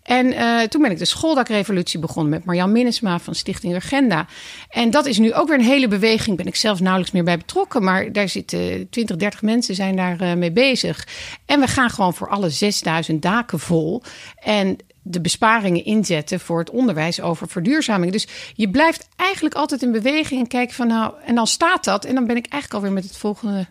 En 0.10 0.26
uh, 0.26 0.62
toen 0.62 0.82
ben 0.82 0.92
ik 0.92 0.98
de 0.98 1.06
schooldakrevolutie 1.06 2.00
begonnen 2.00 2.32
met 2.32 2.46
Marjan 2.46 2.72
Minnesma 2.72 3.20
van 3.20 3.36
Stichting 3.36 3.74
Urgenda. 3.74 4.28
En 4.70 4.90
dat 4.90 5.06
is 5.06 5.18
nu 5.18 5.34
ook 5.34 5.48
weer 5.48 5.58
een 5.58 5.64
hele 5.64 5.88
beweging. 5.88 6.38
Ben 6.38 6.46
ik 6.46 6.56
zelf 6.56 6.80
nauwelijks 6.80 7.14
meer 7.14 7.24
bij 7.24 7.38
betrokken. 7.38 7.84
Maar 7.84 8.12
daar 8.12 8.30
zitten 8.30 8.90
20, 8.90 9.16
30 9.16 9.42
mensen 9.42 9.76
zijn 9.76 9.96
daar 9.96 10.22
uh, 10.22 10.34
mee 10.34 10.52
bezig. 10.52 11.08
En 11.46 11.60
we 11.60 11.68
gaan 11.68 11.90
gewoon 11.90 12.14
voor 12.14 12.30
alle 12.30 12.50
6000 12.50 13.22
daken 13.22 13.60
vol. 13.60 14.02
En 14.36 14.78
de 15.02 15.22
besparingen 15.22 15.86
inzetten 15.86 16.40
voor 16.40 16.60
het 16.60 16.70
onderwijs 16.70 17.22
over 17.22 17.48
verduurzaming. 17.48 18.12
Dus 18.12 18.28
je 18.54 18.70
blijft 18.70 19.08
eigenlijk 19.16 19.56
altijd 19.56 19.82
in 19.82 19.92
beweging 19.92 20.42
en 20.42 20.48
kijken 20.48 20.76
van 20.76 20.88
nou, 20.88 21.14
en 21.26 21.36
dan 21.36 21.48
staat 21.48 21.84
dat. 21.84 22.06
En 22.06 22.16
dan 22.16 22.28
ben 22.28 22.38
ik 22.38 22.48
eigenlijk 22.48 22.74
alweer 22.74 23.02
met 23.02 23.10
het 23.10 23.18
volgende 23.18 23.68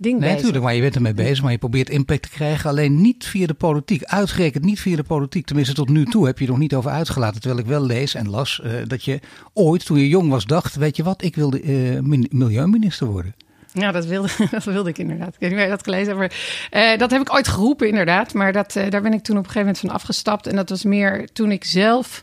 ding 0.00 0.14
nee, 0.14 0.22
bezig. 0.22 0.36
natuurlijk, 0.36 0.64
maar 0.64 0.74
je 0.74 0.80
bent 0.80 0.94
ermee 0.94 1.14
bezig, 1.14 1.42
maar 1.42 1.52
je 1.52 1.58
probeert 1.58 1.90
impact 1.90 2.22
te 2.22 2.28
krijgen. 2.28 2.70
Alleen 2.70 3.00
niet 3.00 3.26
via 3.26 3.46
de 3.46 3.54
politiek. 3.54 4.04
Uitgerekend 4.04 4.64
niet 4.64 4.80
via 4.80 4.96
de 4.96 5.02
politiek. 5.02 5.46
Tenminste, 5.46 5.74
tot 5.74 5.88
nu 5.88 6.04
toe 6.04 6.26
heb 6.26 6.38
je 6.38 6.44
er 6.44 6.50
nog 6.50 6.60
niet 6.60 6.74
over 6.74 6.90
uitgelaten. 6.90 7.40
Terwijl 7.40 7.60
ik 7.60 7.68
wel 7.68 7.82
lees 7.82 8.14
en 8.14 8.30
las 8.30 8.60
uh, 8.64 8.72
dat 8.86 9.04
je 9.04 9.20
ooit, 9.52 9.84
toen 9.84 9.98
je 9.98 10.08
jong 10.08 10.30
was, 10.30 10.46
dacht: 10.46 10.76
Weet 10.76 10.96
je 10.96 11.02
wat, 11.02 11.22
ik 11.22 11.34
wilde 11.34 11.62
uh, 11.62 12.26
milieuminister 12.30 13.06
worden. 13.06 13.34
Ja, 13.72 13.92
dat 13.92 14.06
wilde, 14.06 14.28
dat 14.50 14.64
wilde 14.64 14.88
ik 14.88 14.98
inderdaad. 14.98 15.34
Ik 15.34 15.40
weet 15.40 15.50
niet 15.50 15.60
je 15.60 15.68
dat 15.68 15.82
gelezen 15.82 16.18
hebt. 16.18 16.34
Maar, 16.70 16.92
uh, 16.92 16.98
dat 16.98 17.10
heb 17.10 17.20
ik 17.20 17.32
ooit 17.32 17.48
geroepen, 17.48 17.88
inderdaad. 17.88 18.34
Maar 18.34 18.52
dat, 18.52 18.72
daar 18.88 19.02
ben 19.02 19.12
ik 19.12 19.22
toen 19.22 19.38
op 19.38 19.44
een 19.44 19.50
gegeven 19.50 19.60
moment 19.60 19.78
van 19.78 19.90
afgestapt. 19.90 20.46
En 20.46 20.56
dat 20.56 20.68
was 20.68 20.84
meer 20.84 21.28
toen 21.32 21.50
ik 21.50 21.64
zelf. 21.64 22.22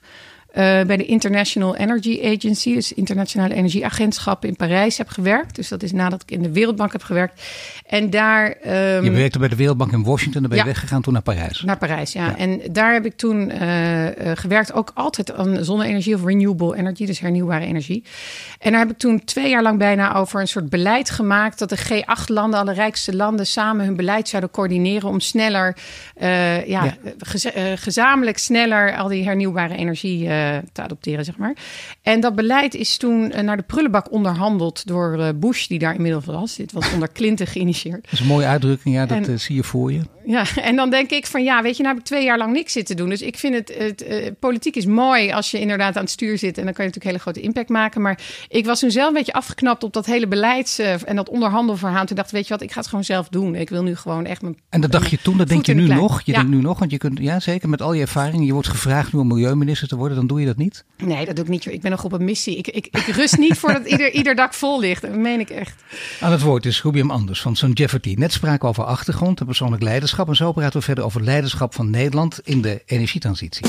Uh, 0.58 0.64
bij 0.64 0.98
de 0.98 1.06
International 1.06 1.76
Energy 1.76 2.22
Agency, 2.24 2.74
dus 2.74 2.94
Internationale 2.94 3.54
Energieagentschap 3.54 4.46
in 4.46 4.56
Parijs 4.56 4.98
heb 4.98 5.10
gewerkt. 5.10 5.56
Dus 5.56 5.68
dat 5.68 5.84
is 5.84 5.92
nadat 5.92 6.22
ik 6.22 6.32
in 6.32 6.42
de 6.42 6.52
Wereldbank 6.52 6.92
heb 6.92 7.04
gewerkt. 7.04 7.42
En 7.86 8.10
daar. 8.10 8.48
Um, 8.48 9.04
je 9.04 9.12
werkte 9.12 9.40
bij 9.40 9.48
de 9.48 9.56
Wereldbank 9.56 9.92
in 9.92 10.04
Washington, 10.04 10.42
dan 10.42 10.50
ben 10.50 10.60
je 10.60 10.66
ja, 10.66 10.70
weggegaan 10.70 11.02
toen 11.02 11.14
naar 11.14 11.22
Parijs. 11.22 11.62
Naar 11.62 11.78
Parijs, 11.78 12.14
ja. 12.14 12.26
ja. 12.26 12.38
En 12.38 12.62
daar 12.72 12.94
heb 12.94 13.06
ik 13.06 13.18
toen 13.18 13.50
uh, 13.50 14.04
uh, 14.04 14.12
gewerkt, 14.34 14.74
ook 14.74 14.92
altijd 14.94 15.34
aan 15.34 15.64
zonne-energie 15.64 16.16
of 16.16 16.24
renewable 16.24 16.78
energy, 16.78 17.06
dus 17.06 17.20
hernieuwbare 17.20 17.66
energie. 17.66 18.04
En 18.60 18.72
daar 18.72 18.80
heb 18.80 18.90
ik 18.90 18.98
toen 18.98 19.24
twee 19.24 19.50
jaar 19.50 19.62
lang 19.62 19.78
bijna 19.78 20.16
over 20.16 20.42
een 20.42 20.48
soort 20.48 20.70
beleid 20.70 21.10
gemaakt 21.10 21.60
dat 21.60 21.70
de 21.70 21.78
G8-landen, 21.78 22.60
alle 22.60 22.74
rijkste 22.74 23.16
landen, 23.16 23.48
samen 23.48 23.86
hun 23.86 23.96
beleid 23.96 24.28
zouden 24.28 24.52
coördineren 24.52 25.10
om 25.10 25.20
sneller, 25.20 25.78
ja, 26.20 26.64
ja. 26.66 26.98
Gez 27.18 27.48
gezamenlijk 27.76 28.38
sneller 28.38 28.98
al 28.98 29.08
die 29.08 29.24
hernieuwbare 29.24 29.76
energie 29.76 30.28
te 30.72 30.82
adopteren, 30.82 31.26
zeg 31.26 31.38
maar. 31.38 31.56
En 32.02 32.20
dat 32.20 32.36
beleid 32.36 32.74
is 32.74 32.98
toen 32.98 33.32
uh, 33.36 33.40
naar 33.40 33.58
de 33.58 33.64
prullenbak 33.64 34.12
onderhandeld 34.12 34.88
door 34.88 35.18
uh, 35.18 35.30
Bush, 35.36 35.68
die 35.68 35.80
daar 35.80 35.96
inmiddels 35.96 36.26
was. 36.26 36.56
Dit 36.56 36.72
was 36.72 36.94
onder 36.94 37.12
Clinton 37.12 37.48
geïnitieerd. 37.48 38.04
Dat 38.04 38.12
is 38.12 38.20
een 38.20 38.28
mooie 38.28 38.46
uitdrukking, 38.46 38.96
ja, 38.96 39.06
dat 39.06 39.28
en, 39.28 39.40
zie 39.40 39.56
je 39.56 39.64
voor 39.64 39.92
je. 39.92 40.02
Ja, 40.26 40.44
en 40.56 40.76
dan 40.76 40.90
denk 40.90 41.10
ik 41.10 41.26
van 41.28 41.44
ja, 41.44 41.62
weet 41.62 41.78
je, 41.78 41.84
nou 41.84 41.96
heb 41.96 42.04
ik 42.04 42.10
twee 42.10 42.24
jaar 42.24 42.38
lang 42.38 42.54
niks 42.54 42.74
zitten 42.74 42.96
doen. 42.96 43.10
Dus 43.10 43.22
ik 43.22 43.38
vind 43.38 43.54
het, 43.54 43.76
het 44.08 44.40
politiek 44.40 44.76
is 44.76 44.86
mooi 44.86 45.32
als 45.32 45.52
je 45.52 45.60
inderdaad 45.60 45.96
aan 45.96 46.02
het 46.02 46.12
stuur 46.12 46.38
zit 46.38 46.58
en 46.58 46.64
dan 46.64 46.74
kan 46.74 46.86
je 46.86 46.92
natuurlijk 46.92 47.06
hele 47.06 47.20
grote 47.20 47.42
impact 47.42 47.70
maken. 47.70 48.02
Maar 48.02 48.20
ik 48.48 48.66
was 48.66 48.80
toen 48.80 48.92
zelf 48.92 49.08
een 49.08 49.14
beetje 49.14 49.34
afgeknapt 49.34 49.84
op 49.84 49.94
dat 49.94 50.06
hele 50.06 50.28
beleids- 50.28 50.80
en 50.80 51.16
dat 51.16 51.30
onderhandelverhaal. 51.30 52.06
Toen 52.06 52.16
dacht 52.16 52.32
weet 52.32 52.48
je 52.48 52.54
wat, 52.54 52.62
ik 52.62 52.72
ga 52.72 52.80
het 52.80 52.90
gewoon 52.90 53.04
zelf 53.04 53.28
doen. 53.30 53.56
Ik 53.56 53.70
wil 53.70 53.84
nu 53.84 53.96
gewoon 53.96 54.26
echt 54.26 54.42
mijn. 54.42 54.58
En 54.70 54.82
dat 54.82 54.92
dacht 54.92 55.10
je 55.10 55.18
toen, 55.22 55.38
dat 55.38 55.48
denk 55.48 55.66
je 55.66 55.74
nu 55.74 55.88
nog? 55.88 56.22
Je 56.22 56.32
ja. 56.32 56.38
denkt 56.38 56.56
nu 56.56 56.62
nog, 56.62 56.80
want 56.80 56.92
je 56.92 56.98
kunt, 56.98 57.20
ja 57.20 57.40
zeker 57.40 57.70
met 57.70 57.82
al 57.82 57.94
je 57.94 58.02
ervaringen, 58.02 58.46
je 58.46 58.54
wordt 58.54 58.68
gevraagd 58.68 59.14
nu 59.14 59.20
om 59.20 59.28
milieuminister 59.28 59.88
te 59.88 59.96
worden, 59.96 60.18
dan 60.18 60.27
doe 60.28 60.40
je 60.40 60.46
dat 60.46 60.58
niet? 60.58 60.84
Nee, 60.98 61.26
dat 61.26 61.36
doe 61.36 61.46
ik 61.46 61.52
niet. 61.52 61.66
Ik 61.66 61.82
ben 61.82 61.92
nog 61.92 62.04
op 62.04 62.12
een 62.12 62.26
missie. 62.26 62.58
Ik, 62.58 62.68
ik, 62.68 62.86
ik 62.86 63.06
rust 63.06 63.38
niet 63.38 63.58
voordat 63.58 63.86
ieder, 63.94 64.12
ieder 64.12 64.36
dak 64.36 64.54
vol 64.54 64.80
ligt. 64.80 65.02
Dat 65.02 65.16
meen 65.16 65.40
ik 65.40 65.50
echt. 65.50 65.84
Aan 66.20 66.32
het 66.32 66.42
woord 66.42 66.66
is 66.66 66.84
Rubium 66.84 67.12
Anders 67.12 67.42
van 67.42 67.56
St. 67.56 67.68
Jefferty. 67.74 68.16
Net 68.18 68.32
spraken 68.32 68.62
we 68.62 68.68
over 68.68 68.84
achtergrond 68.84 69.40
en 69.40 69.46
persoonlijk 69.46 69.84
leiderschap. 69.84 70.28
En 70.28 70.36
zo 70.36 70.52
praten 70.52 70.80
we 70.80 70.86
verder 70.86 71.04
over 71.04 71.24
leiderschap 71.24 71.74
van 71.74 71.90
Nederland 71.90 72.40
in 72.44 72.62
de 72.62 72.82
energietransitie. 72.86 73.66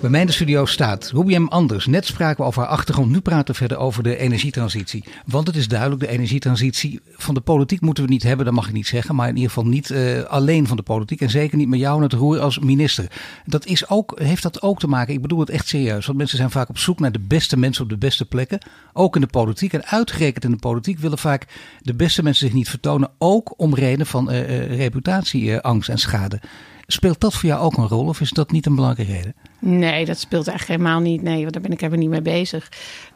Bij 0.00 0.10
mij 0.10 0.20
in 0.20 0.26
de 0.26 0.32
studio 0.32 0.64
staat 0.64 1.10
Ruby 1.14 1.36
M. 1.36 1.46
Anders. 1.46 1.86
Net 1.86 2.06
spraken 2.06 2.36
we 2.36 2.48
over 2.48 2.62
haar 2.62 2.70
achtergrond. 2.70 3.10
Nu 3.10 3.20
praten 3.20 3.46
we 3.46 3.60
verder 3.60 3.78
over 3.78 4.02
de 4.02 4.16
energietransitie. 4.16 5.04
Want 5.26 5.46
het 5.46 5.56
is 5.56 5.68
duidelijk, 5.68 6.00
de 6.00 6.08
energietransitie 6.08 7.00
van 7.12 7.34
de 7.34 7.40
politiek 7.40 7.80
moeten 7.80 8.04
we 8.04 8.10
niet 8.10 8.22
hebben. 8.22 8.44
Dat 8.44 8.54
mag 8.54 8.66
ik 8.66 8.72
niet 8.72 8.86
zeggen. 8.86 9.14
Maar 9.14 9.28
in 9.28 9.34
ieder 9.34 9.50
geval 9.50 9.68
niet 9.68 9.90
uh, 9.90 10.22
alleen 10.22 10.66
van 10.66 10.76
de 10.76 10.82
politiek. 10.82 11.20
En 11.20 11.30
zeker 11.30 11.56
niet 11.56 11.68
met 11.68 11.78
jou 11.78 11.96
aan 11.96 12.02
het 12.02 12.12
roer 12.12 12.38
als 12.38 12.58
minister. 12.58 13.06
Dat 13.46 13.66
is 13.66 13.88
ook, 13.88 14.18
heeft 14.18 14.42
dat 14.42 14.62
ook 14.62 14.78
te 14.78 14.86
maken, 14.86 15.14
ik 15.14 15.22
bedoel 15.22 15.40
het 15.40 15.50
echt 15.50 15.68
serieus. 15.68 16.06
Want 16.06 16.18
mensen 16.18 16.36
zijn 16.36 16.50
vaak 16.50 16.68
op 16.68 16.78
zoek 16.78 17.00
naar 17.00 17.12
de 17.12 17.20
beste 17.28 17.56
mensen 17.56 17.82
op 17.82 17.88
de 17.88 17.98
beste 17.98 18.24
plekken. 18.24 18.58
Ook 18.92 19.14
in 19.14 19.20
de 19.20 19.26
politiek. 19.26 19.72
En 19.72 19.86
uitgerekend 19.86 20.44
in 20.44 20.50
de 20.50 20.56
politiek 20.56 20.98
willen 20.98 21.18
vaak 21.18 21.46
de 21.82 21.94
beste 21.94 22.22
mensen 22.22 22.46
zich 22.46 22.56
niet 22.56 22.68
vertonen. 22.68 23.10
Ook 23.18 23.54
om 23.56 23.74
reden 23.74 24.06
van 24.06 24.32
uh, 24.32 24.40
uh, 24.40 24.76
reputatieangst 24.76 25.88
en 25.88 25.98
schade. 25.98 26.40
Speelt 26.92 27.20
dat 27.20 27.34
voor 27.34 27.48
jou 27.48 27.60
ook 27.60 27.76
een 27.76 27.88
rol 27.88 28.06
of 28.06 28.20
is 28.20 28.30
dat 28.30 28.50
niet 28.50 28.66
een 28.66 28.74
belangrijke 28.74 29.12
reden? 29.12 29.34
Nee, 29.58 30.04
dat 30.04 30.18
speelt 30.18 30.48
eigenlijk 30.48 30.80
helemaal 30.80 31.00
niet. 31.00 31.22
Nee, 31.22 31.40
want 31.40 31.52
daar 31.52 31.62
ben 31.62 31.72
ik 31.72 31.80
helemaal 31.80 32.00
niet 32.00 32.10
mee 32.10 32.22
bezig. 32.22 32.68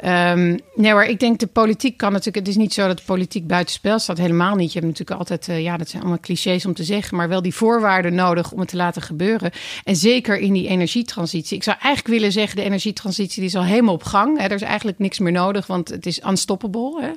Um, 0.05 0.59
nee, 0.75 0.95
maar 0.95 1.07
ik 1.07 1.21
denk 1.21 1.39
de 1.39 1.47
politiek 1.47 1.97
kan 1.97 2.13
natuurlijk. 2.13 2.37
Het 2.37 2.49
is 2.49 2.57
niet 2.57 2.73
zo 2.73 2.87
dat 2.87 2.97
de 2.97 3.05
politiek 3.07 3.47
buitenspel 3.47 3.99
staat. 3.99 4.19
Helemaal 4.19 4.55
niet. 4.55 4.73
Je 4.73 4.79
hebt 4.79 4.91
natuurlijk 4.91 5.19
altijd, 5.19 5.49
uh, 5.49 5.63
ja, 5.63 5.77
dat 5.77 5.89
zijn 5.89 6.03
allemaal 6.03 6.21
clichés 6.21 6.67
om 6.67 6.75
te 6.75 6.85
zeggen, 6.85 7.17
maar 7.17 7.29
wel 7.29 7.43
die 7.43 7.55
voorwaarden 7.55 8.15
nodig 8.15 8.53
om 8.53 8.61
het 8.61 8.69
te 8.69 8.77
laten 8.77 9.03
gebeuren. 9.03 9.51
En 9.85 9.97
zeker 9.97 10.39
in 10.39 10.53
die 10.53 10.69
energietransitie. 10.69 11.57
Ik 11.57 11.63
zou 11.63 11.77
eigenlijk 11.81 12.15
willen 12.15 12.33
zeggen, 12.33 12.57
de 12.57 12.63
energietransitie 12.63 13.41
die 13.41 13.49
is 13.51 13.57
al 13.57 13.65
helemaal 13.65 13.95
op 13.95 14.03
gang. 14.03 14.39
Hè. 14.39 14.45
Er 14.45 14.53
is 14.53 14.63
eigenlijk 14.63 14.99
niks 14.99 15.19
meer 15.19 15.33
nodig, 15.33 15.67
want 15.67 15.89
het 15.89 16.07
is 16.07 16.21
unstoppable. 16.27 17.01
Hè. 17.01 17.11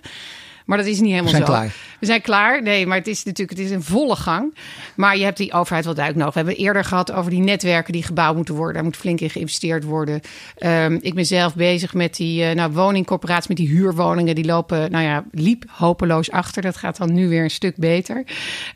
Maar 0.67 0.77
dat 0.77 0.87
is 0.87 0.99
niet 0.99 1.11
helemaal 1.11 1.31
We 1.31 1.37
zijn 1.37 1.45
zo. 1.45 1.51
klaar. 1.51 1.75
We 1.99 2.05
zijn 2.05 2.21
klaar. 2.21 2.63
Nee, 2.63 2.87
maar 2.87 2.97
het 2.97 3.07
is 3.07 3.23
natuurlijk 3.23 3.57
het 3.57 3.67
is 3.67 3.73
een 3.73 3.83
volle 3.83 4.15
gang. 4.15 4.55
Maar 4.95 5.17
je 5.17 5.23
hebt 5.23 5.37
die 5.37 5.53
overheid 5.53 5.85
wel 5.85 5.93
duidelijk 5.93 6.25
nodig. 6.25 6.41
We 6.41 6.49
hebben 6.49 6.65
eerder 6.65 6.83
gehad 6.83 7.11
over 7.11 7.31
die 7.31 7.39
netwerken 7.39 7.93
die 7.93 8.03
gebouwd 8.03 8.35
moeten 8.35 8.55
worden. 8.55 8.73
Daar 8.73 8.83
moet 8.83 8.97
flink 8.97 9.19
in 9.19 9.29
geïnvesteerd 9.29 9.83
worden. 9.83 10.21
Um, 10.59 10.99
ik 11.01 11.13
ben 11.13 11.25
zelf 11.25 11.55
bezig 11.55 11.93
met 11.93 12.15
die 12.15 12.43
uh, 12.43 12.51
nou, 12.51 12.71
woningcorporaties, 12.71 13.47
met 13.47 13.57
die 13.57 13.67
huurwoningen. 13.67 14.35
Die 14.35 14.45
lopen, 14.45 14.91
nou 14.91 15.03
ja, 15.03 15.23
liep 15.31 15.63
hopeloos 15.67 16.31
achter. 16.31 16.61
Dat 16.61 16.77
gaat 16.77 16.97
dan 16.97 17.13
nu 17.13 17.29
weer 17.29 17.43
een 17.43 17.49
stuk 17.49 17.75
beter. 17.75 18.23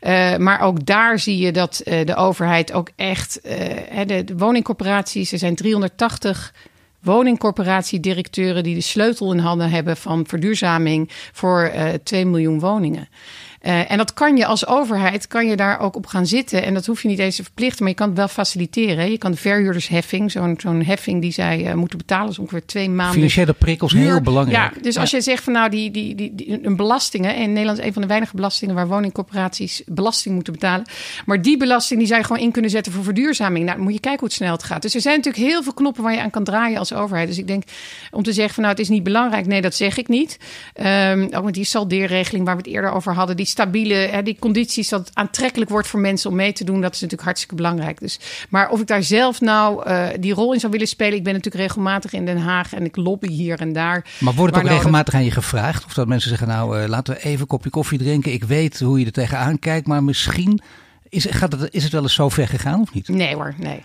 Uh, 0.00 0.36
maar 0.36 0.60
ook 0.60 0.86
daar 0.86 1.18
zie 1.18 1.38
je 1.38 1.52
dat 1.52 1.82
uh, 1.84 2.06
de 2.06 2.14
overheid 2.14 2.72
ook 2.72 2.88
echt... 2.96 3.40
de, 3.42 4.22
de 4.24 4.36
woningcorporaties, 4.36 5.32
er 5.32 5.38
zijn 5.38 5.54
380 5.54 6.52
woningcorporatiedirecteuren 7.02 8.62
die 8.62 8.74
de 8.74 8.80
sleutel 8.80 9.32
in 9.32 9.38
handen 9.38 9.70
hebben 9.70 9.96
van 9.96 10.26
verduurzaming 10.26 11.10
voor 11.32 11.72
uh, 11.74 11.88
2 12.04 12.26
miljoen 12.26 12.60
woningen. 12.60 13.08
Uh, 13.62 13.90
en 13.90 13.96
dat 13.96 14.12
kan 14.12 14.36
je 14.36 14.46
als 14.46 14.66
overheid, 14.66 15.26
kan 15.26 15.46
je 15.46 15.56
daar 15.56 15.80
ook 15.80 15.96
op 15.96 16.06
gaan 16.06 16.26
zitten. 16.26 16.62
En 16.62 16.74
dat 16.74 16.86
hoef 16.86 17.02
je 17.02 17.08
niet 17.08 17.18
eens 17.18 17.36
te 17.36 17.42
verplichten, 17.42 17.78
maar 17.78 17.88
je 17.88 17.98
kan 17.98 18.08
het 18.08 18.16
wel 18.16 18.28
faciliteren. 18.28 19.10
Je 19.10 19.18
kan 19.18 19.30
de 19.30 19.36
verhuurdersheffing, 19.36 20.30
zo'n 20.30 20.54
zo'n 20.58 20.84
heffing 20.84 21.20
die 21.20 21.32
zij 21.32 21.66
uh, 21.66 21.74
moeten 21.74 21.98
betalen, 21.98 22.30
is 22.30 22.38
ongeveer 22.38 22.66
twee 22.66 22.90
maanden. 22.90 23.14
Financiële 23.14 23.52
prikkels 23.52 23.92
heel 23.92 24.20
belangrijk. 24.20 24.74
Ja, 24.74 24.80
dus 24.82 24.94
ja. 24.94 25.00
als 25.00 25.10
je 25.10 25.20
zegt 25.20 25.44
van 25.44 25.52
nou, 25.52 25.70
die, 25.70 25.90
die, 25.90 26.14
die, 26.14 26.34
die, 26.34 26.66
een 26.66 26.76
belastingen, 26.76 27.34
en 27.34 27.52
Nederland 27.52 27.78
is 27.78 27.84
een 27.84 27.92
van 27.92 28.02
de 28.02 28.08
weinige 28.08 28.36
belastingen 28.36 28.74
waar 28.74 28.88
woningcorporaties 28.88 29.82
belasting 29.86 30.34
moeten 30.34 30.52
betalen. 30.52 30.86
Maar 31.26 31.42
die 31.42 31.56
belasting 31.56 31.98
die 31.98 32.08
zij 32.08 32.22
gewoon 32.22 32.42
in 32.42 32.52
kunnen 32.52 32.70
zetten 32.70 32.92
voor 32.92 33.04
verduurzaming. 33.04 33.64
Nou, 33.64 33.76
dan 33.76 33.84
moet 33.84 33.94
je 33.94 34.00
kijken 34.00 34.20
hoe 34.20 34.28
het 34.28 34.36
snel 34.36 34.52
het 34.52 34.62
gaat. 34.62 34.82
Dus 34.82 34.94
er 34.94 35.00
zijn 35.00 35.16
natuurlijk 35.16 35.44
heel 35.44 35.62
veel 35.62 35.74
knoppen 35.74 36.02
waar 36.02 36.12
je 36.12 36.20
aan 36.20 36.30
kan 36.30 36.44
draaien 36.44 36.78
als 36.78 36.92
overheid. 36.92 37.28
Dus 37.28 37.38
ik 37.38 37.46
denk 37.46 37.62
om 38.10 38.22
te 38.22 38.32
zeggen 38.32 38.54
van 38.54 38.62
nou, 38.62 38.74
het 38.74 38.84
is 38.84 38.90
niet 38.90 39.02
belangrijk. 39.02 39.46
Nee, 39.46 39.60
dat 39.60 39.74
zeg 39.74 39.96
ik 39.96 40.08
niet. 40.08 40.38
Um, 40.80 41.28
ook 41.34 41.44
met 41.44 41.54
die 41.54 41.64
saldeerregeling 41.64 42.44
waar 42.44 42.56
we 42.56 42.62
het 42.62 42.70
eerder 42.70 42.90
over 42.90 43.14
hadden, 43.14 43.36
die 43.36 43.46
stabiele, 43.52 43.94
hè, 43.94 44.22
die 44.22 44.36
condities 44.38 44.88
dat 44.88 45.06
het 45.06 45.16
aantrekkelijk 45.16 45.70
wordt 45.70 45.88
voor 45.88 46.00
mensen 46.00 46.30
om 46.30 46.36
mee 46.36 46.52
te 46.52 46.64
doen, 46.64 46.80
dat 46.80 46.94
is 46.94 47.00
natuurlijk 47.00 47.22
hartstikke 47.22 47.54
belangrijk. 47.54 48.00
Dus, 48.00 48.20
maar 48.48 48.70
of 48.70 48.80
ik 48.80 48.86
daar 48.86 49.02
zelf 49.02 49.40
nou 49.40 49.88
uh, 49.88 50.08
die 50.20 50.34
rol 50.34 50.52
in 50.52 50.60
zou 50.60 50.72
willen 50.72 50.88
spelen, 50.88 51.18
ik 51.18 51.24
ben 51.24 51.32
natuurlijk 51.32 51.64
regelmatig 51.64 52.12
in 52.12 52.26
Den 52.26 52.38
Haag 52.38 52.74
en 52.74 52.84
ik 52.84 52.96
lobby 52.96 53.28
hier 53.28 53.60
en 53.60 53.72
daar. 53.72 54.06
Maar 54.20 54.34
wordt 54.34 54.54
het 54.54 54.64
ook 54.64 54.70
regelmatig 54.70 55.14
aan 55.14 55.24
je 55.24 55.30
gevraagd? 55.30 55.84
Of 55.84 55.94
dat 55.94 56.06
mensen 56.06 56.28
zeggen, 56.28 56.48
nou 56.48 56.80
uh, 56.80 56.88
laten 56.88 57.14
we 57.14 57.20
even 57.20 57.40
een 57.40 57.46
kopje 57.46 57.70
koffie 57.70 57.98
drinken. 57.98 58.32
Ik 58.32 58.44
weet 58.44 58.80
hoe 58.80 58.98
je 58.98 59.06
er 59.06 59.12
tegenaan 59.12 59.58
kijkt, 59.58 59.86
maar 59.86 60.04
misschien 60.04 60.60
is, 61.08 61.26
gaat 61.30 61.52
het, 61.52 61.74
is 61.74 61.82
het 61.82 61.92
wel 61.92 62.02
eens 62.02 62.14
zo 62.14 62.28
ver 62.28 62.48
gegaan 62.48 62.80
of 62.80 62.94
niet? 62.94 63.08
Nee 63.08 63.34
hoor, 63.34 63.54
nee. 63.58 63.82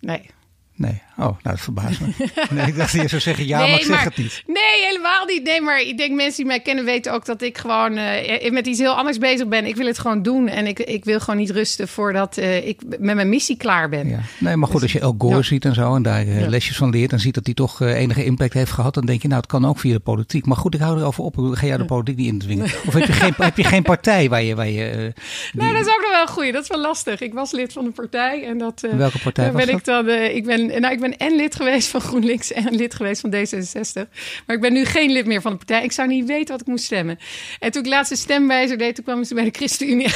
Nee. 0.00 0.30
Nee, 0.74 1.02
oh, 1.18 1.24
nou 1.24 1.36
dat 1.42 1.60
verbaast 1.60 2.00
me. 2.00 2.06
Nee, 2.50 2.66
ik 2.66 2.76
dacht 2.76 2.92
dat 2.92 3.02
je 3.02 3.08
zou 3.08 3.20
zeggen 3.20 3.46
ja, 3.46 3.58
nee, 3.58 3.70
maar 3.70 3.80
ik 3.80 3.84
zeg 3.84 4.04
het 4.04 4.16
niet. 4.16 4.42
Nee, 4.46 4.86
helemaal 4.86 5.24
niet. 5.24 5.42
Nee, 5.42 5.60
maar 5.60 5.80
ik 5.80 5.96
denk 5.96 6.14
mensen 6.14 6.36
die 6.36 6.46
mij 6.46 6.60
kennen 6.60 6.84
weten 6.84 7.12
ook 7.12 7.24
dat 7.24 7.42
ik 7.42 7.58
gewoon 7.58 7.98
uh, 7.98 8.50
met 8.50 8.66
iets 8.66 8.78
heel 8.78 8.94
anders 8.94 9.18
bezig 9.18 9.48
ben. 9.48 9.66
Ik 9.66 9.76
wil 9.76 9.86
het 9.86 9.98
gewoon 9.98 10.22
doen 10.22 10.48
en 10.48 10.66
ik, 10.66 10.78
ik 10.78 11.04
wil 11.04 11.20
gewoon 11.20 11.40
niet 11.40 11.50
rusten 11.50 11.88
voordat 11.88 12.38
uh, 12.38 12.66
ik 12.66 12.80
met 12.98 13.14
mijn 13.14 13.28
missie 13.28 13.56
klaar 13.56 13.88
ben. 13.88 14.08
Ja. 14.08 14.20
Nee, 14.38 14.56
maar 14.56 14.68
goed, 14.68 14.82
als 14.82 14.92
je 14.92 15.00
El 15.00 15.14
Gore 15.18 15.36
ja. 15.36 15.42
ziet 15.42 15.64
en 15.64 15.74
zo 15.74 15.94
en 15.94 16.02
daar 16.02 16.26
uh, 16.26 16.40
ja. 16.40 16.48
lesjes 16.48 16.76
van 16.76 16.90
leert 16.90 17.12
en 17.12 17.20
ziet 17.20 17.34
dat 17.34 17.44
die 17.44 17.54
toch 17.54 17.80
enige 17.80 18.24
impact 18.24 18.52
heeft 18.52 18.72
gehad, 18.72 18.94
dan 18.94 19.06
denk 19.06 19.22
je 19.22 19.28
nou, 19.28 19.40
het 19.40 19.50
kan 19.50 19.66
ook 19.66 19.78
via 19.78 19.92
de 19.92 20.00
politiek. 20.00 20.46
Maar 20.46 20.56
goed, 20.56 20.74
ik 20.74 20.80
hou 20.80 20.98
erover 20.98 21.24
op. 21.24 21.34
Ga 21.36 21.66
jij 21.66 21.76
de 21.76 21.84
politiek 21.84 22.16
niet 22.16 22.32
indwingen? 22.32 22.64
Of 22.86 22.94
heb 22.94 23.06
je 23.06 23.12
geen, 23.12 23.34
heb 23.36 23.56
je 23.56 23.64
geen 23.64 23.82
partij 23.82 24.28
waar 24.28 24.42
je... 24.42 24.54
Waar 24.54 24.68
je 24.68 25.12
die... 25.52 25.62
Nou, 25.62 25.72
dat 25.72 25.86
is 25.86 25.92
ook 25.94 26.00
nog 26.00 26.10
wel 26.10 26.26
goed. 26.26 26.52
Dat 26.52 26.62
is 26.62 26.68
wel 26.68 26.80
lastig. 26.80 27.20
Ik 27.20 27.34
was 27.34 27.52
lid 27.52 27.72
van 27.72 27.84
een 27.84 27.92
partij 27.92 28.46
en 28.46 28.58
dat... 28.58 28.86
Welke 28.96 29.18
partij 29.18 29.52
was 29.52 29.64
ben 29.64 29.72
dat? 29.72 29.78
Ik, 29.78 29.84
dan, 29.84 30.08
ik 30.08 30.44
ben 30.44 30.80
nou, 30.80 30.94
ik 30.94 31.00
ben 31.00 31.05
en 31.12 31.36
lid 31.36 31.54
geweest 31.54 31.88
van 31.88 32.00
GroenLinks 32.00 32.52
en 32.52 32.74
lid 32.74 32.94
geweest 32.94 33.20
van 33.20 33.34
D66. 33.34 34.08
Maar 34.46 34.56
ik 34.56 34.62
ben 34.62 34.72
nu 34.72 34.84
geen 34.84 35.10
lid 35.10 35.26
meer 35.26 35.40
van 35.40 35.50
de 35.50 35.56
partij. 35.58 35.84
Ik 35.84 35.92
zou 35.92 36.08
niet 36.08 36.26
weten 36.26 36.52
wat 36.52 36.60
ik 36.60 36.66
moest 36.66 36.84
stemmen. 36.84 37.18
En 37.58 37.70
toen 37.70 37.82
ik 37.82 37.88
laatste 37.88 38.16
stemwijzer 38.16 38.78
deed, 38.78 38.94
toen 38.94 39.04
kwamen 39.04 39.24
ze 39.24 39.34
bij 39.34 39.44
de 39.44 39.50
ChristenUnie 39.52 40.10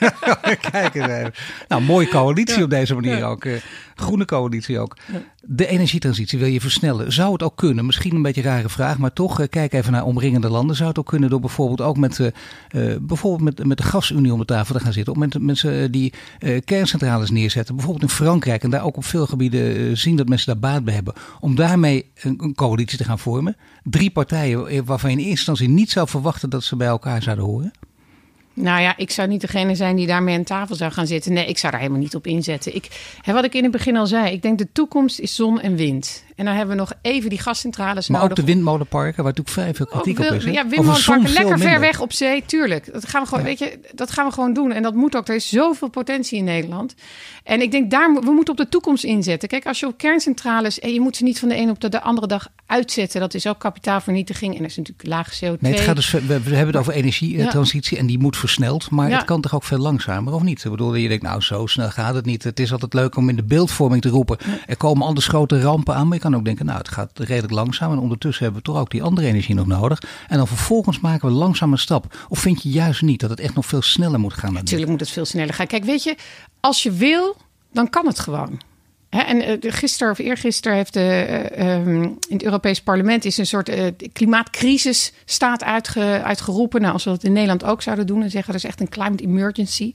Kijk 0.70 0.94
eens 0.94 1.06
even. 1.06 1.34
Nou, 1.68 1.82
mooie 1.82 2.08
coalitie 2.08 2.56
ja. 2.56 2.64
op 2.64 2.70
deze 2.70 2.94
manier 2.94 3.16
ja. 3.16 3.26
ook. 3.26 3.46
Groene 3.96 4.24
coalitie 4.24 4.78
ook. 4.78 4.96
De 5.42 5.66
energietransitie 5.66 6.38
wil 6.38 6.48
je 6.48 6.60
versnellen. 6.60 7.12
Zou 7.12 7.32
het 7.32 7.42
ook 7.42 7.56
kunnen? 7.56 7.86
Misschien 7.86 8.14
een 8.14 8.22
beetje 8.22 8.42
een 8.42 8.48
rare 8.48 8.68
vraag, 8.68 8.98
maar 8.98 9.12
toch, 9.12 9.40
uh, 9.40 9.46
kijk 9.50 9.72
even 9.72 9.92
naar 9.92 10.04
omringende 10.04 10.48
landen. 10.48 10.76
Zou 10.76 10.88
het 10.88 10.98
ook 10.98 11.06
kunnen 11.06 11.30
door 11.30 11.40
bijvoorbeeld 11.40 11.80
ook 11.80 11.96
met, 11.96 12.18
uh, 12.18 12.30
bijvoorbeeld 13.00 13.42
met, 13.42 13.66
met 13.66 13.78
de 13.78 13.82
gasunie 13.82 14.32
om 14.32 14.38
de 14.38 14.44
tafel 14.44 14.74
te 14.74 14.80
gaan 14.80 14.92
zitten? 14.92 15.12
Of 15.12 15.18
met 15.18 15.40
mensen 15.40 15.92
die 15.92 16.12
kerncentrales 16.64 17.30
neerzetten. 17.30 17.74
Bijvoorbeeld 17.74 18.10
in 18.10 18.16
Frankrijk 18.16 18.62
en 18.62 18.70
daar 18.70 18.84
ook 18.84 18.96
op 18.96 19.04
veel 19.04 19.26
gebieden 19.26 19.96
zien 19.98 20.16
dat 20.16 20.28
mensen 20.28 20.46
daar 20.46 20.70
baat 20.72 20.84
bij 20.84 20.94
hebben. 20.94 21.14
Om 21.40 21.54
daarmee 21.54 22.10
een, 22.20 22.42
een 22.42 22.54
coalitie 22.54 22.98
te 22.98 23.04
gaan 23.04 23.18
vormen. 23.18 23.56
Drie 23.82 24.10
partijen 24.10 24.84
waarvan 24.84 25.10
je 25.10 25.16
in 25.16 25.22
eerste 25.22 25.50
instantie 25.50 25.68
niet 25.68 25.90
zou 25.90 26.08
verwachten 26.08 26.50
dat 26.50 26.64
ze 26.64 26.76
bij 26.76 26.86
elkaar 26.86 27.22
zouden 27.22 27.44
horen. 27.44 27.72
Nou 28.58 28.80
ja, 28.80 28.96
ik 28.96 29.10
zou 29.10 29.28
niet 29.28 29.40
degene 29.40 29.74
zijn 29.74 29.96
die 29.96 30.06
daarmee 30.06 30.36
aan 30.36 30.44
tafel 30.44 30.74
zou 30.74 30.92
gaan 30.92 31.06
zitten. 31.06 31.32
Nee, 31.32 31.46
ik 31.46 31.58
zou 31.58 31.72
daar 31.72 31.80
helemaal 31.80 32.02
niet 32.02 32.14
op 32.14 32.26
inzetten. 32.26 32.74
Ik, 32.74 33.16
hè, 33.20 33.32
wat 33.32 33.44
ik 33.44 33.54
in 33.54 33.62
het 33.62 33.72
begin 33.72 33.96
al 33.96 34.06
zei, 34.06 34.32
ik 34.32 34.42
denk 34.42 34.58
de 34.58 34.72
toekomst 34.72 35.18
is 35.18 35.34
zon 35.34 35.60
en 35.60 35.76
wind. 35.76 36.24
En 36.36 36.44
dan 36.44 36.54
hebben 36.54 36.74
we 36.74 36.80
nog 36.80 36.92
even 37.02 37.30
die 37.30 37.38
gascentrales 37.38 38.08
maar 38.08 38.20
nodig. 38.20 38.38
ook 38.38 38.44
de 38.44 38.52
windmolenparken, 38.52 39.22
waar 39.22 39.32
natuurlijk 39.34 39.54
vrij 39.56 39.74
veel 39.74 39.86
kritiek 39.86 40.18
wil, 40.18 40.28
op 40.28 40.34
is. 40.34 40.44
Hè? 40.44 40.50
Ja, 40.50 40.68
windmolenparken 40.68 41.32
lekker 41.32 41.58
ver 41.58 41.80
weg 41.80 42.00
op 42.00 42.12
zee, 42.12 42.44
tuurlijk. 42.46 42.92
Dat 42.92 43.08
gaan 43.08 43.22
we 43.22 43.28
gewoon, 43.28 43.42
ja. 43.44 43.48
weet 43.48 43.58
je, 43.58 43.78
dat 43.94 44.10
gaan 44.10 44.26
we 44.26 44.32
gewoon 44.32 44.52
doen. 44.52 44.72
En 44.72 44.82
dat 44.82 44.94
moet 44.94 45.16
ook. 45.16 45.28
Er 45.28 45.34
is 45.34 45.48
zoveel 45.48 45.88
potentie 45.88 46.38
in 46.38 46.44
Nederland. 46.44 46.94
En 47.44 47.60
ik 47.60 47.70
denk, 47.70 47.90
daar, 47.90 48.14
we 48.14 48.30
moeten 48.30 48.52
op 48.52 48.56
de 48.60 48.68
toekomst 48.68 49.04
inzetten. 49.04 49.48
Kijk, 49.48 49.66
als 49.66 49.80
je 49.80 49.86
op 49.86 49.98
kerncentrales, 49.98 50.80
en 50.80 50.92
je 50.92 51.00
moet 51.00 51.16
ze 51.16 51.22
niet 51.22 51.38
van 51.38 51.48
de 51.48 51.56
een 51.56 51.70
op 51.70 51.80
de, 51.80 51.88
de 51.88 52.00
andere 52.00 52.26
dag 52.26 52.48
uitzetten. 52.66 53.20
Dat 53.20 53.34
is 53.34 53.46
ook 53.46 53.58
kapitaalvernietiging. 53.58 54.54
En 54.54 54.60
dat 54.60 54.70
is 54.70 54.76
natuurlijk 54.76 55.08
lage 55.08 55.34
CO2. 55.34 55.60
Nee, 55.60 55.72
het 55.72 55.80
gaat 55.80 55.96
dus, 55.96 56.10
we, 56.10 56.20
we 56.26 56.34
hebben 56.34 56.66
het 56.66 56.76
over 56.76 56.92
energietransitie 56.92 57.96
ja. 57.96 58.02
en 58.02 58.06
die 58.06 58.18
moet 58.18 58.36
versneld. 58.36 58.90
Maar 58.90 59.08
ja. 59.08 59.16
het 59.16 59.24
kan 59.24 59.40
toch 59.40 59.54
ook 59.54 59.64
veel 59.64 59.78
langzamer, 59.78 60.32
of 60.32 60.42
niet? 60.42 60.64
Ik 60.64 60.70
bedoel, 60.70 60.94
je 60.94 61.08
denkt, 61.08 61.22
nou, 61.22 61.40
zo 61.40 61.66
snel 61.66 61.90
gaat 61.90 62.14
het 62.14 62.24
niet. 62.24 62.44
Het 62.44 62.60
is 62.60 62.72
altijd 62.72 62.94
leuk 62.94 63.16
om 63.16 63.28
in 63.28 63.36
de 63.36 63.44
beeldvorming 63.44 64.02
te 64.02 64.08
roepen. 64.08 64.38
Er 64.66 64.76
komen 64.76 65.06
anders 65.06 65.26
grote 65.26 65.60
rampen 65.60 65.94
aan. 65.94 66.08
Maar 66.08 66.16
kan 66.30 66.38
ook 66.38 66.44
denken, 66.44 66.66
nou, 66.66 66.78
het 66.78 66.88
gaat 66.88 67.18
redelijk 67.18 67.52
langzaam. 67.52 67.92
En 67.92 67.98
ondertussen 67.98 68.44
hebben 68.44 68.62
we 68.62 68.68
toch 68.68 68.80
ook 68.80 68.90
die 68.90 69.02
andere 69.02 69.26
energie 69.26 69.54
nog 69.54 69.66
nodig. 69.66 70.02
En 70.28 70.36
dan 70.36 70.46
vervolgens 70.46 71.00
maken 71.00 71.28
we 71.28 71.34
langzaam 71.34 71.72
een 71.72 71.78
stap. 71.78 72.26
Of 72.28 72.38
vind 72.38 72.62
je 72.62 72.68
juist 72.68 73.02
niet 73.02 73.20
dat 73.20 73.30
het 73.30 73.40
echt 73.40 73.54
nog 73.54 73.66
veel 73.66 73.82
sneller 73.82 74.20
moet 74.20 74.32
gaan? 74.32 74.52
Natuurlijk 74.52 74.90
moet 74.90 75.00
het 75.00 75.10
veel 75.10 75.24
sneller 75.24 75.54
gaan. 75.54 75.66
Kijk, 75.66 75.84
weet 75.84 76.02
je, 76.02 76.16
als 76.60 76.82
je 76.82 76.92
wil, 76.92 77.36
dan 77.72 77.90
kan 77.90 78.06
het 78.06 78.18
gewoon. 78.18 78.60
He, 79.08 79.20
en 79.20 79.64
uh, 79.64 79.72
gisteren 79.72 80.12
of 80.12 80.18
eergisteren 80.18 80.76
heeft 80.76 80.92
de, 80.92 81.50
uh, 81.58 81.74
um, 81.74 82.02
in 82.02 82.36
het 82.36 82.42
Europees 82.42 82.82
Parlement 82.82 83.24
is 83.24 83.38
een 83.38 83.46
soort 83.46 83.68
uh, 83.68 83.86
klimaatcrisis 84.12 85.12
staat 85.24 85.64
uitge, 85.64 86.22
uitgeroepen. 86.24 86.80
Nou, 86.80 86.92
als 86.92 87.04
we 87.04 87.10
dat 87.10 87.24
in 87.24 87.32
Nederland 87.32 87.64
ook 87.64 87.82
zouden 87.82 88.06
doen 88.06 88.22
en 88.22 88.30
zeggen 88.30 88.50
er 88.50 88.58
is 88.58 88.64
echt 88.64 88.80
een 88.80 88.88
climate 88.88 89.22
emergency. 89.22 89.92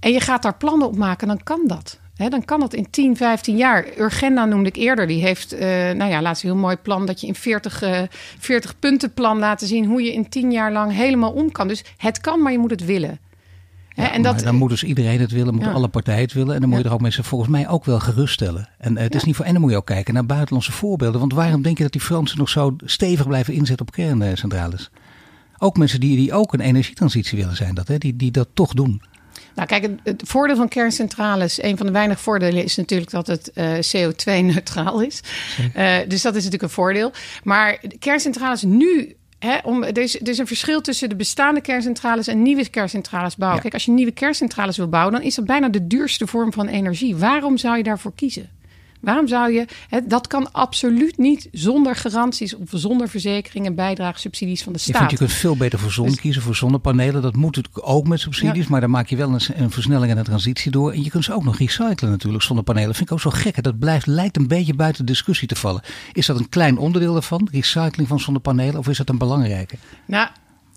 En 0.00 0.12
je 0.12 0.20
gaat 0.20 0.42
daar 0.42 0.56
plannen 0.56 0.86
op 0.86 0.96
maken, 0.96 1.28
dan 1.28 1.42
kan 1.42 1.60
dat. 1.66 1.98
He, 2.18 2.28
dan 2.28 2.44
kan 2.44 2.60
dat 2.60 2.74
in 2.74 2.90
10, 2.90 3.16
15 3.16 3.56
jaar. 3.56 3.86
Urgenda 3.98 4.44
noemde 4.44 4.68
ik 4.68 4.76
eerder. 4.76 5.06
Die 5.06 5.22
heeft, 5.22 5.54
uh, 5.54 5.60
nou 5.90 6.04
ja, 6.04 6.22
laatst 6.22 6.42
een 6.42 6.50
heel 6.50 6.58
mooi 6.58 6.76
plan 6.76 7.06
dat 7.06 7.20
je 7.20 7.26
in 7.26 7.34
40, 7.34 7.82
uh, 7.82 8.00
40 8.38 8.78
punten 8.78 9.12
plan 9.12 9.38
laten 9.38 9.66
zien 9.66 9.84
hoe 9.84 10.02
je 10.02 10.12
in 10.12 10.28
10 10.28 10.50
jaar 10.52 10.72
lang 10.72 10.92
helemaal 10.92 11.32
om 11.32 11.52
kan. 11.52 11.68
Dus 11.68 11.84
het 11.96 12.20
kan, 12.20 12.42
maar 12.42 12.52
je 12.52 12.58
moet 12.58 12.70
het 12.70 12.84
willen. 12.84 13.18
Ja, 13.94 14.12
en 14.12 14.22
dat, 14.22 14.40
dan 14.40 14.54
moet 14.54 14.70
dus 14.70 14.84
iedereen 14.84 15.20
het 15.20 15.30
willen, 15.30 15.52
moeten 15.52 15.70
ja. 15.70 15.76
alle 15.76 15.88
partijen 15.88 16.20
het 16.20 16.32
willen. 16.32 16.54
En 16.54 16.60
dan 16.60 16.68
moet 16.68 16.78
je 16.78 16.84
er 16.84 16.92
ook 16.92 17.00
mensen 17.00 17.24
volgens 17.24 17.50
mij 17.50 17.68
ook 17.68 17.84
wel 17.84 18.00
geruststellen. 18.00 18.68
En 18.78 18.92
uh, 18.92 19.00
het 19.00 19.14
is 19.14 19.24
niet 19.24 19.36
voor. 19.36 19.44
En 19.44 19.52
dan 19.52 19.60
moet 19.60 19.70
je 19.70 19.76
ook 19.76 19.86
kijken 19.86 20.14
naar 20.14 20.26
buitenlandse 20.26 20.72
voorbeelden. 20.72 21.20
Want 21.20 21.32
waarom 21.32 21.62
denk 21.62 21.76
je 21.76 21.82
dat 21.82 21.92
die 21.92 22.00
Fransen 22.00 22.38
nog 22.38 22.48
zo 22.48 22.76
stevig 22.84 23.26
blijven 23.26 23.54
inzetten 23.54 23.86
op 23.86 23.92
kerncentrales? 23.92 24.90
Ook 25.58 25.76
mensen 25.76 26.00
die, 26.00 26.16
die 26.16 26.32
ook 26.32 26.52
een 26.52 26.60
energietransitie 26.60 27.38
willen 27.38 27.56
zijn, 27.56 27.74
dat, 27.74 27.88
hè? 27.88 27.98
Die, 27.98 28.16
die 28.16 28.30
dat 28.30 28.48
toch 28.54 28.72
doen. 28.72 29.02
Nou, 29.58 29.70
kijk, 29.70 30.00
het, 30.02 30.22
voordeel 30.26 30.56
van 30.56 30.68
kerncentrales, 30.68 31.62
een 31.62 31.76
van 31.76 31.86
de 31.86 31.92
weinige 31.92 32.22
voordelen 32.22 32.64
is 32.64 32.76
natuurlijk 32.76 33.10
dat 33.10 33.26
het 33.26 33.50
uh, 33.54 33.72
CO2-neutraal 33.74 35.00
is. 35.00 35.20
Uh, 35.76 35.96
dus 36.08 36.22
dat 36.22 36.34
is 36.34 36.44
natuurlijk 36.44 36.62
een 36.62 36.70
voordeel. 36.70 37.12
Maar 37.42 37.80
kerncentrales 37.98 38.62
nu 38.62 39.16
om, 39.64 39.82
er, 39.82 39.98
is, 39.98 40.20
er 40.20 40.28
is 40.28 40.38
een 40.38 40.46
verschil 40.46 40.80
tussen 40.80 41.08
de 41.08 41.16
bestaande 41.16 41.60
kerncentrales 41.60 42.26
en 42.26 42.42
nieuwe 42.42 42.68
kerncentrales 42.68 43.36
bouwen. 43.36 43.60
Kijk, 43.60 43.74
als 43.74 43.84
je 43.84 43.90
nieuwe 43.90 44.12
kerncentrales 44.12 44.76
wil 44.76 44.88
bouwen, 44.88 45.12
dan 45.12 45.22
is 45.22 45.34
dat 45.34 45.44
bijna 45.44 45.68
de 45.68 45.86
duurste 45.86 46.26
vorm 46.26 46.52
van 46.52 46.66
energie. 46.66 47.16
Waarom 47.16 47.56
zou 47.56 47.76
je 47.76 47.82
daarvoor 47.82 48.12
kiezen? 48.14 48.50
Waarom 49.00 49.28
zou 49.28 49.52
je, 49.52 49.66
dat 50.04 50.26
kan 50.26 50.52
absoluut 50.52 51.18
niet 51.18 51.48
zonder 51.52 51.96
garanties 51.96 52.56
of 52.56 52.68
zonder 52.70 53.08
verzekering 53.08 53.66
en 53.66 53.74
bijdragssubsidies 53.74 54.62
van 54.62 54.72
de 54.72 54.78
staat. 54.78 54.92
Je, 54.92 54.98
vindt, 54.98 55.12
je 55.12 55.18
kunt 55.18 55.32
veel 55.32 55.56
beter 55.56 55.78
voor 55.78 55.90
zon 55.90 56.06
dus- 56.06 56.20
kiezen, 56.20 56.42
voor 56.42 56.56
zonnepanelen. 56.56 57.22
Dat 57.22 57.36
moet 57.36 57.56
natuurlijk 57.56 57.88
ook 57.88 58.06
met 58.08 58.20
subsidies, 58.20 58.66
maar 58.66 58.80
dan 58.80 58.90
maak 58.90 59.08
je 59.08 59.16
wel 59.16 59.32
een, 59.32 59.40
een, 59.54 59.70
versnelling 59.70 60.12
en 60.12 60.18
een 60.18 60.24
transitie 60.24 60.70
door. 60.70 60.92
En 60.92 61.02
je 61.02 61.10
kunt 61.10 61.24
ze 61.24 61.32
ook 61.32 61.44
nog 61.44 61.58
recyclen 61.58 62.10
natuurlijk, 62.10 62.44
zonnepanelen. 62.44 62.94
vind 62.94 63.06
ik 63.08 63.12
ook 63.12 63.20
zo 63.20 63.30
gek. 63.30 63.62
Dat 63.62 63.78
blijft, 63.78 64.06
lijkt 64.06 64.36
een 64.36 64.48
beetje 64.48 64.74
buiten 64.74 65.06
discussie 65.06 65.48
te 65.48 65.56
vallen. 65.56 65.82
Is 66.12 66.26
dat 66.26 66.38
een 66.38 66.48
klein 66.48 66.78
onderdeel 66.78 67.12
daarvan, 67.12 67.48
recycling 67.52 68.08
van 68.08 68.20
zonnepanelen, 68.20 68.78
of 68.78 68.88
is 68.88 68.96
dat 68.96 69.08
een 69.08 69.18
belangrijke? 69.18 69.76
Nou, 70.06 70.28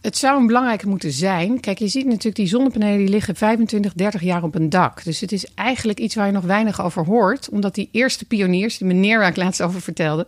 het 0.02 0.18
zou 0.18 0.40
een 0.40 0.48
belangrijke 0.48 0.88
moeten 0.88 1.12
zijn. 1.12 1.60
Kijk, 1.60 1.80
je 1.80 1.88
ziet 1.88 2.06
natuurlijk 2.06 2.36
die 2.36 2.48
zonnepanelen 2.48 2.98
die 2.98 3.10
liggen 3.10 3.36
25, 3.36 3.94
30 3.94 4.22
jaar 4.22 4.44
op 4.44 4.56
een 4.56 4.70
dak. 4.70 5.04
Dus 5.04 5.20
het 5.20 5.32
is 5.32 5.46
eigenlijk 5.56 6.00
iets 6.00 6.16
waar 6.16 6.26
je 6.26 6.32
nog 6.32 6.44
weinig 6.44 6.82
over 6.82 7.06
hoort. 7.06 7.50
Omdat 7.50 7.76
die 7.76 7.90
eerste 7.92 8.26
pioniers, 8.26 8.78
die 8.78 8.88
meneer 8.88 9.20
waar 9.20 9.30
ik 9.30 9.36
laatst 9.36 9.62
over 9.62 9.82
vertelde, 9.82 10.28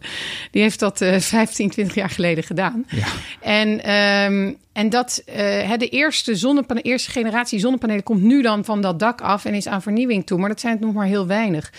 die 0.52 0.62
heeft 0.62 0.80
dat 0.80 1.02
uh, 1.02 1.20
15, 1.20 1.70
20 1.70 1.96
jaar 1.96 2.10
geleden 2.10 2.44
gedaan. 2.44 2.86
Ja. 2.90 3.08
En 3.40 3.94
um, 4.32 4.58
en 4.74 4.90
dat 4.90 5.24
uh, 5.28 5.36
de 5.78 5.90
eerste, 5.90 6.36
zonnepanelen, 6.36 6.92
eerste 6.92 7.12
generatie 7.12 7.60
zonnepanelen 7.60 8.04
komt 8.04 8.22
nu 8.22 8.42
dan 8.42 8.66
van 8.66 8.82
dat 8.82 9.00
dak 9.00 9.22
af 9.22 9.46
en 9.46 9.54
is 9.54 9.68
aan 9.68 9.82
vernieuwing 9.82 10.26
toe. 10.26 10.40
Maar 10.40 10.50
dat 10.50 10.60
zijn 10.60 10.74
het 10.74 10.82
nog 10.82 10.94
maar 10.94 11.06
heel 11.06 11.28
weinig. 11.28 11.72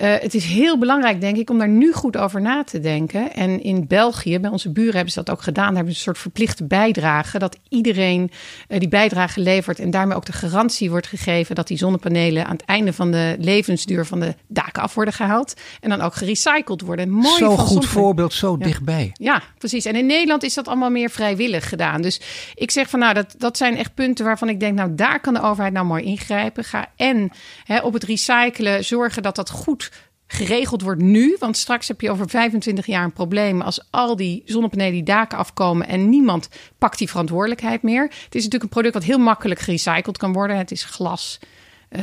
Uh, 0.00 0.14
het 0.14 0.34
is 0.34 0.44
heel 0.44 0.78
belangrijk, 0.78 1.20
denk 1.20 1.36
ik, 1.36 1.50
om 1.50 1.58
daar 1.58 1.68
nu 1.68 1.92
goed 1.92 2.16
over 2.16 2.40
na 2.40 2.64
te 2.64 2.80
denken. 2.80 3.34
En 3.34 3.62
in 3.62 3.86
België, 3.86 4.38
bij 4.38 4.50
onze 4.50 4.70
buren 4.70 4.94
hebben 4.94 5.12
ze 5.12 5.22
dat 5.22 5.30
ook 5.30 5.42
gedaan. 5.42 5.66
Daar 5.66 5.74
hebben 5.74 5.92
ze 5.92 5.98
een 5.98 6.04
soort 6.04 6.18
verplichte 6.18 6.64
bijdrage. 6.64 7.38
Dat 7.38 7.58
iedereen 7.68 8.30
uh, 8.68 8.78
die 8.78 8.88
bijdrage 8.88 9.40
levert. 9.40 9.78
En 9.78 9.90
daarmee 9.90 10.16
ook 10.16 10.26
de 10.26 10.32
garantie 10.32 10.90
wordt 10.90 11.06
gegeven 11.06 11.54
dat 11.54 11.66
die 11.66 11.78
zonnepanelen 11.78 12.46
aan 12.46 12.56
het 12.56 12.64
einde 12.64 12.92
van 12.92 13.10
de 13.10 13.36
levensduur 13.38 14.06
van 14.06 14.20
de 14.20 14.34
daken 14.46 14.82
af 14.82 14.94
worden 14.94 15.14
gehaald. 15.14 15.54
En 15.80 15.90
dan 15.90 16.00
ook 16.00 16.14
gerecycled 16.14 16.80
worden. 16.80 17.10
Mooi 17.10 17.38
zo 17.38 17.56
goed 17.56 17.86
voorbeeld, 17.86 18.32
zo 18.32 18.56
dichtbij. 18.56 19.10
Ja, 19.12 19.42
precies. 19.58 19.84
En 19.84 19.96
in 19.96 20.06
Nederland 20.06 20.42
is 20.42 20.54
dat 20.54 20.68
allemaal 20.68 20.90
meer 20.90 21.10
vrijwillig 21.10 21.68
gedaan. 21.68 22.02
Dus 22.02 22.20
ik 22.54 22.70
zeg 22.70 22.88
van 22.88 22.98
nou, 22.98 23.14
dat, 23.14 23.34
dat 23.38 23.56
zijn 23.56 23.76
echt 23.76 23.94
punten 23.94 24.24
waarvan 24.24 24.48
ik 24.48 24.60
denk, 24.60 24.74
nou, 24.74 24.94
daar 24.94 25.20
kan 25.20 25.34
de 25.34 25.42
overheid 25.42 25.72
nou 25.72 25.86
mooi 25.86 26.04
ingrijpen. 26.04 26.64
Ga 26.64 26.92
en 26.96 27.30
hè, 27.64 27.78
op 27.78 27.92
het 27.92 28.04
recyclen 28.04 28.84
zorgen 28.84 29.22
dat 29.22 29.36
dat 29.36 29.50
goed 29.50 29.90
geregeld 30.26 30.82
wordt 30.82 31.00
nu. 31.00 31.36
Want 31.38 31.56
straks 31.56 31.88
heb 31.88 32.00
je 32.00 32.10
over 32.10 32.28
25 32.28 32.86
jaar 32.86 33.04
een 33.04 33.12
probleem 33.12 33.60
als 33.60 33.86
al 33.90 34.16
die 34.16 34.42
zonnepanelen 34.44 34.92
die 34.92 35.02
daken 35.02 35.38
afkomen 35.38 35.88
en 35.88 36.08
niemand 36.08 36.48
pakt 36.78 36.98
die 36.98 37.08
verantwoordelijkheid 37.08 37.82
meer. 37.82 38.02
Het 38.02 38.34
is 38.34 38.44
natuurlijk 38.44 38.62
een 38.62 38.68
product 38.68 38.94
dat 38.94 39.04
heel 39.04 39.18
makkelijk 39.18 39.60
gerecycled 39.60 40.18
kan 40.18 40.32
worden. 40.32 40.56
Het 40.56 40.70
is 40.70 40.84
glas. 40.84 41.38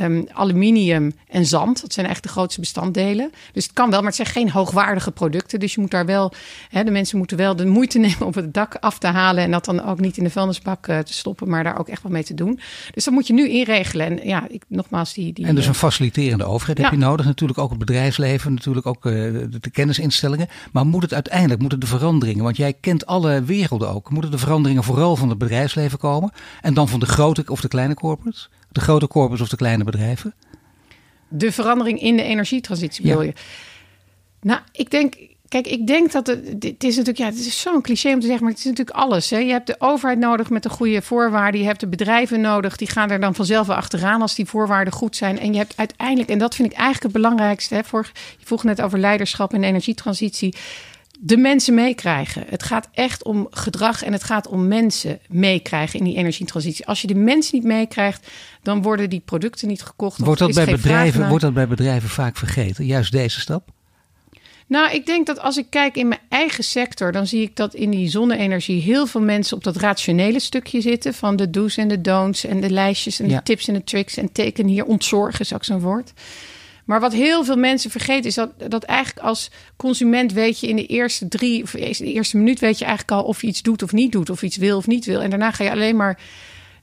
Um, 0.02 0.26
aluminium 0.32 1.12
en 1.28 1.46
zand. 1.46 1.80
Dat 1.80 1.92
zijn 1.92 2.06
echt 2.06 2.22
de 2.22 2.28
grootste 2.28 2.60
bestanddelen. 2.60 3.32
Dus 3.52 3.64
het 3.64 3.72
kan 3.72 3.90
wel, 3.90 3.98
maar 3.98 4.08
het 4.08 4.16
zijn 4.16 4.28
geen 4.28 4.50
hoogwaardige 4.50 5.10
producten. 5.10 5.60
Dus 5.60 5.74
je 5.74 5.80
moet 5.80 5.90
daar 5.90 6.06
wel, 6.06 6.32
hè, 6.68 6.84
de 6.84 6.90
mensen 6.90 7.18
moeten 7.18 7.36
wel 7.36 7.56
de 7.56 7.66
moeite 7.66 7.98
nemen 8.06 8.26
om 8.26 8.32
het 8.34 8.54
dak 8.54 8.76
af 8.80 8.98
te 8.98 9.06
halen. 9.06 9.44
En 9.44 9.50
dat 9.50 9.64
dan 9.64 9.84
ook 9.84 10.00
niet 10.00 10.16
in 10.16 10.24
de 10.24 10.30
vuilnisbak 10.30 10.86
uh, 10.86 10.98
te 10.98 11.12
stoppen, 11.12 11.48
maar 11.48 11.64
daar 11.64 11.78
ook 11.78 11.88
echt 11.88 12.02
wat 12.02 12.12
mee 12.12 12.24
te 12.24 12.34
doen. 12.34 12.60
Dus 12.94 13.04
dat 13.04 13.14
moet 13.14 13.26
je 13.26 13.32
nu 13.32 13.48
inregelen. 13.48 14.06
En 14.06 14.28
ja, 14.28 14.46
ik, 14.48 14.64
nogmaals, 14.68 15.14
die. 15.14 15.32
die 15.32 15.46
en 15.46 15.54
dus 15.54 15.66
een 15.66 15.74
faciliterende 15.74 16.44
overheid 16.44 16.78
heb 16.78 16.90
je 16.90 16.96
nodig. 16.96 17.26
Natuurlijk 17.26 17.58
ook 17.58 17.70
het 17.70 17.78
bedrijfsleven, 17.78 18.54
natuurlijk 18.54 18.86
ook 18.86 19.04
uh, 19.06 19.12
de, 19.12 19.58
de, 19.60 19.70
kennisinstellingen. 19.70 20.48
Maar 20.72 20.86
moet 20.86 21.02
het 21.02 21.14
uiteindelijk, 21.14 21.60
moeten 21.60 21.80
de 21.80 21.86
veranderingen, 21.86 22.44
want 22.44 22.56
jij 22.56 22.72
kent 22.72 23.06
alle 23.06 23.42
werelden 23.42 23.88
ook. 23.88 24.10
Moeten 24.10 24.30
de 24.30 24.38
veranderingen 24.38 24.84
vooral 24.84 25.16
van 25.16 25.28
het 25.28 25.38
bedrijfsleven 25.38 25.98
komen? 25.98 26.32
En 26.60 26.74
dan 26.74 26.88
van 26.88 27.00
de 27.00 27.06
grote 27.06 27.42
of 27.46 27.60
de 27.60 27.68
kleine 27.68 27.94
corporates? 27.94 28.50
De 28.74 28.80
grote 28.80 29.08
corpus 29.08 29.40
of 29.40 29.48
de 29.48 29.56
kleine 29.56 29.84
bedrijven? 29.84 30.34
De 31.28 31.52
verandering 31.52 32.00
in 32.00 32.16
de 32.16 32.22
energietransitie 32.22 33.04
bedoel 33.04 33.22
je? 33.22 33.32
Nou, 34.40 34.60
ik 34.72 34.90
denk, 34.90 35.14
Kijk, 35.54 35.66
ik 35.66 35.86
denk 35.86 36.12
dat 36.12 36.26
het, 36.26 36.46
het 36.46 36.84
is 36.84 36.96
natuurlijk, 36.96 37.18
ja, 37.18 37.24
het 37.24 37.34
is 37.34 37.60
zo'n 37.60 37.82
cliché 37.82 38.12
om 38.12 38.20
te 38.20 38.26
zeggen, 38.26 38.44
maar 38.44 38.52
het 38.52 38.58
is 38.58 38.70
natuurlijk 38.70 38.96
alles. 38.96 39.30
Hè. 39.30 39.38
Je 39.38 39.50
hebt 39.50 39.66
de 39.66 39.76
overheid 39.78 40.18
nodig 40.18 40.50
met 40.50 40.62
de 40.62 40.68
goede 40.68 41.02
voorwaarden. 41.02 41.60
Je 41.60 41.66
hebt 41.66 41.80
de 41.80 41.86
bedrijven 41.86 42.40
nodig, 42.40 42.76
die 42.76 42.88
gaan 42.88 43.10
er 43.10 43.20
dan 43.20 43.34
vanzelf 43.34 43.66
wel 43.66 43.76
achteraan 43.76 44.20
als 44.22 44.34
die 44.34 44.46
voorwaarden 44.46 44.92
goed 44.92 45.16
zijn. 45.16 45.38
En 45.38 45.52
je 45.52 45.58
hebt 45.58 45.76
uiteindelijk, 45.76 46.28
en 46.28 46.38
dat 46.38 46.54
vind 46.54 46.70
ik 46.70 46.76
eigenlijk 46.76 47.02
het 47.02 47.22
belangrijkste, 47.22 47.74
hè, 47.74 47.84
voor, 47.84 48.10
je 48.38 48.46
vroeg 48.46 48.64
net 48.64 48.82
over 48.82 48.98
leiderschap 48.98 49.52
en 49.52 49.64
energietransitie 49.64 50.54
de 51.26 51.36
mensen 51.36 51.74
meekrijgen. 51.74 52.44
Het 52.48 52.62
gaat 52.62 52.88
echt 52.92 53.24
om 53.24 53.46
gedrag 53.50 54.02
en 54.02 54.12
het 54.12 54.24
gaat 54.24 54.48
om 54.48 54.68
mensen 54.68 55.18
meekrijgen 55.28 55.98
in 55.98 56.04
die 56.04 56.16
energietransitie. 56.16 56.86
Als 56.86 57.00
je 57.00 57.06
de 57.06 57.14
mensen 57.14 57.54
niet 57.56 57.66
meekrijgt, 57.66 58.26
dan 58.62 58.82
worden 58.82 59.10
die 59.10 59.22
producten 59.24 59.68
niet 59.68 59.82
gekocht. 59.82 60.18
Wordt 60.18 60.40
dat, 60.40 60.54
bij 60.54 60.64
bedrijven, 60.64 61.28
wordt 61.28 61.44
dat 61.44 61.54
bij 61.54 61.68
bedrijven 61.68 62.08
vaak 62.08 62.36
vergeten, 62.36 62.86
juist 62.86 63.12
deze 63.12 63.40
stap? 63.40 63.68
Nou, 64.66 64.94
ik 64.94 65.06
denk 65.06 65.26
dat 65.26 65.40
als 65.40 65.56
ik 65.56 65.66
kijk 65.70 65.96
in 65.96 66.08
mijn 66.08 66.20
eigen 66.28 66.64
sector, 66.64 67.12
dan 67.12 67.26
zie 67.26 67.42
ik 67.42 67.56
dat 67.56 67.74
in 67.74 67.90
die 67.90 68.08
zonne-energie 68.08 68.82
heel 68.82 69.06
veel 69.06 69.20
mensen 69.20 69.56
op 69.56 69.64
dat 69.64 69.76
rationele 69.76 70.40
stukje 70.40 70.80
zitten. 70.80 71.14
Van 71.14 71.36
de 71.36 71.50
do's 71.50 71.76
en 71.76 71.88
de 71.88 72.00
don'ts 72.00 72.44
en 72.44 72.60
de 72.60 72.70
lijstjes 72.70 73.20
en 73.20 73.28
de 73.28 73.42
tips 73.42 73.68
en 73.68 73.74
de 73.74 73.84
tricks. 73.84 74.16
En 74.16 74.32
teken 74.32 74.66
hier 74.66 74.84
ontzorgen 74.84 75.40
is 75.40 75.54
ook 75.54 75.64
zo'n 75.64 75.80
woord. 75.80 76.12
Maar 76.84 77.00
wat 77.00 77.12
heel 77.12 77.44
veel 77.44 77.56
mensen 77.56 77.90
vergeten 77.90 78.24
is 78.24 78.34
dat, 78.34 78.50
dat 78.68 78.82
eigenlijk 78.82 79.26
als 79.26 79.50
consument 79.76 80.32
weet 80.32 80.60
je 80.60 80.68
in 80.68 80.76
de 80.76 80.86
eerste 80.86 81.28
drie 81.28 81.62
of 81.62 81.70
de 81.70 82.12
eerste 82.12 82.36
minuut 82.36 82.60
weet 82.60 82.78
je 82.78 82.84
eigenlijk 82.84 83.20
al 83.20 83.28
of 83.28 83.40
je 83.40 83.46
iets 83.46 83.62
doet 83.62 83.82
of 83.82 83.92
niet 83.92 84.12
doet, 84.12 84.30
of 84.30 84.42
iets 84.42 84.56
wil 84.56 84.76
of 84.76 84.86
niet 84.86 85.04
wil. 85.04 85.20
En 85.20 85.30
daarna 85.30 85.50
ga 85.50 85.64
je 85.64 85.70
alleen 85.70 85.96
maar 85.96 86.18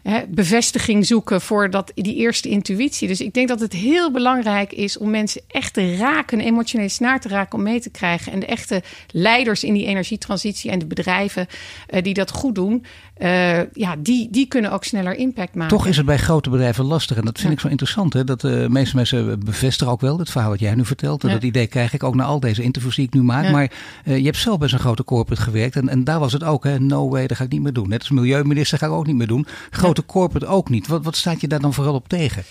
hè, 0.01 0.21
bevestiging 0.27 1.05
zoeken 1.05 1.41
voor 1.41 1.69
dat, 1.69 1.91
die 1.95 2.15
eerste 2.15 2.49
intuïtie. 2.49 3.07
Dus 3.07 3.21
ik 3.21 3.33
denk 3.33 3.47
dat 3.47 3.59
het 3.59 3.73
heel 3.73 4.11
belangrijk 4.11 4.71
is 4.71 4.97
om 4.97 5.09
mensen 5.09 5.41
echt 5.47 5.73
te 5.73 5.95
raken, 5.95 6.39
een 6.39 6.45
emotionele 6.45 6.89
snaar 6.89 7.19
te 7.19 7.27
raken 7.27 7.57
om 7.57 7.63
mee 7.63 7.79
te 7.79 7.89
krijgen. 7.89 8.31
En 8.31 8.39
de 8.39 8.45
echte 8.45 8.83
leiders 9.11 9.63
in 9.63 9.73
die 9.73 9.85
energietransitie 9.85 10.71
en 10.71 10.79
de 10.79 10.85
bedrijven 10.85 11.47
uh, 11.89 12.01
die 12.01 12.13
dat 12.13 12.31
goed 12.31 12.55
doen, 12.55 12.85
uh, 13.21 13.73
ja, 13.73 13.95
die, 13.99 14.27
die 14.31 14.47
kunnen 14.47 14.71
ook 14.71 14.83
sneller 14.83 15.15
impact 15.15 15.55
maken. 15.55 15.77
Toch 15.77 15.87
is 15.87 15.97
het 15.97 16.05
bij 16.05 16.17
grote 16.17 16.49
bedrijven 16.49 16.85
lastig. 16.85 17.17
En 17.17 17.25
dat 17.25 17.39
vind 17.39 17.53
ik 17.53 17.59
zo 17.59 17.67
interessant. 17.67 18.13
Hè? 18.13 18.23
Dat 18.23 18.41
de 18.41 18.61
uh, 18.61 18.67
meeste 18.67 18.95
mensen 18.95 19.39
bevestigen 19.45 19.93
ook 19.93 20.01
wel 20.01 20.19
het 20.19 20.29
verhaal 20.29 20.49
wat 20.49 20.59
jij 20.59 20.75
nu 20.75 20.85
vertelt. 20.85 21.21
Ja. 21.21 21.29
Dat 21.29 21.43
idee 21.43 21.67
krijg 21.67 21.93
ik 21.93 22.03
ook 22.03 22.15
na 22.15 22.23
al 22.23 22.39
deze 22.39 22.63
interviews 22.63 22.95
die 22.95 23.05
ik 23.05 23.13
nu 23.13 23.23
maak. 23.23 23.43
Ja. 23.43 23.51
Maar 23.51 23.71
uh, 24.05 24.17
je 24.17 24.25
hebt 24.25 24.37
zelf 24.37 24.57
bij 24.57 24.67
zo'n 24.67 24.79
grote 24.79 25.03
corporate 25.03 25.41
gewerkt. 25.41 25.75
En, 25.75 25.89
en 25.89 26.03
daar 26.03 26.19
was 26.19 26.33
het 26.33 26.43
ook. 26.43 26.63
Hè? 26.63 26.79
No 26.79 27.09
way, 27.09 27.27
dat 27.27 27.37
ga 27.37 27.43
ik 27.43 27.51
niet 27.51 27.61
meer 27.61 27.73
doen. 27.73 27.89
Net 27.89 27.99
als 27.99 28.09
milieuminister 28.09 28.77
ga 28.77 28.85
ik 28.85 28.91
ook 28.91 29.07
niet 29.07 29.15
meer 29.15 29.27
doen. 29.27 29.47
Grote 29.69 30.05
corporate 30.05 30.51
ook 30.51 30.69
niet. 30.69 30.87
Wat, 30.87 31.03
wat 31.03 31.15
staat 31.15 31.41
je 31.41 31.47
daar 31.47 31.59
dan 31.59 31.73
vooral 31.73 31.93
op 31.93 32.07
tegen? 32.07 32.43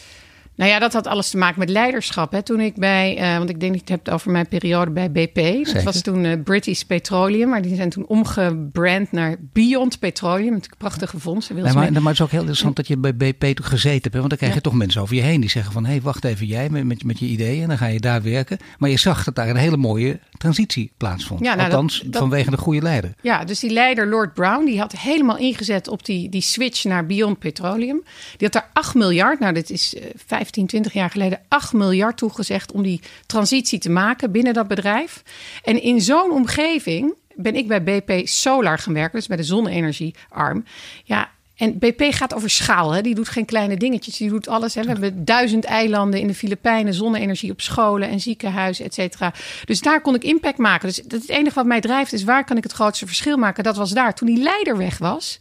Nou 0.60 0.72
ja, 0.72 0.78
dat 0.78 0.92
had 0.92 1.06
alles 1.06 1.30
te 1.30 1.36
maken 1.36 1.58
met 1.58 1.68
leiderschap. 1.68 2.32
Hè. 2.32 2.42
Toen 2.42 2.60
ik 2.60 2.74
bij, 2.74 3.18
uh, 3.18 3.36
want 3.36 3.50
ik 3.50 3.60
denk 3.60 3.72
dat 3.72 3.88
je 3.88 3.94
het 3.94 4.04
hebt 4.04 4.10
over 4.10 4.30
mijn 4.30 4.48
periode 4.48 4.90
bij 4.90 5.10
BP. 5.10 5.36
Zeker. 5.36 5.74
Dat 5.74 5.82
was 5.82 6.00
toen 6.00 6.24
uh, 6.24 6.32
British 6.44 6.82
Petroleum, 6.82 7.48
maar 7.48 7.62
die 7.62 7.76
zijn 7.76 7.90
toen 7.90 8.06
omgebrand 8.06 9.12
naar 9.12 9.36
Beyond 9.52 9.98
Petroleum. 9.98 10.60
Prachtige. 10.78 11.16
Nee, 11.48 11.62
maar, 11.62 11.74
maar 11.74 12.02
het 12.02 12.12
is 12.12 12.20
ook 12.20 12.30
heel 12.30 12.38
interessant 12.38 12.76
dat 12.76 12.88
je 12.88 12.96
bij 12.96 13.16
BP 13.16 13.44
toen 13.56 13.66
gezeten 13.66 14.02
hebt. 14.02 14.14
Want 14.14 14.28
dan 14.28 14.38
krijg 14.38 14.52
je 14.52 14.58
ja. 14.62 14.70
toch 14.70 14.74
mensen 14.78 15.02
over 15.02 15.14
je 15.14 15.22
heen 15.22 15.40
die 15.40 15.50
zeggen 15.50 15.72
van... 15.72 15.84
hé, 15.84 15.90
hey, 15.90 16.00
wacht 16.00 16.24
even 16.24 16.46
jij 16.46 16.70
met, 16.70 16.84
met, 16.84 17.04
met 17.04 17.18
je 17.18 17.26
ideeën 17.26 17.62
en 17.62 17.68
dan 17.68 17.78
ga 17.78 17.86
je 17.86 18.00
daar 18.00 18.22
werken. 18.22 18.58
Maar 18.78 18.90
je 18.90 18.98
zag 18.98 19.24
dat 19.24 19.34
daar 19.34 19.48
een 19.48 19.56
hele 19.56 19.76
mooie 19.76 20.20
transitie 20.38 20.92
plaatsvond. 20.96 21.40
Ja, 21.40 21.54
nou, 21.54 21.70
Althans, 21.70 22.00
dat, 22.00 22.12
dat, 22.12 22.20
vanwege 22.20 22.50
de 22.50 22.56
goede 22.56 22.82
leider. 22.82 23.14
Ja, 23.22 23.44
dus 23.44 23.60
die 23.60 23.70
leider 23.70 24.06
Lord 24.06 24.34
Brown, 24.34 24.64
die 24.64 24.78
had 24.78 24.92
helemaal 24.92 25.38
ingezet 25.38 25.88
op 25.88 26.04
die, 26.04 26.28
die 26.28 26.42
switch 26.42 26.84
naar 26.84 27.06
Beyond 27.06 27.38
Petroleum. 27.38 28.02
Die 28.36 28.48
had 28.48 28.52
daar 28.52 28.70
8 28.72 28.94
miljard, 28.94 29.40
nou 29.40 29.54
dit 29.54 29.70
is 29.70 29.94
uh, 29.94 30.02
15, 30.50 30.66
20 30.66 30.92
jaar 30.92 31.10
geleden 31.10 31.40
8 31.48 31.72
miljard 31.72 32.16
toegezegd 32.16 32.72
om 32.72 32.82
die 32.82 33.00
transitie 33.26 33.78
te 33.78 33.90
maken 33.90 34.32
binnen 34.32 34.54
dat 34.54 34.68
bedrijf. 34.68 35.22
En 35.64 35.82
in 35.82 36.00
zo'n 36.00 36.30
omgeving 36.30 37.14
ben 37.34 37.54
ik 37.54 37.68
bij 37.68 37.82
BP 37.82 38.26
Solar 38.26 38.78
gaan 38.78 38.94
werken, 38.94 39.18
dus 39.18 39.26
bij 39.26 39.36
de 39.36 39.42
zonne-energiearm. 39.42 40.64
Ja, 41.04 41.30
en 41.56 41.78
BP 41.78 42.02
gaat 42.10 42.34
over 42.34 42.50
schaal. 42.50 42.90
Hè? 42.90 43.00
Die 43.00 43.14
doet 43.14 43.28
geen 43.28 43.44
kleine 43.44 43.76
dingetjes. 43.76 44.16
Die 44.16 44.28
doet 44.28 44.48
alles. 44.48 44.74
Hè? 44.74 44.82
We 44.82 44.88
hebben 44.88 45.24
duizend 45.24 45.64
eilanden 45.64 46.20
in 46.20 46.26
de 46.26 46.34
Filipijnen, 46.34 46.94
zonne-energie 46.94 47.50
op 47.50 47.60
scholen 47.60 48.08
en 48.08 48.20
ziekenhuizen, 48.20 48.84
et 48.84 48.94
cetera. 48.94 49.32
Dus 49.64 49.80
daar 49.80 50.00
kon 50.00 50.14
ik 50.14 50.24
impact 50.24 50.58
maken. 50.58 50.88
Dus 50.88 51.02
het 51.08 51.28
enige 51.28 51.54
wat 51.54 51.66
mij 51.66 51.80
drijft 51.80 52.12
is 52.12 52.24
waar 52.24 52.44
kan 52.44 52.56
ik 52.56 52.62
het 52.62 52.72
grootste 52.72 53.06
verschil 53.06 53.36
maken? 53.36 53.64
Dat 53.64 53.76
was 53.76 53.90
daar. 53.90 54.14
Toen 54.14 54.26
die 54.26 54.42
leider 54.42 54.76
weg 54.76 54.98
was, 54.98 55.38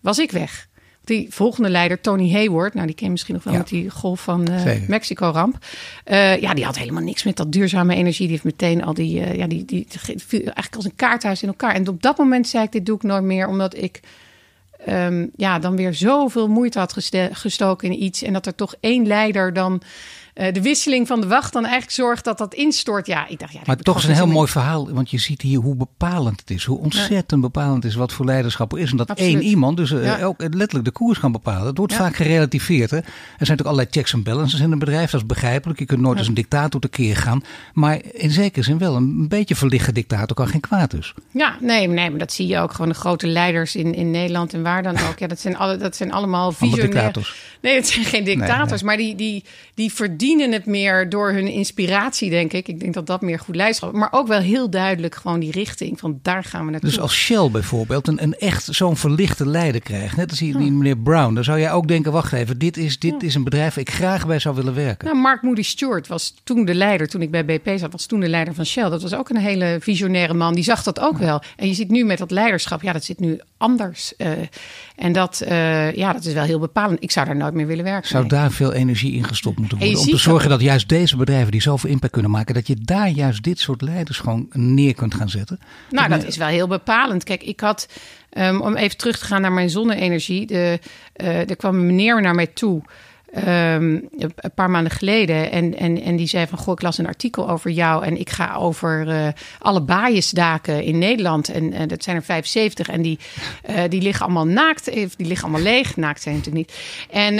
was 0.00 0.18
ik 0.18 0.30
weg. 0.30 0.68
Die 1.04 1.26
volgende 1.30 1.68
leider, 1.68 2.00
Tony 2.00 2.32
Hayward, 2.32 2.74
nou 2.74 2.86
die 2.86 2.94
ken 2.94 3.04
je 3.04 3.10
misschien 3.10 3.34
nog 3.34 3.44
wel 3.44 3.52
ja. 3.52 3.58
met 3.58 3.68
die 3.68 3.90
golf 3.90 4.20
van 4.22 4.50
uh, 4.50 4.88
Mexico-ramp. 4.88 5.58
Uh, 6.06 6.40
ja, 6.40 6.54
die 6.54 6.64
had 6.64 6.78
helemaal 6.78 7.02
niks 7.02 7.24
met 7.24 7.36
dat 7.36 7.52
duurzame 7.52 7.94
energie. 7.94 8.26
Die 8.26 8.30
heeft 8.30 8.44
meteen 8.44 8.84
al 8.84 8.94
die, 8.94 9.20
uh, 9.20 9.34
ja, 9.34 9.46
die, 9.46 9.64
die, 9.64 9.86
viel 10.16 10.40
eigenlijk 10.40 10.76
als 10.76 10.84
een 10.84 10.96
kaarthuis 10.96 11.42
in 11.42 11.48
elkaar. 11.48 11.74
En 11.74 11.88
op 11.88 12.02
dat 12.02 12.18
moment 12.18 12.48
zei 12.48 12.64
ik, 12.64 12.72
dit 12.72 12.86
doe 12.86 12.96
ik 12.96 13.02
nooit 13.02 13.22
meer, 13.22 13.48
omdat 13.48 13.76
ik 13.76 14.00
ehm, 14.84 15.26
ja, 15.36 15.58
dan 15.58 15.76
weer 15.76 15.94
zoveel 15.94 16.48
moeite 16.48 16.78
had 16.78 16.96
gestoken 17.32 17.90
in 17.90 18.02
iets. 18.02 18.22
En 18.22 18.32
dat 18.32 18.46
er 18.46 18.54
toch 18.54 18.74
één 18.80 19.06
leider 19.06 19.52
dan 19.52 19.82
uh, 20.34 20.52
de 20.52 20.62
wisseling 20.62 21.06
van 21.06 21.20
de 21.20 21.26
wacht 21.26 21.52
dan 21.52 21.62
eigenlijk 21.62 21.92
zorgt 21.92 22.24
dat 22.24 22.38
dat 22.38 22.54
instort. 22.54 23.06
Ja, 23.06 23.28
ik 23.28 23.38
dacht, 23.38 23.52
ja, 23.52 23.60
maar 23.64 23.76
toch 23.76 23.98
is 23.98 24.04
een 24.04 24.14
heel 24.14 24.26
mooi 24.26 24.48
verhaal, 24.48 24.92
want 24.92 25.10
je 25.10 25.18
ziet 25.18 25.42
hier 25.42 25.58
hoe 25.58 25.74
bepalend 25.74 26.40
het 26.40 26.50
is. 26.50 26.64
Hoe 26.64 26.78
ontzettend 26.78 27.40
bepalend 27.40 27.84
is 27.84 27.94
wat 27.94 28.12
voor 28.12 28.24
leiderschap 28.24 28.72
er 28.72 28.78
is. 28.78 28.90
En 28.90 28.96
dat 28.96 29.10
één 29.10 29.42
iemand 29.42 29.76
dus 29.76 29.90
uh, 29.90 30.26
ook 30.26 30.40
letterlijk 30.40 30.84
de 30.84 30.90
koers 30.90 31.18
kan 31.18 31.32
bepalen. 31.32 31.64
Dat 31.64 31.76
wordt 31.76 31.94
vaak 31.94 32.16
gerelativeerd. 32.16 32.90
Hè? 32.90 32.96
Er 32.96 33.02
zijn 33.02 33.14
natuurlijk 33.38 33.68
allerlei 33.68 33.88
checks 33.90 34.12
en 34.12 34.22
balances 34.22 34.60
in 34.60 34.72
een 34.72 34.78
bedrijf. 34.78 35.10
Dat 35.10 35.20
is 35.20 35.26
begrijpelijk. 35.26 35.78
Je 35.78 35.86
kunt 35.86 36.00
nooit 36.00 36.18
als 36.18 36.28
een 36.28 36.34
dictator 36.34 36.80
tekeer 36.80 37.16
gaan. 37.16 37.42
Maar 37.72 38.00
in 38.12 38.30
zekere 38.30 38.64
zin 38.64 38.78
wel. 38.78 38.96
Een 38.96 39.28
beetje 39.28 39.54
verlichte 39.54 39.92
dictator 39.92 40.36
kan 40.36 40.48
geen 40.48 40.60
kwaad 40.60 40.90
dus. 40.90 41.14
Ja, 41.30 41.56
nee, 41.60 41.88
nee, 41.88 42.10
maar 42.10 42.18
dat 42.18 42.32
zie 42.32 42.46
je 42.46 42.58
ook. 42.58 42.72
Gewoon 42.72 42.88
de 42.88 42.98
grote 42.98 43.26
leiders 43.26 43.76
in, 43.76 43.94
in 43.94 44.10
Nederland 44.10 44.54
en 44.54 44.62
waar 44.62 44.82
dan 44.82 44.98
ook. 45.08 45.18
Ja, 45.18 45.26
dat 45.26 45.40
zijn, 45.40 45.56
alle, 45.56 45.76
dat 45.76 45.96
zijn 45.96 46.12
allemaal 46.12 46.52
visionaire... 46.52 47.22
Nee, 47.60 47.74
het 47.74 47.88
zijn 47.88 48.04
geen 48.04 48.24
dictators. 48.24 48.82
Maar 48.82 48.96
die, 48.96 49.14
die, 49.14 49.44
die 49.74 49.92
verdienen 49.92 50.18
verdienen 50.20 50.52
het 50.52 50.66
meer 50.66 51.08
door 51.08 51.32
hun 51.32 51.48
inspiratie, 51.48 52.30
denk 52.30 52.52
ik. 52.52 52.68
Ik 52.68 52.80
denk 52.80 52.94
dat 52.94 53.06
dat 53.06 53.20
meer 53.20 53.38
goed 53.38 53.54
leiderschap. 53.54 53.92
Maar 53.92 54.08
ook 54.10 54.26
wel 54.26 54.40
heel 54.40 54.70
duidelijk 54.70 55.14
gewoon 55.14 55.40
die 55.40 55.50
richting 55.50 55.98
van 55.98 56.18
daar 56.22 56.44
gaan 56.44 56.64
we 56.64 56.70
naartoe. 56.70 56.90
Dus 56.90 57.00
als 57.00 57.14
Shell 57.14 57.50
bijvoorbeeld 57.50 58.08
een, 58.08 58.22
een 58.22 58.34
echt 58.34 58.68
zo'n 58.70 58.96
verlichte 58.96 59.46
leider 59.46 59.80
krijgt, 59.80 60.16
net 60.16 60.30
als 60.30 60.38
die 60.38 60.56
meneer 60.56 60.96
Brown, 60.96 61.34
dan 61.34 61.44
zou 61.44 61.58
jij 61.58 61.72
ook 61.72 61.88
denken: 61.88 62.12
wacht 62.12 62.32
even, 62.32 62.58
dit 62.58 62.76
is, 62.76 62.98
dit 62.98 63.22
is 63.22 63.34
een 63.34 63.44
bedrijf 63.44 63.74
waar 63.74 63.84
ik 63.84 63.90
graag 63.90 64.26
bij 64.26 64.38
zou 64.38 64.54
willen 64.54 64.74
werken. 64.74 65.06
Nou, 65.06 65.20
Mark 65.20 65.42
Moody 65.42 65.62
Stewart 65.62 66.06
was 66.06 66.34
toen 66.44 66.64
de 66.64 66.74
leider, 66.74 67.08
toen 67.08 67.22
ik 67.22 67.30
bij 67.30 67.44
BP 67.44 67.78
zat, 67.78 67.92
was 67.92 68.06
toen 68.06 68.20
de 68.20 68.28
leider 68.28 68.54
van 68.54 68.66
Shell. 68.66 68.88
Dat 68.88 69.02
was 69.02 69.14
ook 69.14 69.28
een 69.28 69.36
hele 69.36 69.78
visionaire 69.80 70.34
man. 70.34 70.54
Die 70.54 70.64
zag 70.64 70.82
dat 70.82 71.00
ook 71.00 71.18
wel. 71.18 71.42
En 71.56 71.68
je 71.68 71.74
ziet 71.74 71.90
nu 71.90 72.04
met 72.04 72.18
dat 72.18 72.30
leiderschap, 72.30 72.82
ja, 72.82 72.92
dat 72.92 73.04
zit 73.04 73.20
nu 73.20 73.40
anders. 73.56 74.12
Uh, 74.18 74.28
en 74.96 75.12
dat, 75.12 75.42
uh, 75.48 75.92
ja, 75.92 76.12
dat 76.12 76.24
is 76.24 76.32
wel 76.32 76.44
heel 76.44 76.58
bepalend. 76.58 77.02
Ik 77.02 77.10
zou 77.10 77.26
daar 77.26 77.36
nooit 77.36 77.54
meer 77.54 77.66
willen 77.66 77.84
werken. 77.84 78.08
Zou 78.08 78.26
daar 78.26 78.50
veel 78.50 78.72
energie 78.72 79.12
in 79.12 79.24
gestopt 79.24 79.58
moeten 79.58 79.78
worden? 79.78 79.96
Te 80.10 80.16
zorgen 80.16 80.50
dat 80.50 80.60
juist 80.60 80.88
deze 80.88 81.16
bedrijven 81.16 81.52
die 81.52 81.62
zoveel 81.62 81.90
impact 81.90 82.12
kunnen 82.12 82.30
maken, 82.30 82.54
dat 82.54 82.66
je 82.66 82.76
daar 82.78 83.08
juist 83.08 83.42
dit 83.42 83.58
soort 83.58 83.82
leiders 83.82 84.18
gewoon 84.18 84.46
neer 84.52 84.94
kunt 84.94 85.14
gaan 85.14 85.28
zetten. 85.28 85.58
Nou, 85.90 86.08
dat, 86.08 86.24
is 86.24 86.36
wel 86.36 86.48
heel 86.48 86.66
bepalend. 86.66 87.24
Kijk, 87.24 87.42
ik 87.42 87.60
had, 87.60 87.88
um, 88.32 88.60
om 88.60 88.76
even 88.76 88.96
terug 88.96 89.18
te 89.18 89.24
gaan 89.24 89.40
naar 89.40 89.52
mijn 89.52 89.70
zonne-energie, 89.70 90.46
de, 90.46 90.78
uh, 91.16 91.50
er 91.50 91.56
kwam 91.56 91.78
een 91.78 91.86
meneer 91.86 92.22
naar 92.22 92.34
mij 92.34 92.46
toe. 92.46 92.82
Um, 93.36 94.08
een 94.10 94.54
paar 94.54 94.70
maanden 94.70 94.92
geleden. 94.92 95.50
En, 95.50 95.78
en, 95.78 96.02
en 96.02 96.16
die 96.16 96.26
zei 96.26 96.46
van, 96.46 96.58
goh, 96.58 96.72
ik 96.72 96.82
las 96.82 96.98
een 96.98 97.06
artikel 97.06 97.50
over 97.50 97.70
jou... 97.70 98.04
en 98.04 98.20
ik 98.20 98.30
ga 98.30 98.54
over 98.54 99.08
uh, 99.08 99.28
alle 99.58 99.80
baaiensdaken 99.80 100.82
in 100.82 100.98
Nederland. 100.98 101.48
En 101.48 101.88
dat 101.88 102.02
zijn 102.02 102.16
er 102.16 102.22
75 102.22 102.88
en 102.88 103.02
die, 103.02 103.18
uh, 103.70 103.76
die 103.88 104.02
liggen 104.02 104.24
allemaal 104.24 104.46
naakt. 104.46 104.84
Die 104.92 105.10
liggen 105.16 105.48
allemaal 105.48 105.72
leeg. 105.72 105.96
Naakt 105.96 106.22
zijn 106.22 106.34
natuurlijk 106.34 106.68
niet. 106.68 106.78
En 107.10 107.38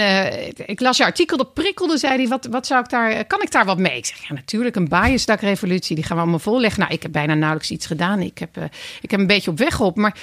ik 0.65 0.79
las 0.79 0.97
je 0.97 1.03
artikel, 1.03 1.37
dat 1.37 1.53
prikkelde, 1.53 1.97
zei 1.97 2.15
hij... 2.15 2.27
Wat, 2.27 2.45
wat 2.45 2.67
zou 2.67 2.83
ik 2.83 2.89
daar, 2.89 3.25
kan 3.25 3.41
ik 3.41 3.51
daar 3.51 3.65
wat 3.65 3.77
mee? 3.77 3.97
Ik 3.97 4.05
zeg, 4.05 4.27
ja, 4.27 4.33
natuurlijk, 4.33 4.75
een 4.75 4.87
baaiensdakrevolutie. 4.87 5.95
Die 5.95 6.03
gaan 6.03 6.15
we 6.15 6.21
allemaal 6.21 6.39
volleggen. 6.39 6.79
Nou, 6.79 6.93
ik 6.93 7.01
heb 7.01 7.11
bijna 7.11 7.33
nauwelijks 7.33 7.71
iets 7.71 7.85
gedaan. 7.85 8.21
Ik 8.21 8.37
heb, 8.37 8.57
ik 9.01 9.11
heb 9.11 9.19
een 9.19 9.27
beetje 9.27 9.51
op 9.51 9.57
weg 9.57 9.75
geholpen, 9.75 10.01
maar... 10.01 10.15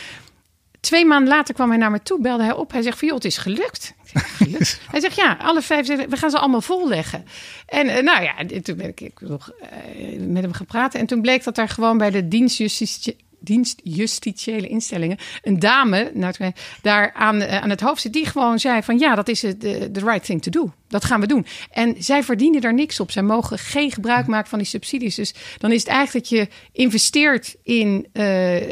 Twee 0.80 1.04
maanden 1.04 1.28
later 1.28 1.54
kwam 1.54 1.68
hij 1.68 1.78
naar 1.78 1.90
me 1.90 2.02
toe, 2.02 2.20
belde 2.20 2.42
hij 2.42 2.52
op. 2.52 2.72
Hij 2.72 2.82
zegt 2.82 2.98
van, 2.98 3.08
joh, 3.08 3.16
het 3.16 3.26
is 3.26 3.38
gelukt. 3.38 3.94
gelukt? 4.14 4.80
hij 4.90 5.00
zegt, 5.00 5.16
ja, 5.16 5.36
alle 5.40 5.62
vijf, 5.62 5.86
we 5.86 6.16
gaan 6.16 6.30
ze 6.30 6.38
allemaal 6.38 6.60
volleggen. 6.60 7.24
En 7.66 7.86
uh, 7.86 7.98
nou 7.98 8.22
ja, 8.22 8.60
toen 8.62 8.76
ben 8.76 8.88
ik, 8.88 9.00
ik 9.00 9.20
nog 9.20 9.50
uh, 9.62 10.20
met 10.20 10.42
hem 10.42 10.52
gepraat. 10.52 10.94
En 10.94 11.06
toen 11.06 11.20
bleek 11.20 11.44
dat 11.44 11.54
daar 11.54 11.68
gewoon 11.68 11.98
bij 11.98 12.10
de 12.10 12.28
dienstjustitie 12.28 13.16
dienstjustitiële 13.40 14.68
instellingen 14.68 15.18
een 15.42 15.58
dame 15.58 16.10
nou, 16.14 16.34
daar 16.82 17.12
aan, 17.12 17.40
eh, 17.40 17.62
aan 17.62 17.70
het 17.70 17.80
hoofd 17.80 18.00
zit 18.00 18.12
die 18.12 18.26
gewoon 18.26 18.58
zei 18.58 18.82
van 18.82 18.98
ja, 18.98 19.14
dat 19.14 19.28
is 19.28 19.40
de 19.40 19.90
right 19.92 20.24
thing 20.24 20.42
to 20.42 20.50
do. 20.50 20.72
Dat 20.88 21.04
gaan 21.04 21.20
we 21.20 21.26
doen. 21.26 21.46
En 21.70 21.94
zij 21.98 22.22
verdienen 22.22 22.60
daar 22.60 22.74
niks 22.74 23.00
op. 23.00 23.10
Zij 23.10 23.22
mogen 23.22 23.58
geen 23.58 23.92
gebruik 23.92 24.26
maken 24.26 24.48
van 24.48 24.58
die 24.58 24.66
subsidies. 24.66 25.14
Dus 25.14 25.34
dan 25.58 25.72
is 25.72 25.80
het 25.80 25.88
eigenlijk 25.88 26.28
dat 26.28 26.38
je 26.38 26.48
investeert 26.72 27.56
in 27.62 28.06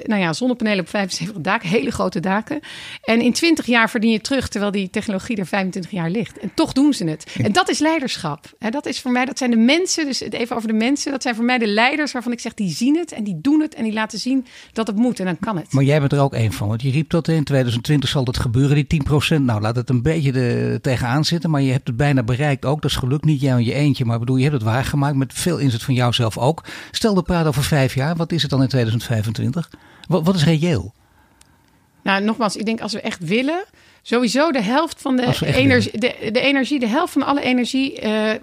nou 0.04 0.16
ja, 0.16 0.32
zonnepanelen 0.32 0.80
op 0.80 0.88
75 0.88 1.40
daken, 1.40 1.68
hele 1.68 1.90
grote 1.90 2.20
daken. 2.20 2.60
En 3.02 3.20
in 3.20 3.32
20 3.32 3.66
jaar 3.66 3.90
verdien 3.90 4.10
je 4.10 4.20
terug, 4.20 4.48
terwijl 4.48 4.72
die 4.72 4.90
technologie 4.90 5.36
er 5.36 5.46
25 5.46 5.90
jaar 5.90 6.10
ligt. 6.10 6.38
En 6.38 6.50
toch 6.54 6.72
doen 6.72 6.92
ze 6.92 7.04
het. 7.04 7.34
En 7.42 7.52
dat 7.52 7.68
is 7.68 7.78
leiderschap. 7.78 8.54
En 8.58 8.70
dat 8.70 8.86
is 8.86 9.00
voor 9.00 9.12
mij, 9.12 9.24
dat 9.24 9.38
zijn 9.38 9.50
de 9.50 9.56
mensen, 9.56 10.04
dus 10.04 10.20
even 10.20 10.56
over 10.56 10.68
de 10.68 10.74
mensen, 10.74 11.12
dat 11.12 11.22
zijn 11.22 11.34
voor 11.34 11.44
mij 11.44 11.58
de 11.58 11.66
leiders 11.66 12.12
waarvan 12.12 12.32
ik 12.32 12.40
zeg, 12.40 12.54
die 12.54 12.70
zien 12.70 12.96
het 12.96 13.12
en 13.12 13.24
die 13.24 13.40
doen 13.40 13.60
het 13.60 13.74
en 13.74 13.84
die 13.84 13.92
laten 13.92 14.18
zien 14.18 14.46
dat 14.72 14.86
het 14.86 14.96
moet 14.96 15.20
en 15.20 15.24
dan 15.24 15.38
kan 15.38 15.56
het. 15.56 15.72
Maar 15.72 15.84
jij 15.84 16.00
bent 16.00 16.12
er 16.12 16.20
ook 16.20 16.34
één 16.34 16.52
van, 16.52 16.68
want 16.68 16.82
je 16.82 16.90
riep 16.90 17.10
dat 17.10 17.28
in 17.28 17.44
2020 17.44 18.08
zal 18.08 18.24
dat 18.24 18.38
gebeuren, 18.38 18.86
die 18.88 19.02
10%. 19.38 19.40
Nou, 19.40 19.60
laat 19.60 19.76
het 19.76 19.90
een 19.90 20.02
beetje 20.02 20.32
de, 20.32 20.78
tegenaan 20.82 21.24
zitten, 21.24 21.50
maar 21.50 21.62
je 21.62 21.72
hebt 21.72 21.86
het 21.86 21.96
bij 21.96 22.06
bijna 22.06 22.22
bereikt 22.22 22.64
ook. 22.64 22.82
Dat 22.82 22.90
is 22.90 22.96
gelukt 22.96 23.24
niet 23.24 23.40
jij 23.40 23.52
en 23.52 23.64
je 23.64 23.74
eentje, 23.74 24.04
maar 24.04 24.18
bedoel, 24.18 24.36
je 24.36 24.42
hebt 24.42 24.54
het 24.54 24.64
waargemaakt 24.64 25.16
met 25.16 25.32
veel 25.32 25.58
inzet 25.58 25.82
van 25.82 25.94
jouzelf 25.94 26.38
ook. 26.38 26.64
Stel 26.90 27.14
de 27.14 27.22
praat 27.22 27.46
over 27.46 27.62
vijf 27.62 27.94
jaar, 27.94 28.16
wat 28.16 28.32
is 28.32 28.42
het 28.42 28.50
dan 28.50 28.62
in 28.62 28.68
2025? 28.68 29.70
Wat, 30.08 30.24
wat 30.24 30.34
is 30.34 30.44
reëel? 30.44 30.94
Nou, 32.02 32.24
nogmaals, 32.24 32.56
ik 32.56 32.64
denk 32.64 32.80
als 32.80 32.92
we 32.92 33.00
echt 33.00 33.24
willen, 33.24 33.64
sowieso 34.02 34.52
de 34.52 34.62
helft 34.62 35.00
van 35.00 35.16
de 35.16 35.36
energie, 35.40 35.98
de, 35.98 36.30
de, 36.32 36.40
energie, 36.40 36.80
de 36.80 36.88
helft 36.88 37.12
van 37.12 37.22
alle 37.22 37.40
energievraag 37.40 38.40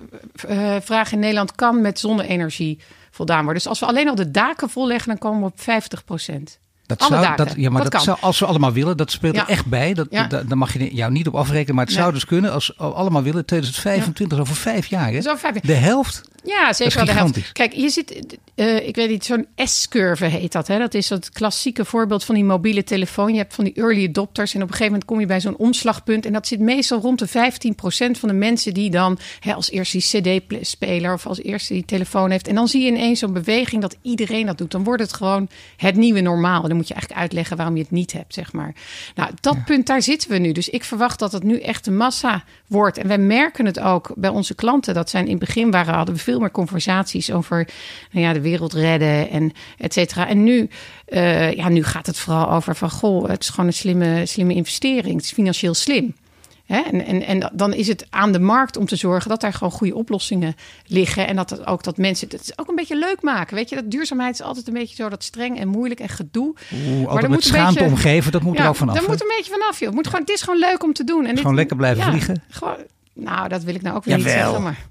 uh, 0.90 1.06
uh, 1.08 1.12
in 1.12 1.20
Nederland 1.20 1.56
kan 1.56 1.82
met 1.82 2.00
zonne-energie 2.00 2.80
voldaan 3.16 3.44
worden. 3.44 3.62
Dus 3.62 3.68
als 3.68 3.80
we 3.80 3.86
alleen 3.86 4.10
al 4.10 4.16
de 4.16 4.32
daken 4.32 4.70
volleggen, 4.70 5.08
dan 5.08 5.18
komen 5.18 5.40
we 5.40 5.46
op 5.46 5.62
50 5.62 6.04
procent. 6.04 6.60
Dat 6.86 7.04
zou, 7.04 7.36
dat, 7.36 7.54
ja, 7.56 7.70
maar 7.70 7.90
dat, 7.90 8.02
zou, 8.02 8.18
als 8.22 8.40
we 8.40 8.46
allemaal 8.46 8.72
willen, 8.72 8.98
dat 8.98 9.12
speelt 9.12 9.38
er 9.38 9.48
echt 9.48 9.66
bij. 9.66 9.94
Dat, 9.94 10.08
ja. 10.10 10.28
Daar 10.28 10.58
mag 10.58 10.74
je 10.74 10.96
jou 10.96 11.12
niet 11.12 11.28
op 11.28 11.36
afrekenen. 11.36 11.76
Maar 11.76 11.86
het 11.86 11.94
zou 11.94 12.14
dus 12.14 12.26
kunnen, 12.26 12.52
als 12.52 12.74
we 12.78 12.84
allemaal 12.84 13.24
willen, 13.24 13.46
2025, 13.46 14.40
over 14.40 14.56
vijf 14.56 14.86
jaar. 14.86 15.12
Hè? 15.12 15.22
Zo 15.22 15.36
vijf 15.36 15.54
jaar. 15.54 15.66
De 15.66 15.74
helft 15.74 16.24
ja, 16.44 16.74
zeker 16.74 16.96
wel 16.96 17.06
de 17.06 17.12
helft. 17.12 17.52
Kijk, 17.52 17.74
je 17.74 17.90
zit, 17.90 18.38
uh, 18.56 18.88
ik 18.88 18.96
weet 18.96 19.10
niet, 19.10 19.26
zo'n 19.26 19.48
S-curve 19.56 20.26
heet 20.26 20.52
dat. 20.52 20.68
Hè? 20.68 20.78
Dat 20.78 20.94
is 20.94 21.10
het 21.10 21.30
klassieke 21.30 21.86
voorbeeld 21.86 22.24
van 22.24 22.36
die 22.36 22.44
mobiele 22.44 22.84
telefoon. 22.84 23.32
Je 23.32 23.38
hebt 23.38 23.54
van 23.54 23.64
die 23.64 23.74
early 23.74 24.08
adopters 24.08 24.54
en 24.54 24.62
op 24.62 24.68
een 24.68 24.74
gegeven 24.74 24.92
moment 24.92 25.10
kom 25.10 25.20
je 25.20 25.26
bij 25.26 25.42
zo'n 25.42 25.58
omslagpunt. 25.58 26.26
En 26.26 26.34
dat 26.34 26.48
zit 26.48 26.60
meestal 26.60 27.00
rond 27.00 27.20
de 27.20 27.28
15% 27.28 27.32
van 28.20 28.30
de 28.30 28.36
mensen 28.36 28.74
die 28.74 28.90
dan 28.90 29.18
hè, 29.40 29.54
als 29.54 29.72
eerste 29.72 29.98
die 29.98 30.40
CD-speler 30.40 31.14
of 31.14 31.28
als 31.28 31.42
eerste 31.42 31.74
die 31.74 31.86
telefoon 31.86 32.32
heeft. 32.32 32.48
En 32.48 32.56
dan 32.56 32.68
zie 32.68 32.82
je 32.82 32.88
ineens 32.88 33.20
zo'n 33.20 33.34
beweging 33.34 33.82
dat 33.82 33.98
iedereen 34.02 34.46
dat 34.46 34.58
doet. 34.58 34.72
Dan 34.72 34.84
wordt 34.84 35.02
het 35.02 35.14
gewoon 35.14 35.50
het 35.78 35.96
nieuwe 35.96 36.22
normaal. 36.22 36.64
Dan 36.74 36.82
moet 36.82 36.92
je 36.92 36.94
eigenlijk 36.94 37.22
uitleggen 37.22 37.58
waarom 37.58 37.76
je 37.76 37.82
het 37.82 37.92
niet 37.92 38.14
hebt, 38.14 38.34
zeg 38.34 38.54
maar. 38.54 38.76
Nou, 39.16 39.32
dat 39.42 39.66
punt, 39.66 39.88
daar 39.88 40.02
zitten 40.02 40.30
we 40.30 40.38
nu. 40.38 40.52
Dus 40.52 40.70
ik 40.70 40.84
verwacht 40.84 41.20
dat 41.20 41.32
het 41.32 41.44
nu 41.44 41.60
echt 41.60 41.88
een 41.88 41.98
massa 41.98 42.44
wordt. 42.68 42.98
En 42.98 43.08
wij 43.08 43.18
merken 43.18 43.66
het 43.66 43.80
ook 43.80 44.12
bij 44.16 44.30
onze 44.30 44.56
klanten. 44.56 44.94
Dat 44.94 45.10
zijn 45.10 45.26
in 45.26 45.30
het 45.30 45.40
begin 45.40 45.72
waren, 45.72 45.94
hadden 45.94 46.16
we 46.16 46.22
veel 46.22 46.34
veel 46.34 46.42
meer 46.42 46.52
conversaties 46.52 47.32
over 47.32 47.68
nou 48.12 48.26
ja, 48.26 48.34
de 48.34 48.42
wereld 48.42 48.74
redden 48.74 49.30
en 49.30 49.52
et 49.78 49.94
cetera. 49.94 50.28
En 50.28 50.44
nu, 50.44 50.70
uh, 51.08 51.54
ja, 51.54 51.70
nu 51.70 51.84
gaat 51.84 52.06
het 52.06 52.18
vooral 52.18 52.52
over 52.52 52.76
van 52.76 52.90
goh, 52.90 53.28
het 53.28 53.42
is 53.42 53.50
gewoon 53.50 53.66
een 53.66 53.74
slimme, 53.74 54.26
slimme 54.26 54.54
investering. 54.54 55.16
Het 55.16 55.24
is 55.24 55.32
financieel 55.32 55.74
slim. 55.74 56.16
Hè? 56.74 56.82
En, 56.82 57.06
en, 57.06 57.26
en 57.26 57.52
dan 57.54 57.74
is 57.74 57.88
het 57.88 58.06
aan 58.10 58.32
de 58.32 58.40
markt 58.40 58.78
om 58.78 58.86
te 58.86 58.96
zorgen 58.96 59.30
dat 59.30 59.42
daar 59.42 59.54
gewoon 59.54 59.72
goede 59.72 59.96
oplossingen 59.96 60.56
liggen. 60.86 61.28
En 61.28 61.36
dat 61.36 61.50
het 61.50 61.68
ook 61.68 61.84
dat 61.84 61.98
mensen 61.98 62.28
het 62.30 62.42
is 62.42 62.58
ook 62.58 62.68
een 62.68 62.76
beetje 62.76 62.98
leuk 62.98 63.22
maken. 63.22 63.56
Weet 63.56 63.70
je, 63.70 63.76
dat 63.76 63.92
duurzaamheid 63.92 64.34
is 64.34 64.42
altijd 64.42 64.68
een 64.68 64.74
beetje 64.74 64.96
zo 64.96 65.10
dat 65.10 65.24
streng 65.24 65.60
en 65.60 65.68
moeilijk 65.68 66.00
en 66.00 66.10
gedoe. 66.10 66.56
Oeh, 66.74 67.14
maar 67.14 67.30
moet 67.30 67.44
schaamte 67.44 67.74
beetje, 67.74 67.90
omgeven, 67.90 68.32
dat 68.32 68.42
moet 68.42 68.58
ja, 68.58 68.64
er 68.64 68.70
ook 68.70 68.76
vanaf. 68.76 68.96
Dat 68.96 69.08
moet 69.08 69.22
een 69.22 69.34
beetje 69.36 69.52
vanaf, 69.52 69.80
joh. 69.80 69.88
Het, 69.88 69.96
moet 69.96 70.08
gewoon, 70.08 70.22
het 70.22 70.30
is 70.30 70.42
gewoon 70.42 70.60
leuk 70.60 70.84
om 70.84 70.94
te 70.94 71.04
doen. 71.04 71.26
En 71.26 71.38
gewoon 71.38 71.56
lekker 71.56 71.76
blijven 71.76 72.04
vliegen. 72.04 72.44
Gewoon, 72.50 72.78
nou, 73.14 73.48
dat 73.48 73.64
wil 73.64 73.76
ik 73.76 73.82
nou 73.82 73.96
ook 73.96 74.04
weer 74.04 74.18
niet 74.18 74.30
zeggen. 74.30 74.62
Maar 74.62 74.88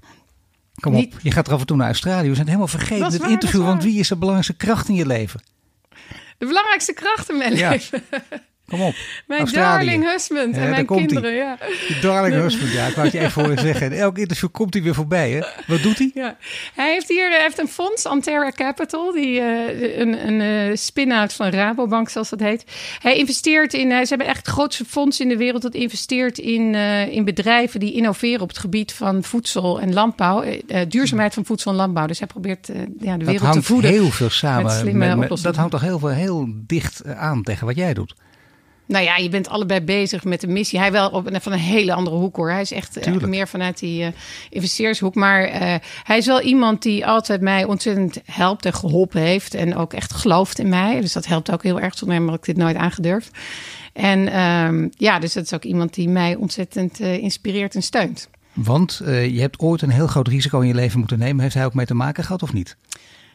Kom 0.79 0.95
op, 0.95 1.13
je 1.21 1.31
gaat 1.31 1.47
er 1.47 1.53
af 1.53 1.59
en 1.59 1.65
toe 1.65 1.77
naar 1.77 1.87
Australië. 1.87 2.29
We 2.29 2.35
zijn 2.35 2.47
helemaal 2.47 2.67
vergeten 2.67 3.11
het 3.11 3.23
interview. 3.27 3.63
Want 3.63 3.83
wie 3.83 3.99
is 3.99 4.07
de 4.07 4.15
belangrijkste 4.15 4.65
kracht 4.65 4.89
in 4.89 4.95
je 4.95 5.05
leven? 5.05 5.41
De 6.37 6.45
belangrijkste 6.45 6.93
kracht 6.93 7.29
in 7.29 7.37
mijn 7.37 7.53
leven? 7.53 8.03
Kom 8.73 8.81
op. 8.81 8.95
Mijn 9.27 9.45
darling 9.45 10.11
husband 10.11 10.57
en 10.57 10.69
mijn 10.69 10.85
kinderen. 10.85 11.33
Ja. 11.33 11.57
Die 11.87 11.99
darling 11.99 12.35
husband, 12.35 12.71
ja. 12.71 12.87
Ik 12.87 12.93
wou 12.93 13.07
het 13.07 13.15
je 13.15 13.21
even 13.21 13.41
horen 13.41 13.59
zeggen. 13.59 13.91
In 13.91 13.97
elk 13.97 14.17
interview 14.17 14.49
komt 14.51 14.73
hij 14.73 14.83
weer 14.83 14.93
voorbij. 14.93 15.31
Hè? 15.31 15.39
Wat 15.67 15.81
doet 15.81 15.97
hij? 15.97 16.11
Ja. 16.13 16.37
Hij 16.73 16.91
heeft 16.91 17.07
hier 17.07 17.29
hij 17.29 17.41
heeft 17.41 17.59
een 17.59 17.67
fonds, 17.67 18.05
Antera 18.05 18.51
Capital. 18.51 19.11
Die, 19.11 19.39
uh, 19.39 19.99
een, 19.99 20.27
een 20.27 20.69
uh, 20.69 20.75
spin-out 20.75 21.33
van 21.33 21.49
Rabobank, 21.49 22.09
zoals 22.09 22.29
dat 22.29 22.39
heet. 22.39 22.65
Hij 22.99 23.17
investeert 23.17 23.73
in... 23.73 23.89
Uh, 23.91 23.99
ze 23.99 24.07
hebben 24.07 24.27
echt 24.27 24.37
het 24.37 24.47
grootste 24.47 24.85
fonds 24.85 25.19
in 25.19 25.29
de 25.29 25.37
wereld... 25.37 25.61
dat 25.61 25.73
investeert 25.73 26.37
in, 26.37 26.75
in 27.09 27.25
bedrijven 27.25 27.79
die 27.79 27.93
innoveren 27.93 28.41
op 28.41 28.47
het 28.47 28.57
gebied 28.57 28.93
van 28.93 29.23
voedsel 29.23 29.79
en 29.79 29.93
landbouw. 29.93 30.43
duurzaamheid 30.87 31.33
van 31.33 31.45
voedsel 31.45 31.71
en 31.71 31.77
landbouw. 31.77 32.07
Dus 32.07 32.19
hij 32.19 32.27
probeert 32.27 32.69
ja, 32.99 33.17
de 33.17 33.25
wereld 33.25 33.53
te 33.53 33.63
voeden. 33.63 33.91
heel 33.91 34.09
veel 34.09 34.29
samen. 34.29 34.97
Met, 34.97 35.17
met, 35.17 35.41
dat 35.41 35.55
hangt 35.55 35.71
toch 35.71 35.81
heel, 35.81 35.99
veel, 35.99 36.09
heel 36.09 36.47
dicht 36.49 37.05
aan 37.05 37.43
tegen 37.43 37.65
wat 37.65 37.75
jij 37.75 37.93
doet. 37.93 38.15
Nou 38.85 39.03
ja, 39.03 39.15
je 39.15 39.29
bent 39.29 39.49
allebei 39.49 39.81
bezig 39.81 40.23
met 40.23 40.41
de 40.41 40.47
missie. 40.47 40.79
Hij 40.79 40.91
wel 40.91 41.09
op, 41.09 41.29
van 41.41 41.51
een 41.51 41.59
hele 41.59 41.93
andere 41.93 42.15
hoek 42.15 42.35
hoor. 42.35 42.51
Hij 42.51 42.61
is 42.61 42.71
echt 42.71 43.07
uh, 43.07 43.15
meer 43.15 43.47
vanuit 43.47 43.79
die 43.79 44.01
uh, 44.01 44.07
investeershoek. 44.49 45.15
Maar 45.15 45.47
uh, 45.49 45.75
hij 46.03 46.17
is 46.17 46.25
wel 46.25 46.41
iemand 46.41 46.81
die 46.81 47.05
altijd 47.05 47.41
mij 47.41 47.63
ontzettend 47.63 48.21
helpt 48.25 48.65
en 48.65 48.73
geholpen 48.73 49.21
heeft. 49.21 49.53
En 49.53 49.75
ook 49.75 49.93
echt 49.93 50.13
gelooft 50.13 50.59
in 50.59 50.69
mij. 50.69 51.01
Dus 51.01 51.13
dat 51.13 51.25
helpt 51.25 51.51
ook 51.51 51.63
heel 51.63 51.79
erg. 51.79 51.97
Zonder 51.97 52.17
hem 52.17 52.27
had 52.27 52.37
ik 52.37 52.45
dit 52.45 52.57
nooit 52.57 52.75
aangedurfd. 52.75 53.31
En 53.93 54.39
um, 54.39 54.89
ja, 54.97 55.19
dus 55.19 55.33
dat 55.33 55.43
is 55.43 55.53
ook 55.53 55.63
iemand 55.63 55.93
die 55.93 56.09
mij 56.09 56.35
ontzettend 56.35 56.99
inspireert 56.99 57.75
en 57.75 57.83
steunt. 57.83 58.29
Want 58.53 59.01
je 59.05 59.39
hebt 59.39 59.59
ooit 59.59 59.81
een 59.81 59.89
heel 59.89 60.07
groot 60.07 60.27
risico 60.27 60.59
in 60.59 60.67
je 60.67 60.73
leven 60.73 60.99
moeten 60.99 61.19
nemen. 61.19 61.41
Heeft 61.41 61.55
hij 61.55 61.65
ook 61.65 61.73
mee 61.73 61.85
te 61.85 61.93
maken 61.93 62.23
gehad 62.23 62.43
of 62.43 62.53
niet? 62.53 62.77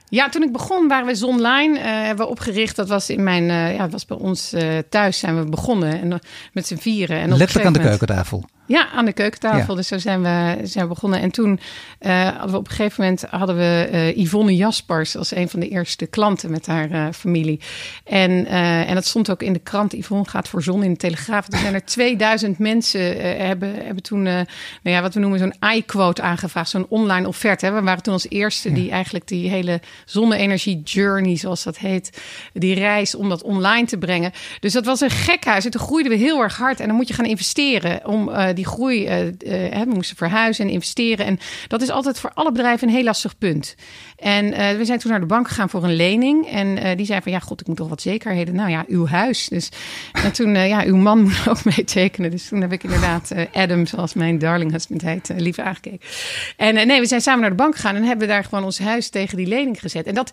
Ja, 0.08 0.28
toen 0.28 0.42
ik 0.42 0.52
begon 0.52 0.88
waren 0.88 1.06
we 1.06 1.14
Zonline 1.14 1.78
uh, 1.78 1.84
hebben 1.84 2.26
we 2.26 2.30
opgericht. 2.30 2.76
Dat 2.76 2.88
was 2.88 3.10
in 3.10 3.22
mijn, 3.22 3.42
uh, 3.42 3.74
ja, 3.74 3.88
was 3.88 4.06
bij 4.06 4.16
ons 4.16 4.54
uh, 4.54 4.78
thuis 4.88 5.18
zijn 5.18 5.38
we 5.38 5.48
begonnen 5.48 6.00
en 6.00 6.20
met 6.52 6.66
z'n 6.66 6.76
vieren. 6.76 7.18
En 7.18 7.36
Letterlijk 7.36 7.66
aan 7.66 7.72
de 7.72 7.80
keukentafel. 7.80 8.44
Ja, 8.68 8.88
aan 8.90 9.04
de 9.04 9.12
keukentafel. 9.12 9.70
Ja. 9.70 9.74
Dus 9.74 9.88
zo 9.88 9.98
zijn 9.98 10.22
we, 10.22 10.58
zijn 10.62 10.88
we 10.88 10.94
begonnen. 10.94 11.20
En 11.20 11.30
toen 11.30 11.60
uh, 12.00 12.22
hadden 12.24 12.50
we 12.50 12.56
op 12.56 12.68
een 12.68 12.74
gegeven 12.74 13.02
moment 13.02 13.24
hadden 13.30 13.56
we 13.56 13.88
uh, 13.92 14.16
Yvonne 14.16 14.56
Jaspers 14.56 15.16
als 15.16 15.34
een 15.34 15.48
van 15.48 15.60
de 15.60 15.68
eerste 15.68 16.06
klanten 16.06 16.50
met 16.50 16.66
haar 16.66 16.90
uh, 16.90 17.06
familie. 17.12 17.60
En, 18.04 18.46
en 18.86 18.94
dat 18.94 19.04
stond 19.04 19.30
ook 19.30 19.42
in 19.42 19.52
de 19.52 19.58
krant. 19.58 19.92
Yvonne 19.92 20.28
gaat 20.28 20.48
voor 20.48 20.62
zon 20.62 20.82
in 20.82 20.90
de 20.90 20.96
Telegraaf. 20.96 21.46
Er 21.52 21.58
zijn 21.58 21.74
er 21.74 21.84
2000 21.98 22.58
mensen 22.58 23.36
hebben, 23.46 23.74
hebben 23.84 24.02
toen, 24.02 24.22
nou 24.22 24.46
ja, 24.82 25.02
wat 25.02 25.14
we 25.14 25.20
noemen 25.20 25.38
zo'n 25.38 25.54
iQuote 25.74 26.22
aangevraagd. 26.22 26.70
Zo'n 26.70 26.86
online 26.88 27.28
offerte. 27.28 27.66
Hè. 27.66 27.72
We 27.72 27.82
waren 27.82 28.02
toen 28.02 28.12
als 28.12 28.28
eerste 28.28 28.72
die 28.72 28.90
eigenlijk 28.90 29.28
die 29.28 29.50
hele 29.50 29.80
zonne-energie 30.04 30.82
journey, 30.82 31.36
zoals 31.36 31.62
dat 31.62 31.78
heet, 31.78 32.22
die 32.52 32.74
reis 32.74 33.14
om 33.14 33.28
dat 33.28 33.42
online 33.42 33.86
te 33.86 33.98
brengen. 33.98 34.32
Dus 34.60 34.72
dat 34.72 34.84
was 34.84 35.00
een 35.00 35.10
gekhuis. 35.10 35.64
En 35.64 35.70
toen 35.70 35.80
groeiden 35.80 36.12
we 36.12 36.18
heel 36.18 36.42
erg 36.42 36.56
hard. 36.56 36.80
En 36.80 36.86
dan 36.86 36.96
moet 36.96 37.08
je 37.08 37.14
gaan 37.14 37.24
investeren 37.24 38.06
om 38.06 38.30
die 38.58 38.66
groei, 38.66 39.06
uh, 39.06 39.26
uh, 39.26 39.82
we 39.82 39.92
moesten 39.94 40.16
verhuizen 40.16 40.66
en 40.66 40.72
investeren. 40.72 41.26
En 41.26 41.38
dat 41.66 41.82
is 41.82 41.90
altijd 41.90 42.18
voor 42.18 42.30
alle 42.34 42.52
bedrijven 42.52 42.88
een 42.88 42.94
heel 42.94 43.04
lastig 43.04 43.38
punt. 43.38 43.74
En 44.16 44.44
uh, 44.44 44.70
we 44.70 44.84
zijn 44.84 44.98
toen 44.98 45.10
naar 45.10 45.20
de 45.20 45.26
bank 45.26 45.48
gegaan 45.48 45.70
voor 45.70 45.84
een 45.84 45.94
lening. 45.94 46.46
En 46.46 46.96
die 46.96 47.06
zei 47.06 47.20
van, 47.22 47.32
ja, 47.32 47.38
god, 47.38 47.60
ik 47.60 47.66
moet 47.66 47.76
toch 47.76 47.88
wat 47.88 48.02
zekerheden. 48.02 48.54
Nou 48.54 48.70
ja, 48.70 48.84
uw 48.88 49.06
huis. 49.06 49.48
Dus 49.48 49.68
en 50.12 50.32
toen, 50.32 50.54
ja, 50.54 50.84
uw 50.84 50.96
man 50.96 51.22
moet 51.22 51.48
ook 51.48 51.64
meetekenen. 51.64 52.30
Dus 52.30 52.48
toen 52.48 52.60
heb 52.60 52.72
ik 52.72 52.82
inderdaad 52.82 53.32
Adam, 53.52 53.86
zoals 53.86 54.14
mijn 54.14 54.38
darling 54.38 54.72
husband 54.72 55.02
heet, 55.02 55.30
liever 55.36 55.64
aangekeken. 55.64 56.08
En 56.56 56.74
nee, 56.86 57.00
we 57.00 57.06
zijn 57.06 57.20
samen 57.20 57.40
naar 57.40 57.50
de 57.50 57.56
bank 57.56 57.74
gegaan 57.74 57.94
en 57.94 58.02
hebben 58.02 58.28
daar 58.28 58.44
gewoon 58.44 58.64
ons 58.64 58.78
huis 58.78 59.08
tegen 59.08 59.36
die 59.36 59.46
lening 59.46 59.80
gezet. 59.80 60.06
En 60.06 60.14
dat 60.14 60.32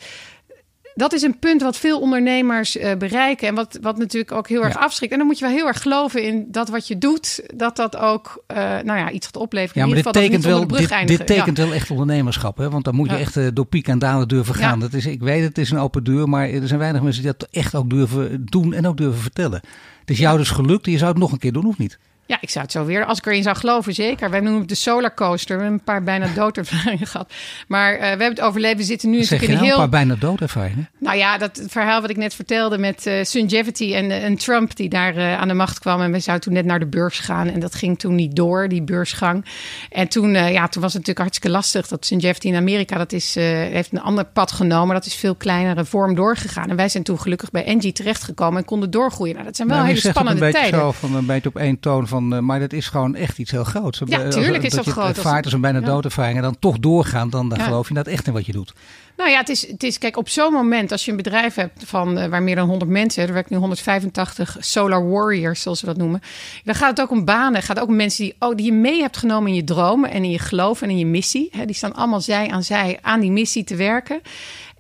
dat 0.96 1.14
is 1.14 1.22
een 1.22 1.39
punt 1.39 1.62
wat 1.62 1.78
veel 1.78 2.00
ondernemers 2.00 2.78
uh, 2.78 2.96
bereiken. 2.96 3.48
En 3.48 3.56
wat, 3.56 3.78
wat 3.82 3.98
natuurlijk 3.98 4.32
ook 4.32 4.48
heel 4.48 4.64
erg 4.64 4.74
ja. 4.74 4.80
afschrikt. 4.80 5.12
En 5.12 5.18
dan 5.18 5.28
moet 5.28 5.39
je 5.39 5.46
wel 5.46 5.54
heel 5.54 5.68
erg 5.68 5.82
geloven 5.82 6.24
in 6.24 6.46
dat 6.48 6.70
wat 6.70 6.88
je 6.88 6.98
doet, 6.98 7.43
dat 7.56 7.76
dat 7.76 7.98
ook 7.98 8.43
uh, 8.52 8.58
nou 8.58 9.00
ja, 9.00 9.12
iets 9.12 9.26
gaat 9.26 9.38
opleveren. 9.38 9.82
Ja, 9.82 9.88
maar 9.88 10.04
dit 10.04 10.14
tekent, 10.14 10.43
wel, 10.43 10.68
dit, 10.68 11.08
dit, 11.08 11.28
tekent 11.28 11.58
ja. 11.58 11.64
wel 11.64 11.74
echt 11.74 11.91
ondernemerschap. 11.91 12.58
Hè? 12.58 12.70
Want 12.70 12.84
dan 12.84 12.96
moet 12.96 13.10
je 13.10 13.16
echt 13.16 13.36
uh, 13.36 13.48
door 13.54 13.66
piek 13.66 13.88
en 13.88 14.00
dalen 14.00 14.28
durven 14.28 14.56
gaan. 14.56 14.80
Dat 14.80 14.93
is, 14.93 15.06
ik 15.06 15.22
weet 15.22 15.43
het 15.43 15.58
is 15.58 15.72
een 15.72 15.78
open 15.78 16.04
deur, 16.04 16.30
maar 16.30 16.50
er 16.50 16.68
zijn 16.68 16.80
weinig 16.80 17.02
mensen 17.02 17.24
die 17.24 17.32
dat 17.38 17.50
echt 17.52 17.76
ook 17.76 17.89
durven 17.89 18.46
doen 18.46 18.74
en 18.74 18.88
ook 18.88 18.98
durven 18.98 19.22
vertellen. 19.22 19.62
Het 20.00 20.10
is 20.10 20.18
jou 20.18 20.38
dus 20.38 20.50
gelukt. 20.50 20.86
Je 20.86 20.98
zou 20.98 21.12
het 21.12 21.20
nog 21.20 21.32
een 21.32 21.38
keer 21.38 21.54
doen, 21.54 21.66
of 21.66 21.78
niet? 21.78 22.00
Ja, 22.28 22.38
ik 22.41 22.49
zou 22.49 22.63
het 22.63 22.73
zo 22.73 22.86
weer, 22.86 23.05
als 23.05 23.17
ik 23.17 23.26
erin 23.26 23.43
zou 23.43 23.55
geloven, 23.55 23.93
zeker. 23.93 24.30
Wij 24.30 24.39
noemen 24.39 24.59
het 24.59 24.69
de 24.69 24.76
solar 24.76 25.13
coaster. 25.13 25.55
We 25.55 25.61
hebben 25.61 25.80
een 25.80 25.86
paar 25.86 26.03
bijna 26.03 26.28
doodervaringen 26.41 27.07
gehad. 27.07 27.34
Maar 27.67 27.93
uh, 27.93 27.99
we 27.99 28.05
hebben 28.05 28.30
het 28.30 28.41
overleefd. 28.41 28.78
We 28.78 28.84
zitten 28.84 29.09
nu 29.09 29.23
zeg 29.23 29.41
in 29.41 29.51
een 29.51 29.57
heel... 29.57 29.71
een 29.71 29.78
paar 29.78 29.89
bijna 29.89 30.15
doodervaringen? 30.15 30.89
Nou 30.99 31.17
ja, 31.17 31.38
dat 31.38 31.63
verhaal 31.67 32.01
wat 32.01 32.09
ik 32.09 32.17
net 32.17 32.34
vertelde 32.34 32.78
met 32.78 33.05
uh, 33.05 33.23
Sungevity 33.23 33.93
en, 33.93 34.11
en 34.11 34.36
Trump 34.36 34.76
die 34.76 34.89
daar 34.89 35.17
uh, 35.17 35.39
aan 35.39 35.47
de 35.47 35.53
macht 35.53 35.80
kwam. 35.80 36.01
En 36.01 36.11
we 36.11 36.19
zouden 36.19 36.45
toen 36.45 36.55
net 36.55 36.65
naar 36.65 36.80
de 36.80 36.86
beurs 36.86 37.19
gaan. 37.19 37.47
En 37.47 37.59
dat 37.59 37.76
ging 37.76 37.99
toen 37.99 38.15
niet 38.15 38.36
door, 38.36 38.67
die 38.67 38.82
beursgang. 38.82 39.45
En 39.89 40.07
toen, 40.07 40.34
ja, 40.34 40.67
toen 40.67 40.82
was 40.82 40.93
het 40.93 41.01
natuurlijk 41.01 41.19
hartstikke 41.19 41.49
lastig. 41.49 41.88
Dat 41.88 42.05
Sungevity 42.05 42.47
in 42.47 42.55
Amerika, 42.55 42.97
dat 42.97 43.11
is, 43.11 43.36
heeft 43.36 43.91
een 43.91 44.01
ander 44.01 44.26
pad 44.26 44.51
genomen. 44.51 44.95
Dat 44.95 45.05
is 45.05 45.15
veel 45.15 45.36
kleinere 45.36 45.86
vorm 45.86 46.15
doorgegaan. 46.15 46.69
En 46.69 46.76
wij 46.76 46.89
zijn 46.89 47.03
toen 47.03 47.19
gelukkig 47.19 47.51
bij 47.51 47.65
Engie 47.65 47.91
terechtgekomen 47.91 48.59
en 48.59 48.65
konden 48.65 48.91
doorgroeien. 48.91 49.34
Nou, 49.34 49.45
dat 49.45 49.55
zijn 49.55 49.67
wel 49.67 49.78
nou, 49.78 49.89
hele 49.89 49.99
spannende 49.99 50.45
een 50.45 50.51
tijden. 50.51 50.80
Zo 50.80 50.91
van 50.91 51.15
een 51.15 51.26
beetje 51.26 51.49
op 51.49 51.57
één 51.57 51.80
toon 51.80 52.07
van, 52.07 52.14
maar 52.22 52.59
dat 52.59 52.74
is 52.74 52.88
gewoon 52.88 53.16
echt 53.16 53.38
iets 53.38 53.51
heel 53.51 53.63
groots. 53.63 54.01
Ja, 54.05 54.30
tuurlijk 54.30 54.63
is 54.63 54.74
dat, 54.74 54.86
dat 54.86 54.93
groot. 54.93 55.18
vaart 55.18 55.43
als 55.43 55.53
een 55.53 55.61
bijna 55.61 55.80
ja. 55.80 55.86
doodervaring 55.86 56.38
en 56.38 56.43
dan 56.43 56.59
toch 56.59 56.80
doorgaan, 56.80 57.30
dan, 57.30 57.49
dan 57.49 57.57
ja. 57.57 57.63
geloof 57.63 57.88
je 57.88 57.93
dat 57.93 58.07
echt 58.07 58.28
in 58.28 58.34
wat 58.34 58.45
je 58.45 58.51
doet. 58.51 58.74
Nou 59.18 59.30
ja, 59.30 59.38
het 59.38 59.49
is, 59.49 59.68
het 59.68 59.84
is 59.84 59.97
kijk, 59.97 60.18
op 60.18 60.30
zo'n 60.30 60.53
moment, 60.53 60.91
als 60.91 61.05
je 61.05 61.11
een 61.11 61.18
bedrijf 61.18 61.55
hebt 61.55 61.84
van 61.86 62.18
uh, 62.18 62.26
waar 62.26 62.43
meer 62.43 62.55
dan 62.55 62.68
100 62.68 62.91
mensen, 62.91 63.28
er 63.28 63.34
werken 63.34 63.53
nu 63.53 63.59
185 63.59 64.57
solar 64.59 65.09
warriors, 65.09 65.61
zoals 65.61 65.82
we 65.82 65.88
dat 65.88 65.97
noemen, 65.97 66.22
dan 66.63 66.76
gaat 66.76 66.89
het 66.89 67.01
ook 67.01 67.11
om 67.11 67.26
banen. 67.26 67.55
Het 67.55 67.66
gaat 67.66 67.80
ook 67.80 67.88
om 67.88 67.95
mensen 67.95 68.24
die, 68.24 68.36
oh, 68.39 68.55
die 68.55 68.66
je 68.66 68.74
mee 68.74 69.01
hebt 69.01 69.18
genomen 69.18 69.49
in 69.49 69.55
je 69.55 69.63
dromen 69.63 70.09
en 70.09 70.24
in 70.24 70.32
je 70.32 70.39
geloof 70.39 70.82
en 70.82 70.89
in 70.89 70.97
je 70.97 71.05
missie. 71.05 71.49
Hè, 71.51 71.66
die 71.66 71.76
staan 71.76 71.93
allemaal 71.93 72.22
zij 72.22 72.49
aan 72.49 72.63
zij 72.63 72.99
aan 73.01 73.20
die 73.20 73.32
missie 73.32 73.63
te 73.63 73.76
werken. 73.76 74.22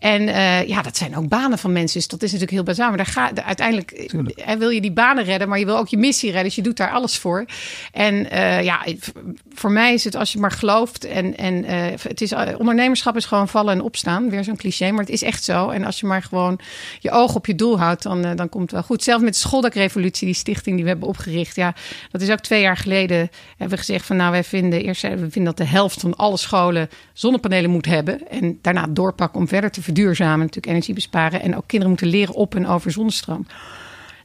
En 0.05 0.21
uh, 0.21 0.67
ja, 0.67 0.81
dat 0.81 0.97
zijn 0.97 1.15
ook 1.15 1.27
banen 1.27 1.57
van 1.57 1.71
mensen. 1.71 1.99
Dus 1.99 2.07
dat 2.07 2.21
is 2.21 2.31
natuurlijk 2.31 2.51
heel 2.51 2.63
bazaar. 2.63 2.87
Maar 2.87 2.97
daar 2.97 3.05
ga, 3.05 3.31
uiteindelijk 3.43 4.09
hè, 4.35 4.57
wil 4.57 4.69
je 4.69 4.81
die 4.81 4.91
banen 4.91 5.23
redden, 5.23 5.49
maar 5.49 5.59
je 5.59 5.65
wil 5.65 5.77
ook 5.77 5.87
je 5.87 5.97
missie 5.97 6.29
redden. 6.29 6.45
Dus 6.45 6.55
je 6.55 6.61
doet 6.61 6.77
daar 6.77 6.91
alles 6.91 7.17
voor. 7.17 7.45
En 7.91 8.13
uh, 8.13 8.63
ja, 8.63 8.85
voor 9.53 9.71
mij 9.71 9.93
is 9.93 10.03
het 10.03 10.15
als 10.15 10.33
je 10.33 10.39
maar 10.39 10.51
gelooft. 10.51 11.05
En, 11.05 11.37
en 11.37 11.63
uh, 11.63 11.85
het 12.01 12.21
is, 12.21 12.33
ondernemerschap 12.57 13.15
is 13.15 13.25
gewoon 13.25 13.47
vallen 13.47 13.73
en 13.73 13.81
opstaan. 13.81 14.29
Weer 14.29 14.43
zo'n 14.43 14.57
cliché, 14.57 14.91
maar 14.91 15.03
het 15.03 15.13
is 15.13 15.23
echt 15.23 15.43
zo. 15.43 15.69
En 15.69 15.83
als 15.83 15.99
je 15.99 16.05
maar 16.05 16.23
gewoon 16.23 16.59
je 16.99 17.11
oog 17.11 17.35
op 17.35 17.45
je 17.45 17.55
doel 17.55 17.79
houdt, 17.79 18.03
dan, 18.03 18.35
dan 18.35 18.49
komt 18.49 18.63
het 18.63 18.71
wel 18.71 18.83
goed. 18.83 19.03
Zelfs 19.03 19.23
met 19.23 19.33
de 19.33 19.39
schooldakrevolutie, 19.39 20.25
die 20.25 20.35
stichting 20.35 20.75
die 20.75 20.83
we 20.83 20.89
hebben 20.89 21.07
opgericht. 21.07 21.55
Ja, 21.55 21.75
dat 22.11 22.21
is 22.21 22.29
ook 22.29 22.39
twee 22.39 22.61
jaar 22.61 22.77
geleden. 22.77 23.17
Hebben 23.49 23.69
we 23.69 23.83
gezegd 23.83 24.05
van 24.05 24.15
nou, 24.15 24.31
wij 24.31 24.43
vinden 24.43 24.83
eerst 24.83 25.01
we 25.01 25.17
vinden 25.17 25.43
dat 25.43 25.57
de 25.57 25.65
helft 25.65 25.99
van 25.99 26.15
alle 26.15 26.37
scholen 26.37 26.89
zonnepanelen 27.13 27.69
moet 27.69 27.85
hebben. 27.85 28.29
En 28.29 28.59
daarna 28.61 28.87
doorpakken 28.89 29.39
om 29.39 29.47
verder 29.47 29.71
te 29.71 29.81
verduurzamen, 29.95 30.39
natuurlijk 30.39 30.67
energie 30.67 30.93
besparen. 30.93 31.41
En 31.41 31.55
ook 31.55 31.63
kinderen 31.67 31.89
moeten 31.89 32.07
leren 32.07 32.35
op 32.35 32.55
en 32.55 32.67
over 32.67 32.91
zonnestroom. 32.91 33.45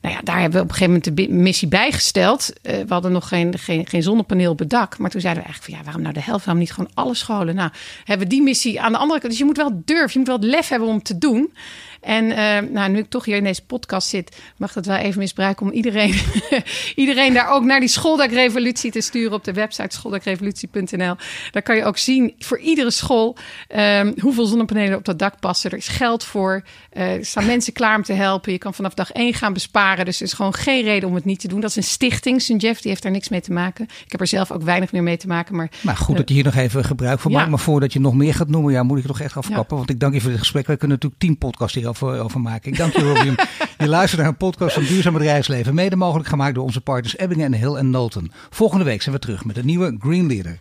Nou 0.01 0.15
ja, 0.15 0.21
daar 0.23 0.41
hebben 0.41 0.59
we 0.59 0.65
op 0.65 0.71
een 0.71 0.77
gegeven 0.77 1.01
moment 1.03 1.17
de 1.17 1.35
missie 1.35 1.69
bijgesteld. 1.69 2.53
Uh, 2.63 2.73
we 2.73 2.93
hadden 2.93 3.13
nog 3.13 3.29
geen, 3.29 3.59
geen, 3.59 3.87
geen 3.87 4.03
zonnepaneel 4.03 4.51
op 4.51 4.59
het 4.59 4.71
dak. 4.71 4.99
Maar 4.99 5.11
toen 5.11 5.21
zeiden 5.21 5.43
we 5.43 5.49
eigenlijk 5.49 5.65
van 5.65 5.75
ja, 5.75 5.85
waarom 5.85 6.03
nou 6.03 6.15
de 6.15 6.31
helft? 6.31 6.45
Waarom 6.45 6.63
niet 6.63 6.73
gewoon 6.73 6.91
alle 6.95 7.15
scholen? 7.15 7.55
Nou, 7.55 7.71
hebben 8.05 8.27
we 8.27 8.35
die 8.35 8.43
missie 8.43 8.81
aan 8.81 8.93
de 8.93 8.99
andere 8.99 9.19
kant. 9.21 9.31
Dus 9.31 9.41
je 9.41 9.47
moet 9.47 9.57
wel 9.57 9.83
durven, 9.85 10.11
je 10.13 10.19
moet 10.19 10.27
wel 10.27 10.37
het 10.37 10.45
lef 10.45 10.69
hebben 10.69 10.89
om 10.89 11.03
te 11.03 11.19
doen. 11.19 11.53
En 12.01 12.25
uh, 12.25 12.71
nou, 12.71 12.91
nu 12.91 12.99
ik 12.99 13.09
toch 13.09 13.25
hier 13.25 13.37
in 13.37 13.45
deze 13.45 13.65
podcast 13.65 14.09
zit, 14.09 14.37
mag 14.57 14.73
dat 14.73 14.87
wel 14.87 14.97
even 14.97 15.19
misbruiken 15.19 15.67
om 15.67 15.73
iedereen, 15.73 16.15
iedereen 16.95 17.35
daar 17.35 17.51
ook 17.51 17.65
naar 17.65 17.81
die 17.81 17.89
schooldakrevolutie 17.89 18.91
te 18.91 19.01
sturen 19.01 19.33
op 19.33 19.45
de 19.45 19.53
website 19.53 19.97
schooldakrevolutie.nl. 19.97 21.15
Daar 21.51 21.63
kan 21.63 21.77
je 21.77 21.85
ook 21.85 21.99
zien 21.99 22.35
voor 22.39 22.59
iedere 22.59 22.91
school 22.91 23.37
um, 23.77 24.15
hoeveel 24.21 24.47
zonnepanelen 24.47 24.99
op 24.99 25.05
dat 25.05 25.19
dak 25.19 25.41
passen. 25.41 25.71
Er 25.71 25.77
is 25.77 25.89
geld 25.89 26.25
voor. 26.25 26.63
Uh, 26.93 27.13
er 27.13 27.25
staan 27.25 27.47
mensen 27.47 27.73
klaar 27.73 27.97
om 27.97 28.03
te 28.03 28.13
helpen. 28.13 28.53
Je 28.53 28.59
kan 28.59 28.75
vanaf 28.75 28.95
dag 28.95 29.13
één 29.13 29.35
gaan 29.35 29.53
besparen. 29.53 30.05
Dus 30.05 30.17
er 30.17 30.27
is 30.27 30.33
gewoon 30.33 30.55
geen 30.55 30.83
reden 30.83 31.09
om 31.09 31.15
het 31.15 31.25
niet 31.25 31.41
te 31.41 31.49
doen. 31.49 31.61
Dat 31.61 31.71
is 31.71 31.77
een 31.77 31.83
stichting. 31.83 32.43
St. 32.43 32.55
Jeff 32.57 32.81
die 32.81 32.91
heeft 32.91 33.03
daar 33.03 33.13
niks 33.13 33.29
mee 33.29 33.41
te 33.41 33.53
maken. 33.53 33.85
Ik 33.85 34.13
heb 34.13 34.21
er 34.21 34.27
zelf 34.27 34.51
ook 34.51 34.63
weinig 34.63 34.93
meer 34.93 35.03
mee 35.03 35.17
te 35.17 35.27
maken. 35.27 35.57
Maar, 35.57 35.71
maar 35.81 35.97
goed 35.97 36.17
dat 36.17 36.29
je 36.29 36.35
hier 36.35 36.45
nog 36.45 36.55
even 36.55 36.85
gebruik 36.85 37.21
van 37.21 37.31
ja. 37.31 37.37
maakt. 37.37 37.51
Maar 37.51 37.59
voordat 37.59 37.93
je 37.93 38.01
nog 38.01 38.15
meer 38.15 38.35
gaat 38.35 38.49
noemen, 38.49 38.73
ja, 38.73 38.83
moet 38.83 38.99
ik 38.99 39.07
toch 39.07 39.21
echt 39.21 39.37
afkappen. 39.37 39.67
Ja. 39.71 39.77
Want 39.77 39.91
ik 39.91 40.01
dank 40.01 40.15
je 40.15 40.21
voor 40.21 40.31
dit 40.31 40.39
gesprek. 40.39 40.67
We 40.67 40.77
kunnen 40.77 40.97
natuurlijk 40.97 41.23
tien 41.23 41.39
podcasts 41.39 41.75
hier 41.75 41.89
over, 41.91 42.21
over 42.21 42.41
maken. 42.41 42.73
Ik 42.73 42.79
dank 42.79 42.93
je, 42.93 43.13
Robin. 43.13 43.39
je 43.79 43.89
luistert 43.89 44.21
naar 44.21 44.31
een 44.31 44.37
podcast 44.37 44.75
van 44.75 44.85
Duurzaam 44.85 45.13
Bedrijfsleven. 45.13 45.75
Mede 45.75 45.97
mogelijk 45.97 46.29
gemaakt 46.29 46.55
door 46.55 46.65
onze 46.65 46.81
partners 46.81 47.17
Ebbingen 47.17 47.53
en 47.53 47.61
Hill 47.61 47.75
en 47.75 47.91
Nolten. 47.91 48.33
Volgende 48.51 48.85
week 48.85 49.03
zijn 49.03 49.15
we 49.15 49.21
terug 49.21 49.45
met 49.45 49.57
een 49.57 49.67
nieuwe 49.67 49.97
Green 49.99 50.27
Leader. 50.27 50.59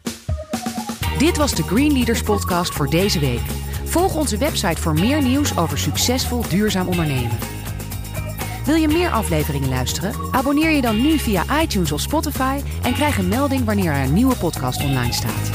Dit 1.18 1.38
was 1.38 1.56
de 1.56 1.64
Green 1.64 1.94
Leaders 1.94 2.22
podcast 2.22 2.74
voor 2.74 2.90
deze 2.90 3.20
week. 3.20 3.42
Volg 3.84 4.16
onze 4.16 4.38
website 4.38 4.82
voor 4.82 4.94
meer 4.94 5.22
nieuws 5.22 5.58
over 5.58 5.78
succesvol 5.78 6.44
duurzaam 6.50 6.88
ondernemen. 6.88 7.38
Wil 8.66 8.76
je 8.76 8.88
meer 8.88 9.10
afleveringen 9.10 9.70
luisteren? 9.70 10.14
Abonneer 10.32 10.72
je 10.72 10.82
dan 10.82 11.02
nu 11.02 11.18
via 11.18 11.62
iTunes 11.62 11.92
of 11.92 12.02
Spotify 12.02 12.60
en 12.84 12.94
krijg 12.94 13.18
een 13.18 13.28
melding 13.28 13.66
wanneer 13.66 13.92
er 13.92 14.04
een 14.04 14.14
nieuwe 14.14 14.36
podcast 14.36 14.84
online 14.84 15.14
staat. 15.14 15.50